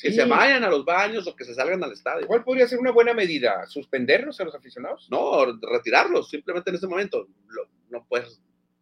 Que 0.00 0.10
Sí. 0.10 0.16
se 0.16 0.24
vayan 0.26 0.62
a 0.64 0.68
los 0.68 0.84
baños 0.84 1.26
o 1.26 1.34
que 1.34 1.44
se 1.44 1.54
salgan 1.54 1.82
al 1.82 1.92
estadio. 1.92 2.26
¿Cuál 2.26 2.44
podría 2.44 2.68
ser 2.68 2.78
una 2.78 2.92
buena 2.92 3.14
medida? 3.14 3.66
¿Suspenderlos 3.66 4.38
a 4.40 4.44
los 4.44 4.54
aficionados? 4.54 5.08
No, 5.10 5.44
retirarlos 5.72 6.28
simplemente 6.30 6.70
en 6.70 6.76
ese 6.76 6.86
momento. 6.86 7.26
Lo- 7.48 7.68
no 7.90 8.06
puedes 8.08 8.40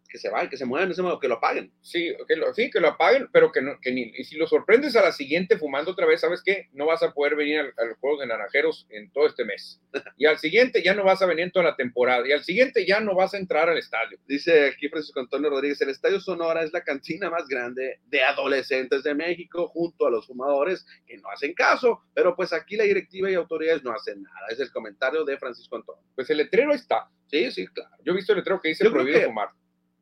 que 0.09 0.18
se 0.18 0.28
vayan, 0.28 0.48
que 0.50 0.57
se 0.57 0.64
muevan 0.64 0.92
que 1.20 1.28
lo 1.28 1.40
paguen. 1.40 1.72
Sí, 1.80 2.14
que 2.28 2.36
lo, 2.36 2.52
sí, 2.54 2.70
que 2.70 2.80
lo 2.80 2.88
apaguen, 2.88 3.28
pero 3.32 3.50
que, 3.52 3.61
no, 3.62 3.78
que 3.80 3.92
ni, 3.92 4.12
y 4.16 4.24
si 4.24 4.36
lo 4.36 4.46
sorprendes 4.46 4.96
a 4.96 5.02
la 5.02 5.12
siguiente 5.12 5.59
fumando 5.59 5.90
otra 5.92 6.07
vez, 6.07 6.20
¿sabes 6.20 6.42
qué? 6.44 6.68
No 6.72 6.86
vas 6.86 7.02
a 7.02 7.12
poder 7.12 7.36
venir 7.36 7.61
al- 7.61 7.74
a, 7.76 7.84
los 7.84 7.98
Juegos 7.98 8.20
de 8.20 8.26
Naranjeros 8.26 8.86
en 8.90 9.11
todo 9.11 9.26
este 9.26 9.44
mes. 9.44 9.80
Y 10.18 10.26
al 10.26 10.38
siguiente 10.38 10.82
ya 10.82 10.94
no 10.94 11.04
vas 11.04 11.20
a 11.22 11.26
venir 11.26 11.44
en 11.44 11.50
toda 11.52 11.64
la 11.66 11.76
temporada. 11.76 12.26
Y 12.26 12.32
al 12.32 12.42
siguiente 12.44 12.86
ya 12.86 13.00
no 13.00 13.14
vas 13.14 13.34
a 13.34 13.38
entrar 13.38 13.68
al 13.68 13.78
estadio. 13.78 14.18
Dice 14.26 14.68
aquí 14.68 14.88
Francisco 14.88 15.20
Antonio 15.20 15.50
Rodríguez, 15.50 15.80
el 15.82 15.90
Estadio 15.90 16.20
Sonora 16.20 16.62
es 16.62 16.72
la 16.72 16.82
cantina 16.84 17.28
más 17.30 17.46
grande 17.48 18.00
de 18.07 18.22
adolescentes 18.22 19.02
de 19.02 19.14
México 19.14 19.68
junto 19.68 20.07
a 20.07 20.11
los 20.11 20.26
fumadores 20.26 20.86
que 21.07 21.16
no 21.18 21.28
hacen 21.30 21.52
caso, 21.54 22.02
pero 22.14 22.34
pues 22.36 22.52
aquí 22.52 22.76
la 22.76 22.84
directiva 22.84 23.30
y 23.30 23.34
autoridades 23.34 23.82
no 23.84 23.92
hacen 23.92 24.22
nada. 24.22 24.46
Es 24.50 24.61
el 24.61 24.70
comentario 24.70 25.24
de 25.24 25.36
Francisco 25.38 25.76
Antonio. 25.76 26.02
Pues 26.14 26.28
el 26.30 26.38
letrero 26.38 26.72
está. 26.72 27.09
Sí, 27.28 27.50
sí, 27.50 27.66
claro. 27.66 27.90
Yo 28.04 28.12
he 28.12 28.16
visto 28.16 28.32
el 28.32 28.38
letrero 28.38 28.61
que 28.61 28.68
dice 28.68 28.84
Yo 28.84 28.92
prohibido 28.92 29.18
que- 29.20 29.26
fumar. 29.26 29.48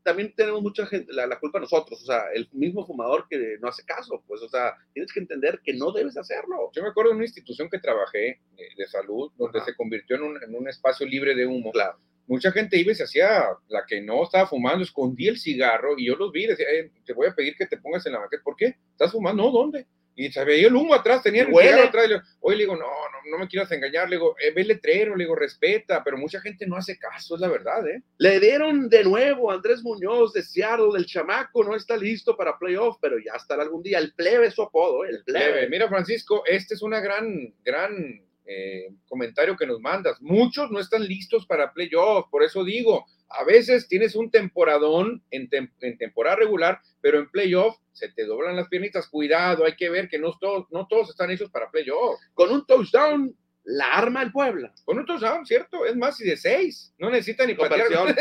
También 0.04 0.34
tenemos 0.36 0.62
mucha 0.62 0.86
gente, 0.86 1.12
la, 1.12 1.26
la 1.26 1.40
culpa 1.40 1.58
nosotros, 1.58 2.02
o 2.02 2.04
sea, 2.04 2.24
el 2.34 2.48
mismo 2.52 2.86
fumador 2.86 3.26
que 3.28 3.56
no 3.60 3.68
hace 3.68 3.84
caso, 3.84 4.22
pues, 4.26 4.42
o 4.42 4.48
sea, 4.48 4.74
tienes 4.92 5.12
que 5.12 5.20
entender 5.20 5.60
que 5.64 5.72
no 5.72 5.90
debes 5.92 6.16
hacerlo. 6.18 6.70
Yo 6.74 6.82
me 6.82 6.90
acuerdo 6.90 7.10
de 7.10 7.16
una 7.16 7.24
institución 7.24 7.68
que 7.70 7.78
trabajé 7.78 8.28
eh, 8.28 8.68
de 8.76 8.86
salud, 8.86 9.32
donde 9.36 9.58
Ajá. 9.60 9.66
se 9.70 9.74
convirtió 9.76 10.16
en 10.16 10.22
un, 10.24 10.42
en 10.42 10.54
un 10.54 10.68
espacio 10.68 11.06
libre 11.06 11.34
de 11.34 11.46
humo. 11.46 11.72
Claro. 11.72 11.98
Mucha 12.26 12.52
gente 12.52 12.78
iba 12.78 12.92
y 12.92 12.94
se 12.94 13.04
hacía, 13.04 13.44
la 13.68 13.84
que 13.86 14.00
no 14.00 14.22
estaba 14.24 14.46
fumando, 14.46 14.84
escondía 14.84 15.30
el 15.30 15.38
cigarro 15.38 15.94
y 15.98 16.06
yo 16.06 16.16
los 16.16 16.32
vi, 16.32 16.46
decía, 16.46 16.66
"Eh, 16.70 16.90
te 17.04 17.12
voy 17.12 17.26
a 17.26 17.34
pedir 17.34 17.56
que 17.56 17.66
te 17.66 17.76
pongas 17.78 18.04
en 18.06 18.12
la 18.12 18.18
banqueta. 18.20 18.42
¿Por 18.42 18.56
qué? 18.56 18.76
¿Estás 18.92 19.12
fumando? 19.12 19.42
No, 19.42 19.50
¿dónde? 19.50 19.86
Y 20.16 20.30
se 20.30 20.44
veía 20.44 20.68
el 20.68 20.74
humo 20.76 20.94
atrás, 20.94 21.22
tenía 21.22 21.42
el 21.42 21.52
huele. 21.52 21.82
atrás. 21.82 22.06
y 22.06 22.08
le- 22.50 22.56
digo, 22.56 22.76
no, 22.76 22.82
no, 22.86 23.30
no 23.30 23.38
me 23.38 23.48
quieras 23.48 23.70
engañar. 23.72 24.08
Le 24.08 24.16
digo, 24.16 24.36
eh, 24.40 24.52
ve 24.52 24.62
el 24.62 24.68
letrero, 24.68 25.16
le 25.16 25.24
digo, 25.24 25.34
respeta, 25.34 26.02
pero 26.04 26.16
mucha 26.16 26.40
gente 26.40 26.66
no 26.66 26.76
hace 26.76 26.98
caso, 26.98 27.34
es 27.34 27.40
la 27.40 27.48
verdad, 27.48 27.86
¿eh? 27.88 28.02
Le 28.18 28.38
dieron 28.38 28.88
de 28.88 29.02
nuevo 29.02 29.50
a 29.50 29.54
Andrés 29.54 29.82
Muñoz 29.82 30.32
de 30.32 30.42
Seattle, 30.42 30.92
del 30.94 31.06
chamaco, 31.06 31.64
no 31.64 31.74
está 31.74 31.96
listo 31.96 32.36
para 32.36 32.58
playoff, 32.58 32.96
pero 33.00 33.16
ya 33.18 33.32
estará 33.36 33.62
algún 33.62 33.82
día. 33.82 33.98
El 33.98 34.12
plebe 34.14 34.46
es 34.46 34.54
su 34.54 34.62
apodo, 34.62 35.04
¿eh? 35.04 35.08
el 35.10 35.24
Plebe. 35.24 35.50
plebe. 35.52 35.68
Mira, 35.68 35.88
Francisco, 35.88 36.44
este 36.46 36.74
es 36.74 36.82
una 36.82 37.00
gran, 37.00 37.52
gran 37.64 38.22
eh, 38.46 38.88
comentario 39.08 39.56
que 39.56 39.66
nos 39.66 39.80
mandas. 39.80 40.20
Muchos 40.20 40.70
no 40.70 40.80
están 40.80 41.04
listos 41.06 41.46
para 41.46 41.72
playoff, 41.72 42.28
por 42.30 42.42
eso 42.42 42.64
digo, 42.64 43.06
a 43.28 43.44
veces 43.44 43.88
tienes 43.88 44.14
un 44.14 44.30
temporadón 44.30 45.22
en, 45.30 45.48
en 45.80 45.98
temporada 45.98 46.36
regular, 46.36 46.80
pero 47.00 47.18
en 47.18 47.30
playoff 47.30 47.76
se 47.92 48.08
te 48.08 48.24
doblan 48.24 48.56
las 48.56 48.68
piernitas. 48.68 49.08
Cuidado, 49.08 49.64
hay 49.64 49.76
que 49.76 49.90
ver 49.90 50.08
que 50.08 50.18
no 50.18 50.36
todos, 50.38 50.66
no 50.70 50.86
todos 50.86 51.10
están 51.10 51.30
hechos 51.30 51.50
para 51.50 51.70
playoff. 51.70 52.20
Con 52.34 52.50
un 52.50 52.66
touchdown, 52.66 53.34
la 53.64 53.94
arma 53.94 54.22
el 54.22 54.30
Puebla. 54.30 54.72
Con 54.84 54.98
un 54.98 55.06
touchdown, 55.06 55.46
¿cierto? 55.46 55.86
Es 55.86 55.96
más, 55.96 56.20
y 56.20 56.24
de 56.24 56.36
seis. 56.36 56.94
No 56.98 57.10
necesita 57.10 57.46
ni. 57.46 57.56
Conversión. 57.56 58.14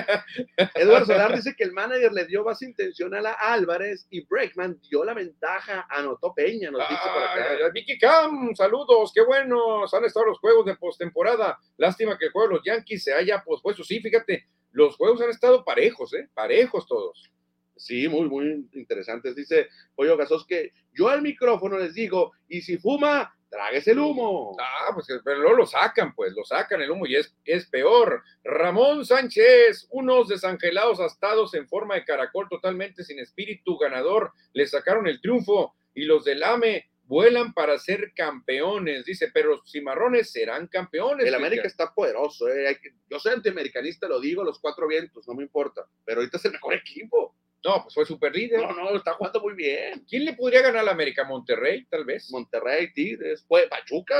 Eduardo 0.74 1.06
Solar 1.06 1.34
dice 1.34 1.54
que 1.54 1.64
el 1.64 1.72
manager 1.72 2.12
le 2.12 2.24
dio 2.26 2.44
base 2.44 2.64
intencional 2.64 3.26
a 3.26 3.32
Álvarez 3.32 4.06
y 4.10 4.24
Breckman 4.26 4.80
dio 4.88 5.04
la 5.04 5.14
ventaja, 5.14 5.86
anotó 5.90 6.32
Peña, 6.34 6.70
nos 6.70 6.88
dice 6.88 7.02
por 7.12 7.22
acá. 7.22 7.70
Vicky 7.72 7.98
Cam, 7.98 8.54
saludos, 8.54 9.12
qué 9.14 9.22
buenos 9.22 9.92
han 9.92 10.04
estado 10.04 10.26
los 10.26 10.38
juegos 10.38 10.64
de 10.64 10.76
postemporada. 10.76 11.58
Lástima 11.76 12.16
que 12.18 12.26
el 12.26 12.32
juego 12.32 12.48
de 12.48 12.54
los 12.54 12.64
Yankees 12.64 13.04
se 13.04 13.12
haya 13.12 13.42
pospuesto. 13.44 13.84
Sí, 13.84 14.00
fíjate, 14.00 14.46
los 14.72 14.96
juegos 14.96 15.20
han 15.20 15.30
estado 15.30 15.64
parejos, 15.64 16.14
¿eh? 16.14 16.28
Parejos 16.32 16.86
todos. 16.86 17.30
Sí, 17.76 18.08
muy, 18.08 18.28
muy 18.28 18.68
interesantes. 18.72 19.36
Dice 19.36 19.68
Pollo 19.94 20.16
Gasos 20.16 20.46
que 20.46 20.72
yo 20.94 21.08
al 21.08 21.20
micrófono 21.20 21.78
les 21.78 21.92
digo, 21.92 22.32
y 22.48 22.62
si 22.62 22.78
fuma, 22.78 23.35
tráguese 23.50 23.92
el 23.92 23.98
humo. 23.98 24.56
Ah, 24.60 24.90
pues 24.94 25.06
pero 25.24 25.38
luego 25.38 25.56
lo 25.56 25.66
sacan, 25.66 26.14
pues, 26.14 26.32
lo 26.34 26.44
sacan 26.44 26.80
el 26.82 26.90
humo 26.90 27.06
y 27.06 27.16
es, 27.16 27.34
es 27.44 27.68
peor. 27.68 28.22
Ramón 28.44 29.04
Sánchez, 29.04 29.86
unos 29.90 30.28
desangelados 30.28 31.00
astados 31.00 31.54
en 31.54 31.68
forma 31.68 31.94
de 31.94 32.04
caracol 32.04 32.48
totalmente 32.48 33.04
sin 33.04 33.18
espíritu 33.18 33.78
ganador, 33.78 34.32
le 34.52 34.66
sacaron 34.66 35.06
el 35.06 35.20
triunfo 35.20 35.74
y 35.94 36.04
los 36.04 36.24
del 36.24 36.42
AME 36.42 36.90
vuelan 37.04 37.52
para 37.54 37.78
ser 37.78 38.12
campeones, 38.14 39.04
dice, 39.04 39.30
pero 39.32 39.50
los 39.50 39.70
cimarrones 39.70 40.32
serán 40.32 40.66
campeones. 40.66 41.24
El 41.26 41.34
América 41.34 41.62
está 41.66 41.94
poderoso. 41.94 42.48
eh, 42.48 42.78
Yo 43.08 43.20
soy 43.20 43.32
antiamericanista, 43.34 44.08
lo 44.08 44.20
digo, 44.20 44.42
los 44.42 44.58
cuatro 44.58 44.88
vientos, 44.88 45.26
no 45.28 45.34
me 45.34 45.44
importa. 45.44 45.86
Pero 46.04 46.20
ahorita 46.20 46.36
es 46.38 46.44
el 46.46 46.52
mejor 46.52 46.74
equipo. 46.74 47.34
No, 47.66 47.82
pues 47.82 47.94
fue 47.94 48.06
super 48.06 48.32
líder. 48.32 48.60
No, 48.60 48.72
no, 48.72 48.96
está 48.96 49.14
jugando 49.14 49.40
muy 49.40 49.54
bien. 49.54 50.04
¿Quién 50.08 50.24
le 50.24 50.34
podría 50.34 50.62
ganar 50.62 50.82
al 50.82 50.88
América? 50.88 51.24
Monterrey, 51.24 51.84
tal 51.86 52.04
vez. 52.04 52.30
Monterrey, 52.30 52.92
Tigres, 52.92 53.44
pues 53.48 53.66
Pachuca. 53.66 54.14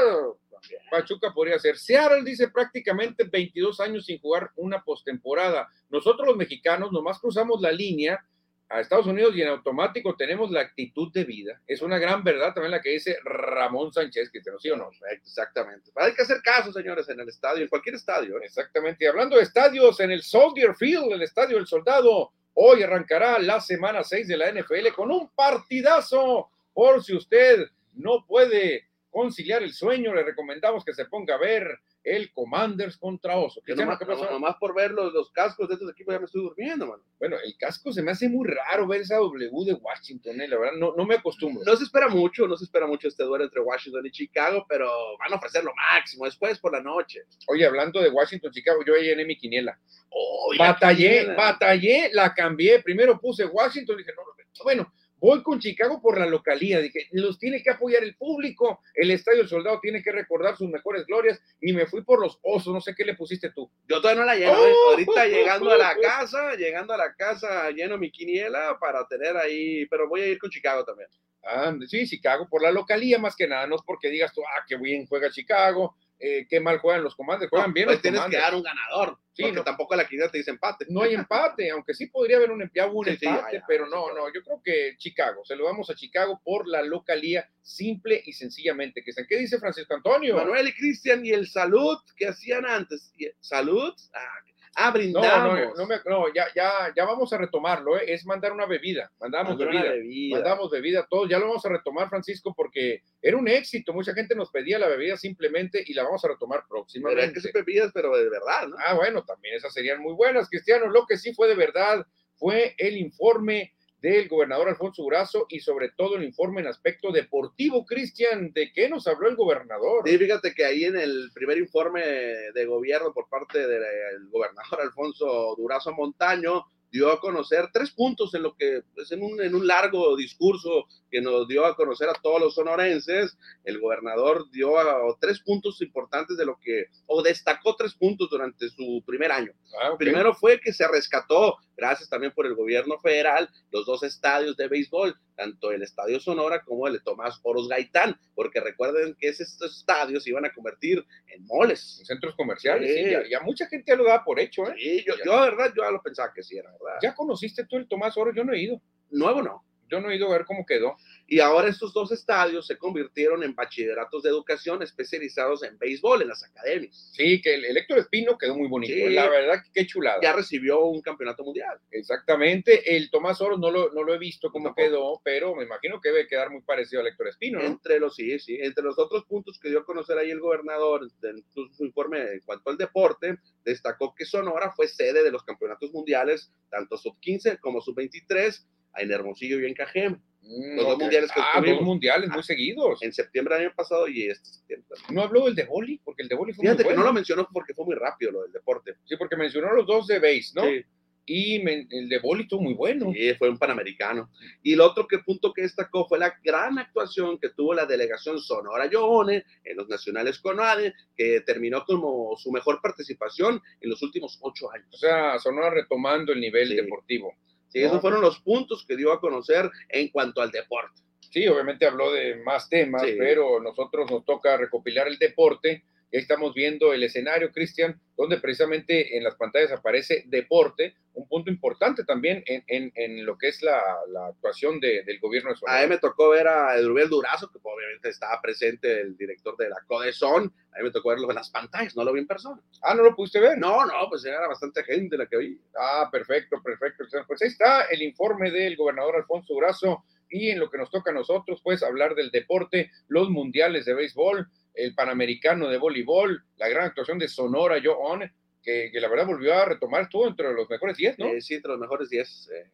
también. 0.51 0.83
Pachuca 0.91 1.33
podría 1.33 1.57
ser. 1.61 1.79
Seattle 1.79 2.25
dice 2.25 2.49
prácticamente 2.49 3.23
22 3.23 3.79
años 3.79 4.05
sin 4.05 4.19
jugar 4.19 4.51
una 4.57 4.83
postemporada. 4.83 5.69
Nosotros 5.89 6.27
los 6.27 6.37
mexicanos 6.37 6.91
nomás 6.91 7.21
cruzamos 7.21 7.61
la 7.61 7.71
línea 7.71 8.21
a 8.69 8.81
Estados 8.81 9.07
Unidos 9.07 9.33
y 9.37 9.43
en 9.43 9.49
automático 9.49 10.17
tenemos 10.17 10.51
la 10.51 10.63
actitud 10.63 11.13
de 11.13 11.23
vida. 11.23 11.63
Es 11.69 11.83
una 11.83 11.99
gran 11.99 12.25
verdad 12.25 12.53
también 12.53 12.73
la 12.73 12.83
que 12.83 12.91
dice 12.91 13.17
Ramón 13.23 13.93
Sánchez, 13.93 14.29
que 14.33 14.41
te 14.41 14.51
lo 14.51 14.59
sí 14.59 14.71
o 14.71 14.77
no. 14.77 14.91
Exactamente. 15.09 15.93
Hay 15.95 16.15
que 16.15 16.23
hacer 16.23 16.43
caso, 16.43 16.73
señores, 16.73 17.09
en 17.09 17.21
el 17.21 17.29
estadio, 17.29 17.63
en 17.63 17.69
cualquier 17.69 17.95
estadio. 17.95 18.39
¿eh? 18.39 18.47
Exactamente. 18.47 19.05
Y 19.05 19.07
hablando 19.09 19.37
de 19.37 19.45
estadios, 19.45 20.01
en 20.01 20.11
el 20.11 20.25
Soldier 20.25 20.75
Field, 20.75 21.13
el 21.13 21.23
Estadio 21.23 21.59
del 21.59 21.69
Soldado, 21.69 22.33
hoy 22.57 22.83
arrancará 22.83 23.39
la 23.39 23.61
semana 23.61 24.03
6 24.03 24.29
de 24.29 24.37
la 24.37 24.51
NFL 24.51 24.89
con 24.95 25.11
un 25.11 25.29
partidazo. 25.29 26.51
Por 26.75 27.03
si 27.03 27.15
usted 27.15 27.67
no 27.95 28.27
puede 28.27 28.87
conciliar 29.17 29.63
el 29.63 29.73
sueño, 29.73 30.15
le 30.15 30.23
recomendamos 30.23 30.85
que 30.85 30.93
se 30.93 31.07
ponga 31.07 31.37
a 31.37 31.39
ver 31.39 31.81
el 32.05 32.31
Commanders 32.35 32.99
contra 32.99 33.39
Oso. 33.39 33.63
Que 33.65 33.75
nomás, 33.75 33.99
nomás 34.31 34.57
por 34.61 34.75
ver 34.75 34.91
los, 34.91 35.11
los 35.15 35.31
cascos 35.33 35.67
de 35.69 35.75
estos 35.75 35.91
equipos 35.91 36.13
ya 36.13 36.19
me 36.19 36.27
estoy 36.27 36.43
durmiendo, 36.43 36.87
mano. 36.87 37.03
Bueno, 37.19 37.37
el 37.43 37.57
casco 37.57 37.91
se 37.95 38.03
me 38.03 38.11
hace 38.11 38.29
muy 38.29 38.47
raro 38.47 38.87
ver 38.87 39.01
esa 39.01 39.17
W 39.17 39.51
de 39.65 39.73
Washington, 39.73 40.39
eh, 40.39 40.49
la 40.49 40.59
verdad, 40.59 40.77
no, 40.79 40.95
no 40.95 41.07
me 41.07 41.15
acostumbro. 41.15 41.65
No 41.65 41.75
se 41.77 41.85
espera 41.85 42.09
mucho, 42.09 42.47
no 42.47 42.59
se 42.59 42.65
espera 42.65 42.87
mucho 42.87 43.09
este 43.09 43.25
duelo 43.25 43.45
entre 43.45 43.63
Washington 43.63 44.05
y 44.05 44.11
Chicago, 44.11 44.67
pero 44.69 44.87
van 45.19 45.33
a 45.33 45.37
ofrecer 45.37 45.65
lo 45.65 45.73
máximo 45.75 46.27
después 46.27 46.59
por 46.59 46.73
la 46.73 46.83
noche. 46.83 47.23
Oye, 47.49 47.65
hablando 47.65 48.03
de 48.03 48.11
Washington, 48.11 48.53
Chicago, 48.53 48.85
yo 48.87 48.95
ahí 48.95 49.05
llené 49.05 49.25
mi 49.25 49.39
quiniela. 49.39 49.81
Oh, 50.11 50.53
la 50.59 50.73
Batallé, 50.73 51.21
quiniela. 51.21 51.35
batallé, 51.37 52.11
la 52.13 52.35
cambié. 52.35 52.83
Primero 52.83 53.19
puse 53.19 53.47
Washington, 53.47 53.97
dije, 53.97 54.13
no, 54.15 54.23
no, 54.23 54.63
bueno, 54.63 54.93
voy 55.19 55.43
con 55.43 55.61
Chicago 55.61 56.01
por 56.01 56.19
la 56.19 56.27
localía. 56.27 56.81
Dije, 56.81 57.09
los 57.13 57.39
tiene 57.39 57.63
que 57.63 57.71
apoyar 57.71 58.03
el 58.03 58.17
público, 58.17 58.81
el 58.95 59.11
Estadio 59.11 59.41
del 59.41 59.49
Soldado 59.49 59.81
tiene 59.81 60.03
que 60.03 60.13
recordar 60.13 60.57
sus 60.57 60.69
mejores 60.69 61.07
glorias 61.07 61.41
y 61.61 61.73
me 61.73 61.87
fui 61.87 62.03
por 62.03 62.21
los 62.21 62.39
osos. 62.43 62.73
No 62.73 62.81
sé 62.81 62.95
qué 62.95 63.05
le 63.05 63.15
pusiste 63.15 63.51
tú. 63.51 63.71
Yo 63.89 64.01
todavía 64.01 64.21
no 64.21 64.27
la 64.27 64.37
lleno, 64.37 64.67
¿eh? 64.67 64.73
Oh, 64.75 64.91
Ahorita 64.91 65.27
llegando 65.27 65.71
a 65.71 65.79
la 65.79 65.97
casa, 65.97 66.55
llegando 66.55 66.93
a 66.93 66.97
la 66.97 67.15
casa, 67.15 67.71
lleno 67.71 67.99
mi 67.99 68.11
quiniela 68.11 68.79
para 68.81 69.07
tener 69.07 69.37
ahí, 69.37 69.87
pero 69.87 70.09
voy 70.09 70.23
a 70.23 70.27
ir 70.27 70.39
con 70.39 70.51
Chicago 70.51 70.85
también. 70.85 71.09
Ah, 71.49 71.73
sí, 71.87 72.07
Chicago, 72.07 72.49
por 72.49 72.61
la 72.61 72.73
localía 72.73 73.19
más 73.19 73.37
que 73.37 73.47
nada, 73.47 73.67
no 73.69 73.77
es 73.77 73.83
porque 73.87 74.11
digas 74.11 74.33
tú, 74.35 74.43
ah, 74.43 74.65
qué 74.67 74.77
bien 74.77 75.07
juega 75.07 75.31
Chicago, 75.31 75.97
eh, 76.19 76.47
qué 76.49 76.61
mal 76.61 76.79
juegan 76.79 77.03
los 77.05 77.15
comandos, 77.15 77.49
juegan 77.51 77.73
bien 77.73 77.87
Pues 77.87 77.97
los 77.97 78.03
tienes 78.03 78.21
que 78.21 78.25
Commanders. 78.25 78.45
dar 78.45 78.55
un 78.55 78.63
ganador, 78.63 79.19
Sí, 79.33 79.43
porque 79.43 79.57
no. 79.57 79.65
tampoco 79.65 79.95
la 79.97 80.07
quiniela 80.09 80.31
te 80.31 80.39
dice 80.39 80.51
empate. 80.51 80.87
no 80.89 81.03
hay 81.03 81.15
empate, 81.15 81.71
aunque 81.71 81.93
sí 81.95 82.07
podría 82.07 82.39
haber 82.39 82.51
un, 82.51 82.63
em- 82.63 82.71
hubo 82.91 83.01
un 83.01 83.05
Sí, 83.07 83.19
empate, 83.21 83.63
pero 83.69 83.87
no, 83.87 84.13
no, 84.15 84.33
yo 84.33 84.43
creo 84.43 84.61
que 84.65 84.95
Chicago, 84.97 85.45
se 85.45 85.57
lo 85.57 85.67
damos 85.67 85.91
a 85.91 85.95
Chicago 85.95 86.41
por 86.45 86.67
la 86.67 86.83
localía, 86.83 87.49
simple 87.63 88.23
y 88.25 88.33
sencillamente. 88.33 89.03
que 89.05 89.13
¿Qué 89.29 89.37
dice 89.39 89.59
Francisco 89.59 89.95
Antonio? 89.95 90.37
Manuel 90.37 90.69
y 90.69 90.73
Cristian 90.75 91.25
y 91.25 91.31
el 91.33 91.47
salud 91.49 91.99
que 92.17 92.29
hacían 92.29 92.65
antes. 92.65 93.13
¿Salud? 93.41 93.93
Ah, 94.15 94.39
ah, 94.77 94.87
no, 94.89 94.93
brindamos. 94.93 95.59
no, 95.59 95.75
no, 95.75 95.87
me- 95.87 96.01
no, 96.05 96.33
ya, 96.35 96.47
ya, 96.55 96.93
ya 96.95 97.05
vamos 97.05 97.33
a 97.33 97.39
retomarlo, 97.39 97.99
¿eh? 97.99 98.05
es 98.13 98.25
mandar 98.27 98.53
una 98.53 98.67
bebida, 98.67 99.11
mandamos 99.19 99.57
Mandar 99.57 99.69
bebida. 99.75 99.91
bebida. 99.93 100.37
Mandamos 100.37 100.71
bebida, 100.71 101.07
todos, 101.11 101.29
ya 101.29 101.39
lo 101.39 101.49
vamos 101.49 101.65
a 101.67 101.69
retomar, 101.71 102.09
Francisco, 102.09 102.55
porque 102.55 103.03
era 103.21 103.37
un 103.37 103.49
éxito, 103.49 103.93
mucha 103.93 104.15
gente 104.15 104.35
nos 104.35 104.51
pedía 104.51 104.79
la 104.79 104.89
bebida 104.89 105.17
simplemente 105.17 105.83
y 105.85 105.95
la 105.95 106.05
vamos 106.05 106.25
a 106.25 106.29
retomar 106.29 106.65
próximamente. 106.69 107.35
que 107.35 107.41
son 107.41 107.51
bebidas, 107.55 107.91
pero 107.93 108.17
de 108.17 108.29
verdad, 108.29 108.69
¿no? 108.69 108.77
Ah, 108.85 108.95
bueno, 108.95 109.25
también 109.25 109.57
esas 109.57 109.73
serían 109.73 110.01
muy 110.01 110.13
buenas, 110.15 110.49
Cristiano. 110.49 110.87
Lo 110.89 111.07
que 111.07 111.17
sí 111.19 111.35
fue 111.35 111.49
de 111.49 111.55
verdad 111.57 112.07
fue 112.37 112.75
el 112.79 112.97
informe 112.99 113.73
del 114.01 114.29
gobernador 114.29 114.69
Alfonso 114.69 115.03
Durazo 115.03 115.47
y 115.49 115.61
sobre 115.61 115.91
todo 115.91 116.17
el 116.17 116.25
informe 116.25 116.61
en 116.61 116.69
aspecto 116.69 117.13
deportivo, 117.13 117.85
Cristian. 117.85 118.53
¿De 118.53 118.73
qué 118.73 118.89
nos 118.89 119.07
habló 119.07 119.29
el 119.29 119.37
gobernador? 119.37 120.09
Sí, 120.09 120.19
fíjate 120.19 120.55
que 120.55 120.65
ahí 120.65 120.85
en 120.85 120.97
el 120.97 121.31
primer 121.35 121.59
informe 121.59 122.03
de 122.03 122.67
gobierno 122.67 123.13
por 123.13 123.29
parte 123.29 123.67
del 123.67 124.29
gobernador 124.31 124.83
Alfonso 124.83 125.55
Durazo 125.57 125.93
Montaño 125.93 126.67
dio 126.91 127.11
a 127.13 127.21
conocer 127.21 127.69
tres 127.73 127.91
puntos 127.91 128.35
en 128.35 128.43
lo 128.43 128.55
que 128.55 128.83
pues, 128.95 129.11
en 129.13 129.23
un, 129.23 129.41
en 129.43 129.55
un 129.55 129.67
largo 129.67 130.17
discurso 130.17 130.87
que 131.11 131.21
nos 131.21 131.47
dio 131.49 131.65
a 131.67 131.75
conocer 131.77 132.09
a 132.09 132.15
todos 132.15 132.41
los 132.41 132.55
sonorenses, 132.55 133.37
el 133.65 133.81
gobernador 133.81 134.51
dio 134.51 134.79
a- 134.79 135.17
tres 135.21 135.41
puntos 135.41 135.81
importantes 135.83 136.37
de 136.37 136.47
lo 136.47 136.59
que, 136.61 136.87
o 137.07 137.23
destacó 137.23 137.77
tres 137.77 137.95
puntos 137.95 138.29
durante 138.31 138.69
su 138.71 139.03
primer 139.07 139.33
año. 139.33 139.53
Ah. 139.81 139.95
Primero 139.99 140.35
fue 140.35 140.61
que 140.61 140.73
se 140.73 140.87
rescató, 140.89 141.57
gracias 141.77 142.09
también 142.09 142.33
por 142.33 142.47
el 142.47 142.55
gobierno 142.55 142.99
federal, 142.99 143.49
los 143.71 143.85
dos 143.87 144.03
estadios 144.03 144.57
de 144.57 144.69
béisbol, 144.69 145.19
tanto 145.37 145.71
el 145.71 145.83
Estadio 145.83 146.19
Sonora 146.19 146.63
como 146.65 146.87
el 146.87 146.95
de 146.95 147.01
Tomás 147.01 147.39
Oros 147.43 147.69
Gaitán, 147.69 148.19
porque 148.35 148.61
recuerden 148.61 149.15
que 149.19 149.29
estos 149.29 149.79
estadios 149.79 150.25
se 150.25 150.31
iban 150.31 150.45
a 150.45 150.53
convertir 150.53 151.05
en 151.29 151.45
moles. 151.45 151.99
En 152.01 152.07
centros 152.07 152.35
comerciales, 152.35 152.91
Sí. 152.93 153.05
sí, 153.05 153.11
ya, 153.11 153.23
ya 153.29 153.41
mucha 153.41 153.67
gente 153.67 153.85
ya 153.93 153.97
lo 153.97 154.05
da 154.05 154.25
por 154.25 154.41
hecho, 154.41 154.67
¿eh? 154.71 154.75
Sí, 154.79 155.05
yo, 155.07 155.15
yo, 155.25 155.43
de 155.45 155.51
verdad, 155.51 155.73
yo 155.77 155.83
ya 155.83 155.91
lo 155.91 156.03
pensaba 156.03 156.33
que 156.35 156.43
sí 156.43 156.57
era 156.57 156.71
verdad. 156.73 156.99
¿Ya 157.03 157.15
conociste 157.15 157.65
tú 157.67 157.77
el 157.77 157.87
Tomás 157.87 158.17
Oro? 158.17 158.33
Yo 158.35 158.45
no 158.45 158.53
he 158.53 158.61
ido. 158.61 158.81
Nuevo 159.11 159.43
no. 159.43 159.65
Yo 159.89 160.01
no 160.01 160.11
he 160.11 160.17
ido 160.17 160.29
a 160.29 160.33
ver 160.33 160.45
cómo 160.45 160.65
quedó. 160.67 160.97
Y 161.27 161.41
ahora 161.41 161.69
estos 161.69 161.93
dos 161.93 162.13
estadios 162.13 162.67
se 162.67 162.79
convirtieron 162.79 163.43
en 163.43 163.55
bachilleratos 163.55 164.23
de 164.23 164.31
educación 164.31 164.83
especializados 164.83 165.63
en 165.63 165.79
béisbol, 165.79 166.23
en 166.23 166.29
las 166.29 166.45
academias. 166.45 167.11
Sí, 167.15 167.41
que 167.43 167.55
el, 167.55 167.65
el 167.65 167.77
Héctor 167.77 167.99
Espino 167.99 168.39
quedó 168.39 168.57
muy 168.57 168.69
bonito. 168.69 168.95
Sí. 168.95 169.11
La 169.11 169.29
verdad, 169.29 169.63
qué 169.73 169.87
chulada. 169.87 170.19
Ya 170.23 170.33
recibió 170.33 170.85
un 170.85 171.03
campeonato 171.03 171.45
mundial. 171.45 171.79
Exactamente. 171.91 172.97
El 172.97 173.11
Tomás 173.11 173.41
Oro 173.41 173.59
no 173.59 173.71
lo, 173.71 173.93
no 173.93 174.03
lo 174.03 174.15
he 174.15 174.19
visto 174.19 174.51
cómo 174.51 174.67
Tampoco. 174.67 174.87
quedó, 174.87 175.21
pero 175.25 175.55
me 175.55 175.65
imagino 175.65 176.01
que 176.01 176.11
debe 176.11 176.27
quedar 176.27 176.51
muy 176.51 176.63
parecido 176.63 177.01
al 177.01 177.09
Héctor 177.09 177.29
Espino, 177.29 177.59
¿no? 177.59 177.67
Entre 177.67 177.99
los, 177.99 178.15
sí, 178.15 178.39
sí, 178.39 178.59
entre 178.61 178.85
los 178.85 178.99
otros 178.99 179.25
puntos 179.25 179.59
que 179.59 179.69
dio 179.69 179.81
a 179.81 179.85
conocer 179.85 180.19
ahí 180.19 180.31
el 180.31 180.41
gobernador 180.41 181.09
en 181.23 181.45
su, 181.53 181.85
informe 181.85 182.21
en 182.33 182.41
cuanto 182.41 182.71
al 182.71 182.77
deporte, 182.77 183.39
destacó 183.65 184.15
que 184.15 184.25
Sonora 184.25 184.73
fue 184.73 184.89
sede 184.89 185.23
de 185.23 185.31
los 185.31 185.43
campeonatos 185.43 185.93
mundiales, 185.93 186.53
tanto 186.71 186.97
sub-15 186.97 187.59
como 187.61 187.81
sub-23, 187.81 188.65
en 188.99 189.11
Hermosillo 189.13 189.61
y 189.61 189.67
en 189.67 189.75
Cajeme, 189.75 190.17
Mm, 190.49 190.77
Los 190.77 190.85
dos 190.87 190.95
ok. 190.95 191.01
mundiales 191.03 191.33
que 191.33 191.41
Ah, 191.43 191.61
dos 191.61 191.81
mundiales 191.83 192.31
muy 192.31 192.43
seguidos. 192.45 193.03
en 193.03 193.13
septiembre 193.13 193.57
del 193.57 193.65
año 193.67 193.75
pasado 193.75 194.07
y 194.07 194.29
este 194.29 194.49
septiembre. 194.49 194.87
No 195.11 195.23
habló 195.23 195.47
del 195.47 195.57
de 195.57 195.65
boli, 195.65 196.01
porque 196.05 196.23
el 196.23 196.29
de 196.29 196.37
boli 196.37 196.53
fue 196.53 196.63
Fíjate 196.63 196.85
muy 196.85 196.85
que 196.85 196.89
bueno. 196.91 197.01
no 197.01 197.07
lo 197.09 197.13
mencionó 197.15 197.49
porque 197.53 197.75
fue 197.75 197.85
muy 197.85 197.97
rápido 197.97 198.31
lo 198.31 198.43
del 198.45 198.53
deporte. 198.53 198.93
Sí, 199.07 199.17
porque 199.17 199.35
mencionó 199.35 199.73
los 199.73 199.85
dos 199.89 200.07
de 200.07 200.21
base, 200.21 200.53
¿no? 200.55 200.63
Sí. 200.63 200.85
y 201.29 201.57
el 201.69 202.09
de 202.09 202.19
boli 202.21 202.43
estuvo 202.45 202.61
muy 202.63 202.75
bueno. 202.75 203.11
Sí, 203.13 203.35
fue 203.35 203.49
un 203.51 203.59
panamericano. 203.59 204.31
Y 204.63 204.75
el 204.75 204.81
otro 204.83 205.09
que 205.09 205.19
punto 205.19 205.53
que 205.53 205.63
destacó 205.63 206.07
fue 206.07 206.21
la 206.21 206.33
gran 206.45 206.79
actuación 206.79 207.41
que 207.41 207.49
tuvo 207.49 207.75
la 207.75 207.85
delegación 207.85 208.39
Sonora 208.39 208.89
Yoone 208.89 209.45
en 209.65 209.77
los 209.77 209.89
nacionales 209.89 210.39
CONADE, 210.39 210.95
que 211.17 211.41
terminó 211.41 211.85
como 211.85 212.37
su 212.37 212.53
mejor 212.53 212.81
participación 212.81 213.61
en 213.81 213.91
los 213.91 214.01
últimos 214.05 214.39
ocho 214.43 214.71
años. 214.71 214.87
O 214.95 214.97
sea, 214.99 215.37
Sonora 215.41 215.71
retomando 215.71 216.33
el 216.33 216.41
nivel 216.41 216.69
deportivo. 216.77 217.35
Sí, 217.77 217.85
esos 217.85 218.01
fueron 218.01 218.23
los 218.23 218.41
puntos 218.41 218.87
que 218.87 218.97
dio 218.97 219.13
a 219.13 219.21
conocer 219.21 219.71
en 219.91 220.09
cuanto 220.09 220.41
al 220.41 220.51
deporte. 220.51 221.03
Sí, 221.31 221.47
obviamente 221.47 221.85
habló 221.85 222.11
de 222.11 222.37
más 222.37 222.71
temas, 222.71 223.03
pero 223.19 223.61
nosotros 223.61 224.11
nos 224.11 224.25
toca 224.25 224.57
recopilar 224.57 225.09
el 225.09 225.19
deporte 225.19 225.85
estamos 226.11 226.55
viendo 226.55 226.93
el 226.93 227.03
escenario, 227.03 227.53
Cristian, 227.53 228.01
donde 228.17 228.39
precisamente 228.39 229.17
en 229.17 229.25
las 229.25 229.35
pantallas 229.35 229.73
aparece 229.73 230.25
deporte, 230.27 230.95
un 231.15 231.27
punto 231.29 231.51
importante 231.51 232.05
también 232.05 232.43
en, 232.47 233.25
lo 233.25 233.39
que 233.39 233.49
es 233.49 233.63
la, 233.63 233.83
actuación 234.29 234.81
del 234.81 235.19
gobierno 235.21 235.51
de 235.51 235.57
Sonora. 235.57 235.81
A 235.81 235.83
mí 235.83 235.89
me 235.89 235.99
tocó 235.99 236.31
ver 236.31 236.47
a 236.47 236.77
Edrubel 236.77 237.09
Durazo, 237.09 237.51
que 237.51 237.59
obviamente 237.63 238.11
estaba 238.11 238.41
presente 238.41 239.01
el 239.01 239.17
director 239.17 239.57
de 239.57 239.71
la 239.71 239.77
CODESON, 239.87 240.53
a 240.77 240.79
mí 240.79 240.85
me 240.85 240.91
tocó 240.91 241.09
verlo 241.09 241.31
en 241.31 241.37
las 241.37 241.49
pantallas, 241.49 241.97
no 241.97 242.05
lo 242.05 242.13
vi 242.13 242.21
en 242.21 242.27
persona. 242.27 242.61
Ah, 242.83 242.95
¿no 242.95 243.03
lo 243.03 243.17
pudiste 243.17 243.41
ver? 243.41 243.57
No, 243.57 243.87
no, 243.87 243.95
pues 244.11 244.27
era 244.27 244.47
bastante 244.47 244.85
gente 244.85 245.17
la 245.17 245.27
que 245.27 245.39
vi. 245.39 245.61
Ah, 245.79 246.11
perfecto, 246.13 246.63
perfecto. 246.63 247.05
Pues 247.27 247.41
ahí 247.41 247.49
está 247.49 247.85
el 247.85 248.03
informe 248.03 248.51
del 248.51 248.77
gobernador 248.77 249.17
Alfonso 249.17 249.55
Durazo 249.55 250.05
y 250.29 250.51
en 250.51 250.59
lo 250.59 250.69
que 250.71 250.77
nos 250.77 250.91
toca 250.91 251.13
a 251.13 251.15
nosotros, 251.15 251.61
pues 251.63 251.83
hablar 251.83 252.15
del 252.15 252.31
deporte, 252.31 252.91
los 253.09 253.31
mundiales 253.31 253.87
de 253.87 253.95
béisbol, 253.95 254.51
el 254.77 254.95
Panamericano 254.95 255.69
de 255.69 255.79
Voleibol, 255.79 256.45
la 256.57 256.69
gran 256.69 256.87
actuación 256.87 257.19
de 257.19 257.29
Sonora 257.29 257.81
Joe 257.83 258.33
que, 258.63 258.91
que 258.93 259.01
la 259.01 259.09
verdad 259.09 259.27
volvió 259.27 259.55
a 259.55 259.65
retomar, 259.65 260.03
estuvo 260.03 260.29
entre 260.29 260.53
los 260.53 260.69
mejores 260.69 260.97
10, 260.97 261.19
¿no? 261.19 261.27
Eh, 261.27 261.41
sí, 261.41 261.55
entre 261.55 261.73
los 261.73 261.81
mejores 261.81 262.11
10 262.11 262.51
eh, 262.53 262.71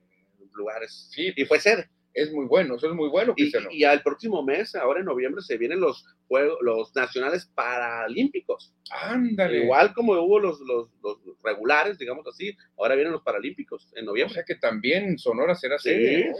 lugares. 0.54 1.08
Sí, 1.10 1.32
y 1.36 1.44
fue 1.44 1.60
sede 1.60 1.88
es 2.14 2.32
muy 2.32 2.46
bueno, 2.46 2.76
eso 2.76 2.88
es 2.88 2.94
muy 2.94 3.08
bueno, 3.08 3.34
Cristiano. 3.34 3.68
Y, 3.70 3.84
al 3.84 4.02
próximo 4.02 4.42
mes, 4.42 4.74
ahora 4.74 5.00
en 5.00 5.06
noviembre, 5.06 5.42
se 5.42 5.56
vienen 5.56 5.80
los 5.80 6.04
Juegos, 6.28 6.58
los 6.62 6.94
nacionales 6.94 7.46
paralímpicos. 7.54 8.74
Ándale. 8.90 9.64
Igual 9.64 9.92
como 9.94 10.12
hubo 10.14 10.38
los, 10.38 10.60
los, 10.60 10.88
regulares, 11.42 11.98
digamos 11.98 12.26
así, 12.26 12.56
ahora 12.78 12.94
vienen 12.94 13.12
los 13.12 13.22
paralímpicos 13.22 13.90
en 13.94 14.06
noviembre. 14.06 14.32
O 14.32 14.34
sea 14.34 14.44
que 14.44 14.54
también 14.56 15.18
Sonora 15.18 15.54
será 15.54 15.78
serie. 15.78 16.32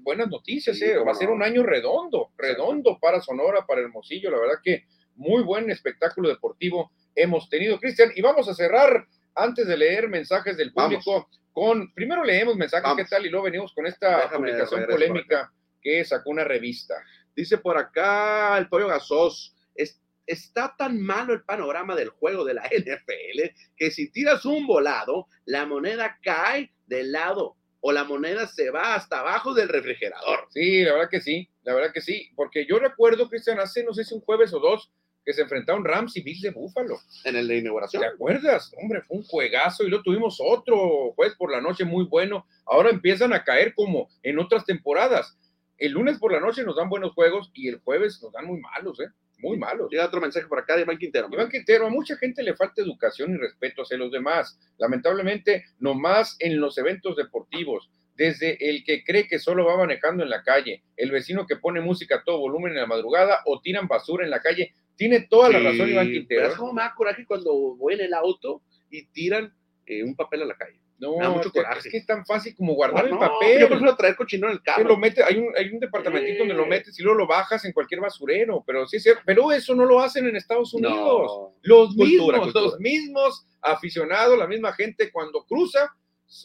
buenas 0.00 0.28
noticias, 0.28 0.80
eh. 0.82 0.96
va 0.98 1.12
a 1.12 1.14
ser 1.14 1.30
un 1.30 1.42
año 1.42 1.62
redondo, 1.62 2.30
redondo 2.36 2.98
para 3.00 3.20
Sonora, 3.20 3.66
para 3.66 3.80
Hermosillo, 3.80 4.30
la 4.30 4.38
verdad 4.38 4.60
que 4.62 4.84
muy 5.16 5.42
buen 5.42 5.70
espectáculo 5.70 6.28
deportivo 6.28 6.92
hemos 7.14 7.48
tenido, 7.48 7.78
Cristian, 7.78 8.12
y 8.14 8.22
vamos 8.22 8.48
a 8.48 8.54
cerrar 8.54 9.06
antes 9.34 9.66
de 9.66 9.76
leer 9.76 10.08
mensajes 10.08 10.56
del 10.56 10.72
público 10.72 11.28
con, 11.58 11.92
primero 11.92 12.22
leemos 12.22 12.56
mensajes, 12.56 12.92
¿qué 12.96 13.04
tal? 13.04 13.26
Y 13.26 13.30
luego 13.30 13.46
venimos 13.46 13.72
con 13.72 13.84
esta 13.84 14.30
publicación 14.30 14.86
polémica 14.86 15.52
que 15.82 16.04
sacó 16.04 16.30
una 16.30 16.44
revista. 16.44 16.94
Dice 17.34 17.58
por 17.58 17.76
acá 17.76 18.56
el 18.58 18.68
pollo 18.68 18.86
gasos, 18.86 19.56
está 20.24 20.76
tan 20.78 21.00
malo 21.00 21.32
el 21.32 21.42
panorama 21.42 21.96
del 21.96 22.10
juego 22.10 22.44
de 22.44 22.54
la 22.54 22.62
NFL 22.70 23.50
que 23.76 23.90
si 23.90 24.12
tiras 24.12 24.44
un 24.44 24.66
volado, 24.66 25.26
la 25.46 25.66
moneda 25.66 26.18
cae 26.22 26.70
del 26.86 27.10
lado 27.10 27.56
o 27.80 27.90
la 27.92 28.04
moneda 28.04 28.46
se 28.46 28.70
va 28.70 28.94
hasta 28.94 29.20
abajo 29.20 29.54
del 29.54 29.68
refrigerador. 29.68 30.46
Sí, 30.50 30.84
la 30.84 30.92
verdad 30.92 31.10
que 31.10 31.20
sí, 31.20 31.48
la 31.62 31.74
verdad 31.74 31.92
que 31.92 32.00
sí, 32.00 32.30
porque 32.36 32.66
yo 32.66 32.78
recuerdo, 32.78 33.28
Cristian, 33.28 33.58
hace 33.58 33.82
no 33.82 33.94
sé 33.94 34.04
si 34.04 34.14
un 34.14 34.20
jueves 34.20 34.52
o 34.52 34.60
dos, 34.60 34.92
que 35.28 35.34
se 35.34 35.42
enfrentaron 35.42 35.84
Rams 35.84 36.16
y 36.16 36.22
Bills 36.22 36.40
de 36.40 36.52
Búfalo. 36.52 37.00
En 37.22 37.36
el 37.36 37.46
de 37.46 37.58
inauguración. 37.58 38.00
¿Te 38.00 38.08
acuerdas? 38.08 38.72
Hombre, 38.80 39.02
fue 39.02 39.18
un 39.18 39.24
juegazo 39.24 39.84
y 39.84 39.90
luego 39.90 40.02
tuvimos 40.02 40.38
otro 40.40 41.12
jueves 41.12 41.36
por 41.36 41.52
la 41.52 41.60
noche 41.60 41.84
muy 41.84 42.06
bueno. 42.06 42.46
Ahora 42.64 42.88
empiezan 42.88 43.34
a 43.34 43.44
caer 43.44 43.74
como 43.74 44.08
en 44.22 44.38
otras 44.38 44.64
temporadas. 44.64 45.36
El 45.76 45.92
lunes 45.92 46.18
por 46.18 46.32
la 46.32 46.40
noche 46.40 46.64
nos 46.64 46.76
dan 46.76 46.88
buenos 46.88 47.12
juegos 47.12 47.50
y 47.52 47.68
el 47.68 47.78
jueves 47.80 48.22
nos 48.22 48.32
dan 48.32 48.46
muy 48.46 48.58
malos, 48.58 49.00
¿eh? 49.00 49.08
Muy 49.40 49.58
malos. 49.58 49.90
Llega 49.90 50.06
otro 50.06 50.22
mensaje 50.22 50.46
por 50.46 50.60
acá 50.60 50.76
de 50.76 50.82
Iván 50.84 50.96
Quintero. 50.96 51.28
Iván 51.30 51.50
Quintero, 51.50 51.86
a 51.86 51.90
mucha 51.90 52.16
gente 52.16 52.42
le 52.42 52.56
falta 52.56 52.80
educación 52.80 53.34
y 53.34 53.36
respeto 53.36 53.82
hacia 53.82 53.98
los 53.98 54.10
demás. 54.10 54.58
Lamentablemente, 54.78 55.66
nomás 55.78 56.36
en 56.38 56.58
los 56.58 56.78
eventos 56.78 57.16
deportivos 57.16 57.90
desde 58.18 58.68
el 58.68 58.82
que 58.82 59.04
cree 59.04 59.28
que 59.28 59.38
solo 59.38 59.64
va 59.64 59.76
manejando 59.76 60.24
en 60.24 60.30
la 60.30 60.42
calle, 60.42 60.82
el 60.96 61.12
vecino 61.12 61.46
que 61.46 61.54
pone 61.54 61.80
música 61.80 62.16
a 62.16 62.24
todo 62.24 62.40
volumen 62.40 62.72
en 62.72 62.78
la 62.78 62.86
madrugada 62.86 63.42
o 63.46 63.60
tiran 63.60 63.86
basura 63.86 64.24
en 64.24 64.30
la 64.30 64.40
calle. 64.40 64.74
Tiene 64.98 65.20
toda 65.20 65.48
la 65.48 65.60
razón 65.60 65.88
Iván 65.88 66.10
Quintero. 66.10 66.40
Pero 66.42 66.52
es 66.52 66.58
como 66.58 66.72
me 66.72 66.82
da 66.82 66.92
coraje 66.94 67.24
cuando 67.24 67.54
voy 67.76 67.94
en 67.94 68.00
el 68.00 68.14
auto 68.14 68.62
y 68.90 69.06
tiran 69.06 69.54
eh, 69.86 70.02
un 70.02 70.16
papel 70.16 70.42
a 70.42 70.46
la 70.46 70.56
calle. 70.56 70.80
No, 70.98 71.12
mucho 71.30 71.52
es 71.54 71.88
que 71.88 71.96
es 71.96 72.06
tan 72.06 72.26
fácil 72.26 72.56
como 72.56 72.74
guardar 72.74 73.06
el 73.06 73.16
papel. 73.16 73.60
Yo 73.60 73.68
prefiero 73.68 73.94
traer 73.94 74.16
cochino 74.16 74.48
en 74.48 74.54
el 74.54 74.62
carro. 74.62 74.82
Lo 74.82 74.96
mete, 74.96 75.22
hay, 75.22 75.36
un, 75.38 75.56
hay 75.56 75.68
un 75.70 75.78
departamentito 75.78 76.40
donde 76.40 76.54
lo 76.54 76.66
metes 76.66 76.98
y 76.98 77.04
luego 77.04 77.18
lo 77.18 77.26
bajas 77.28 77.64
en 77.64 77.72
cualquier 77.72 78.00
basurero. 78.00 78.64
Pero 78.66 78.84
sí, 78.88 78.98
sí 78.98 79.10
pero 79.24 79.52
eso 79.52 79.76
no 79.76 79.84
lo 79.84 80.00
hacen 80.00 80.26
en 80.26 80.34
Estados 80.34 80.74
Unidos. 80.74 81.52
los 81.62 81.94
mismos, 81.94 82.52
los 82.52 82.80
mismos 82.80 83.46
aficionados, 83.62 84.36
la 84.36 84.48
misma 84.48 84.72
gente 84.72 85.12
cuando 85.12 85.44
cruza 85.44 85.94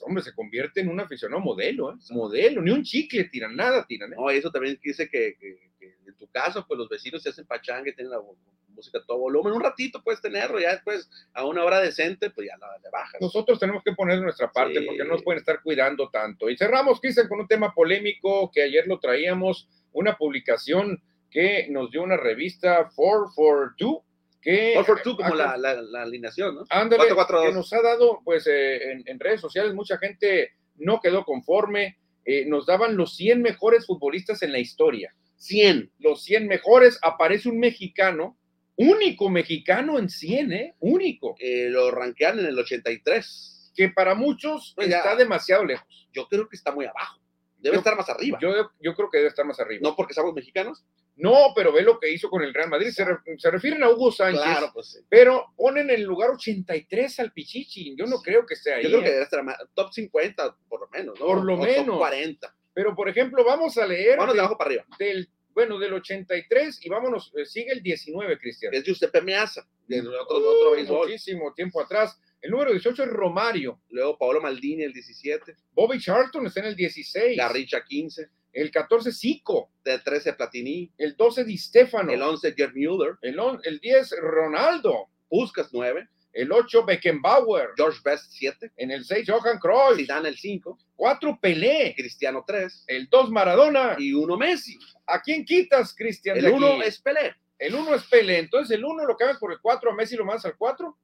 hombre, 0.06 0.24
se 0.24 0.34
convierte 0.34 0.82
en 0.82 0.90
un 0.90 1.00
aficionado 1.00 1.42
modelo, 1.42 1.92
¿eh? 1.92 1.96
Modelo, 2.12 2.62
ni 2.62 2.72
un 2.72 2.84
chicle 2.84 3.26
tiran, 3.26 3.56
nada 3.56 3.86
tiran. 3.86 4.14
¿eh? 4.14 4.16
No, 4.18 4.30
eso 4.30 4.52
también 4.52 4.80
dice 4.82 5.10
que, 5.10 5.36
que, 5.40 5.72
en 6.06 6.16
tu 6.16 6.28
caso, 6.28 6.66
pues 6.68 6.78
los 6.78 6.90
vecinos 6.90 7.24
se 7.24 7.30
hacen 7.30 7.46
pachanga 7.46 7.90
y 7.90 7.96
tienen 7.96 8.12
la 8.12 8.22
música 8.70 9.00
a 9.00 9.06
todo 9.06 9.20
volumen. 9.20 9.54
Un 9.54 9.62
ratito 9.62 10.02
puedes 10.04 10.22
tenerlo, 10.22 10.60
ya 10.60 10.72
después 10.72 11.10
a 11.34 11.46
una 11.46 11.64
hora 11.64 11.80
decente, 11.80 12.30
pues 12.30 12.48
ya 12.48 12.58
la, 12.58 12.68
le 12.82 12.90
bajas. 12.90 13.22
Nosotros 13.22 13.60
tenemos 13.60 13.84
que 13.84 13.94
poner 13.94 14.22
nuestra 14.22 14.52
parte 14.52 14.82
porque 14.82 15.04
no 15.04 15.14
nos 15.14 15.24
pueden 15.24 15.40
estar 15.40 15.62
cuidando 15.62 16.10
tanto. 16.10 16.50
Y 16.50 16.58
cerramos, 16.58 17.00
Cristian, 17.00 17.28
con 17.28 17.40
un 17.40 17.48
tema 17.48 17.74
polémico 17.74 18.52
que 18.52 18.64
ayer 18.64 18.88
lo 18.88 19.00
traíamos, 19.00 19.68
una 19.92 20.18
publicación 20.18 21.02
que 21.30 21.68
nos 21.70 21.92
dio 21.92 22.04
una 22.04 22.18
revista 22.18 22.90
442 22.96 24.04
que, 24.44 24.76
como 25.18 25.36
la, 25.36 25.56
la, 25.58 26.02
alineación, 26.02 26.56
¿no? 26.56 26.66
Ándale, 26.70 27.08
que 27.08 27.54
nos 27.54 27.72
ha 27.72 27.82
dado, 27.82 28.20
pues, 28.26 28.46
eh, 28.48 29.02
en, 29.06 29.20
redes 29.20 29.40
sociales, 29.40 29.74
mucha 29.74 29.98
gente 29.98 30.52
no 30.76 31.00
quedó 31.00 31.24
conforme. 31.24 31.98
Eh, 32.26 32.46
nos 32.46 32.66
daban 32.66 32.98
los 32.98 33.16
100 33.16 33.42
mejores 33.42 33.86
futbolistas 33.86 34.44
en 34.44 34.52
la 34.52 34.60
historia. 34.60 35.16
100. 35.44 35.92
Los 36.00 36.24
100 36.24 36.48
mejores. 36.48 37.00
Aparece 37.02 37.50
un 37.50 37.60
mexicano, 37.60 38.38
único 38.76 39.30
mexicano 39.30 40.00
en 40.00 40.10
100, 40.10 40.54
¿eh? 40.54 40.76
Único. 40.80 41.36
Eh, 41.40 41.68
lo 41.70 41.92
rankean 41.92 42.40
en 42.40 42.46
el 42.46 42.58
83. 42.58 43.72
Que 43.76 43.90
para 43.90 44.16
muchos 44.16 44.74
pues 44.76 44.88
está 44.88 45.16
demasiado 45.16 45.66
lejos. 45.66 46.08
Yo 46.14 46.28
creo 46.28 46.48
que 46.48 46.56
está 46.56 46.72
muy 46.72 46.86
abajo. 46.86 47.20
Debe 47.58 47.78
estar 47.78 47.96
más 47.96 48.10
arriba. 48.10 48.38
Yo, 48.42 48.72
yo 48.80 48.94
creo 48.94 49.10
que 49.10 49.18
debe 49.18 49.30
estar 49.30 49.46
más 49.46 49.60
arriba. 49.60 49.82
¿No 49.82 49.96
porque 49.96 50.14
somos 50.14 50.34
mexicanos? 50.34 50.84
No, 51.16 51.54
pero 51.56 51.72
ve 51.72 51.82
lo 51.82 52.00
que 52.00 52.12
hizo 52.12 52.30
con 52.30 52.44
el 52.44 52.54
Real 52.54 52.70
Madrid. 52.70 52.90
Se, 52.90 53.06
refieren 53.52 53.84
a 53.84 53.90
Hugo 53.90 54.12
Sánchez, 54.12 54.42
claro, 54.42 54.72
pues 54.74 55.04
pero 55.10 55.54
ponen 55.56 55.90
en 55.90 55.98
el 55.98 56.04
lugar 56.04 56.32
83 56.32 57.20
al 57.20 57.32
Pichichi. 57.32 57.96
Yo 57.96 58.06
no 58.06 58.18
creo 58.18 58.46
que 58.46 58.56
esté 58.56 58.74
ahí. 58.74 58.84
Yo 58.84 58.90
creo 58.90 59.02
que 59.02 59.10
¿eh? 59.10 59.12
debe 59.12 59.24
estar 59.24 59.44
top 59.74 59.94
50, 59.94 60.58
por 60.68 60.82
lo 60.82 60.88
menos, 60.90 61.20
¿no? 61.20 61.26
Por 61.26 61.44
lo 61.44 61.58
menos. 61.58 61.86
Top 61.86 61.98
40. 61.98 62.56
Pero, 62.74 62.96
por 62.96 63.10
ejemplo, 63.10 63.44
vamos 63.44 63.78
a 63.78 63.86
leer. 63.86 64.18
Vamos 64.18 64.34
de 64.34 64.40
abajo 64.40 64.58
para 64.58 64.70
arriba. 64.70 64.86
Del, 64.98 65.30
bueno, 65.54 65.78
del 65.78 65.94
83 65.94 66.86
y 66.86 66.90
vámonos, 66.90 67.32
eh, 67.36 67.46
sigue 67.46 67.72
el 67.72 67.84
19, 67.84 68.38
Cristian. 68.40 68.74
Es 68.74 68.84
Giuseppe 68.84 69.22
Meazza, 69.22 69.68
de 69.88 70.00
otro, 70.00 70.38
otro 70.38 70.98
Muchísimo 71.00 71.54
tiempo 71.54 71.82
atrás. 71.82 72.20
El 72.42 72.52
número 72.52 72.72
18 72.72 73.04
es 73.04 73.10
Romario. 73.10 73.80
Luego 73.90 74.18
Paolo 74.18 74.42
Maldini, 74.42 74.84
el 74.84 74.92
17. 74.92 75.56
Bobby 75.74 76.00
Charlton 76.00 76.46
está 76.48 76.60
en 76.60 76.68
el 76.68 76.76
16. 76.76 77.38
Garricha, 77.38 77.84
15. 77.84 78.30
El 78.52 78.70
14, 78.70 79.12
Zico. 79.14 79.72
El 79.86 80.04
13, 80.04 80.34
Platini. 80.34 80.92
El 80.98 81.16
12, 81.16 81.46
Di 81.46 81.58
Stefano. 81.58 82.12
El 82.12 82.22
11, 82.22 82.54
Gerd 82.54 82.74
Müller. 82.74 83.18
El, 83.22 83.40
el 83.64 83.80
10, 83.80 84.16
Ronaldo. 84.20 85.08
Puskas, 85.30 85.70
9. 85.72 86.08
El 86.34 86.52
8, 86.52 86.84
Beckenbauer. 86.84 87.70
George 87.78 88.00
Best, 88.04 88.32
7. 88.32 88.72
En 88.78 88.92
el 88.92 89.06
6, 89.06 89.30
Johan 89.30 89.60
Cruyff. 89.60 89.98
Zidane, 89.98 90.30
el 90.30 90.38
5. 90.38 90.78
4, 90.96 91.40
Pelé. 91.40 91.94
Cristiano, 91.96 92.44
3. 92.46 92.86
El 92.88 93.08
2, 93.08 93.30
Maradona. 93.30 93.96
Y 94.00 94.14
1, 94.14 94.38
Messi. 94.38 94.78
¿A 95.06 95.22
quién 95.22 95.46
quitas, 95.46 95.96
Cristian? 95.96 96.36
El 96.38 96.48
1 96.48 96.82
es 96.84 97.00
Pelé. 97.00 97.36
El 97.60 97.76
1 97.76 97.96
es 97.96 98.04
Pelé. 98.06 98.40
Entonces, 98.40 98.76
el 98.76 98.84
1 98.84 99.06
lo 99.06 99.16
cambias 99.16 99.38
por 99.38 99.52
el 99.52 99.60
4, 99.62 99.92
a 99.92 99.96
Messi 99.96 100.16
lo 100.16 100.26
mandas 100.26 100.46
al 100.46 100.58
4. 100.58 100.98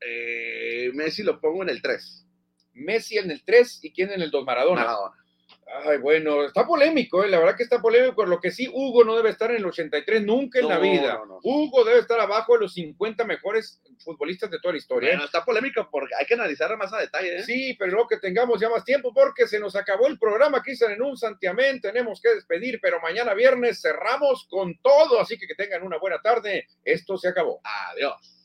Eh, 0.00 0.90
Messi 0.94 1.22
lo 1.22 1.40
pongo 1.40 1.62
en 1.62 1.70
el 1.70 1.82
3. 1.82 2.26
Messi 2.74 3.18
en 3.18 3.30
el 3.30 3.42
3 3.42 3.84
y 3.84 3.92
quién 3.92 4.12
en 4.12 4.22
el 4.22 4.30
2, 4.30 4.44
Maradona. 4.44 4.82
Maradona. 4.82 5.25
Ay, 5.68 5.98
bueno, 5.98 6.44
está 6.44 6.64
polémico, 6.64 7.24
¿eh? 7.24 7.28
la 7.28 7.40
verdad 7.40 7.56
que 7.56 7.64
está 7.64 7.82
polémico, 7.82 8.24
lo 8.24 8.38
que 8.38 8.52
sí, 8.52 8.68
Hugo 8.72 9.02
no 9.02 9.16
debe 9.16 9.30
estar 9.30 9.50
en 9.50 9.56
el 9.56 9.66
83 9.66 10.22
nunca 10.22 10.60
en 10.60 10.68
la 10.68 10.78
vida. 10.78 11.20
Hugo 11.42 11.84
debe 11.84 11.98
estar 11.98 12.20
abajo 12.20 12.54
de 12.54 12.60
los 12.60 12.74
50 12.74 13.24
mejores 13.24 13.82
futbolistas 13.98 14.48
de 14.50 14.60
toda 14.60 14.72
la 14.72 14.78
historia. 14.78 15.10
Bueno, 15.10 15.24
está 15.24 15.44
polémico 15.44 15.88
porque 15.90 16.14
hay 16.14 16.24
que 16.24 16.34
analizarla 16.34 16.76
más 16.76 16.92
a 16.92 16.98
detalle. 16.98 17.38
¿eh? 17.38 17.42
Sí, 17.42 17.74
pero 17.78 17.90
luego 17.90 18.08
que 18.08 18.18
tengamos 18.18 18.60
ya 18.60 18.68
más 18.68 18.84
tiempo 18.84 19.12
porque 19.12 19.48
se 19.48 19.58
nos 19.58 19.74
acabó 19.74 20.06
el 20.06 20.18
programa 20.20 20.58
aquí 20.58 20.72
en 20.80 21.02
un 21.02 21.16
santiamén, 21.16 21.80
tenemos 21.80 22.20
que 22.20 22.34
despedir, 22.34 22.78
pero 22.80 23.00
mañana 23.00 23.34
viernes 23.34 23.80
cerramos 23.80 24.46
con 24.48 24.78
todo, 24.80 25.20
así 25.20 25.36
que 25.36 25.48
que 25.48 25.56
tengan 25.56 25.82
una 25.82 25.98
buena 25.98 26.20
tarde. 26.22 26.68
Esto 26.84 27.18
se 27.18 27.28
acabó. 27.28 27.60
Adiós. 27.64 28.35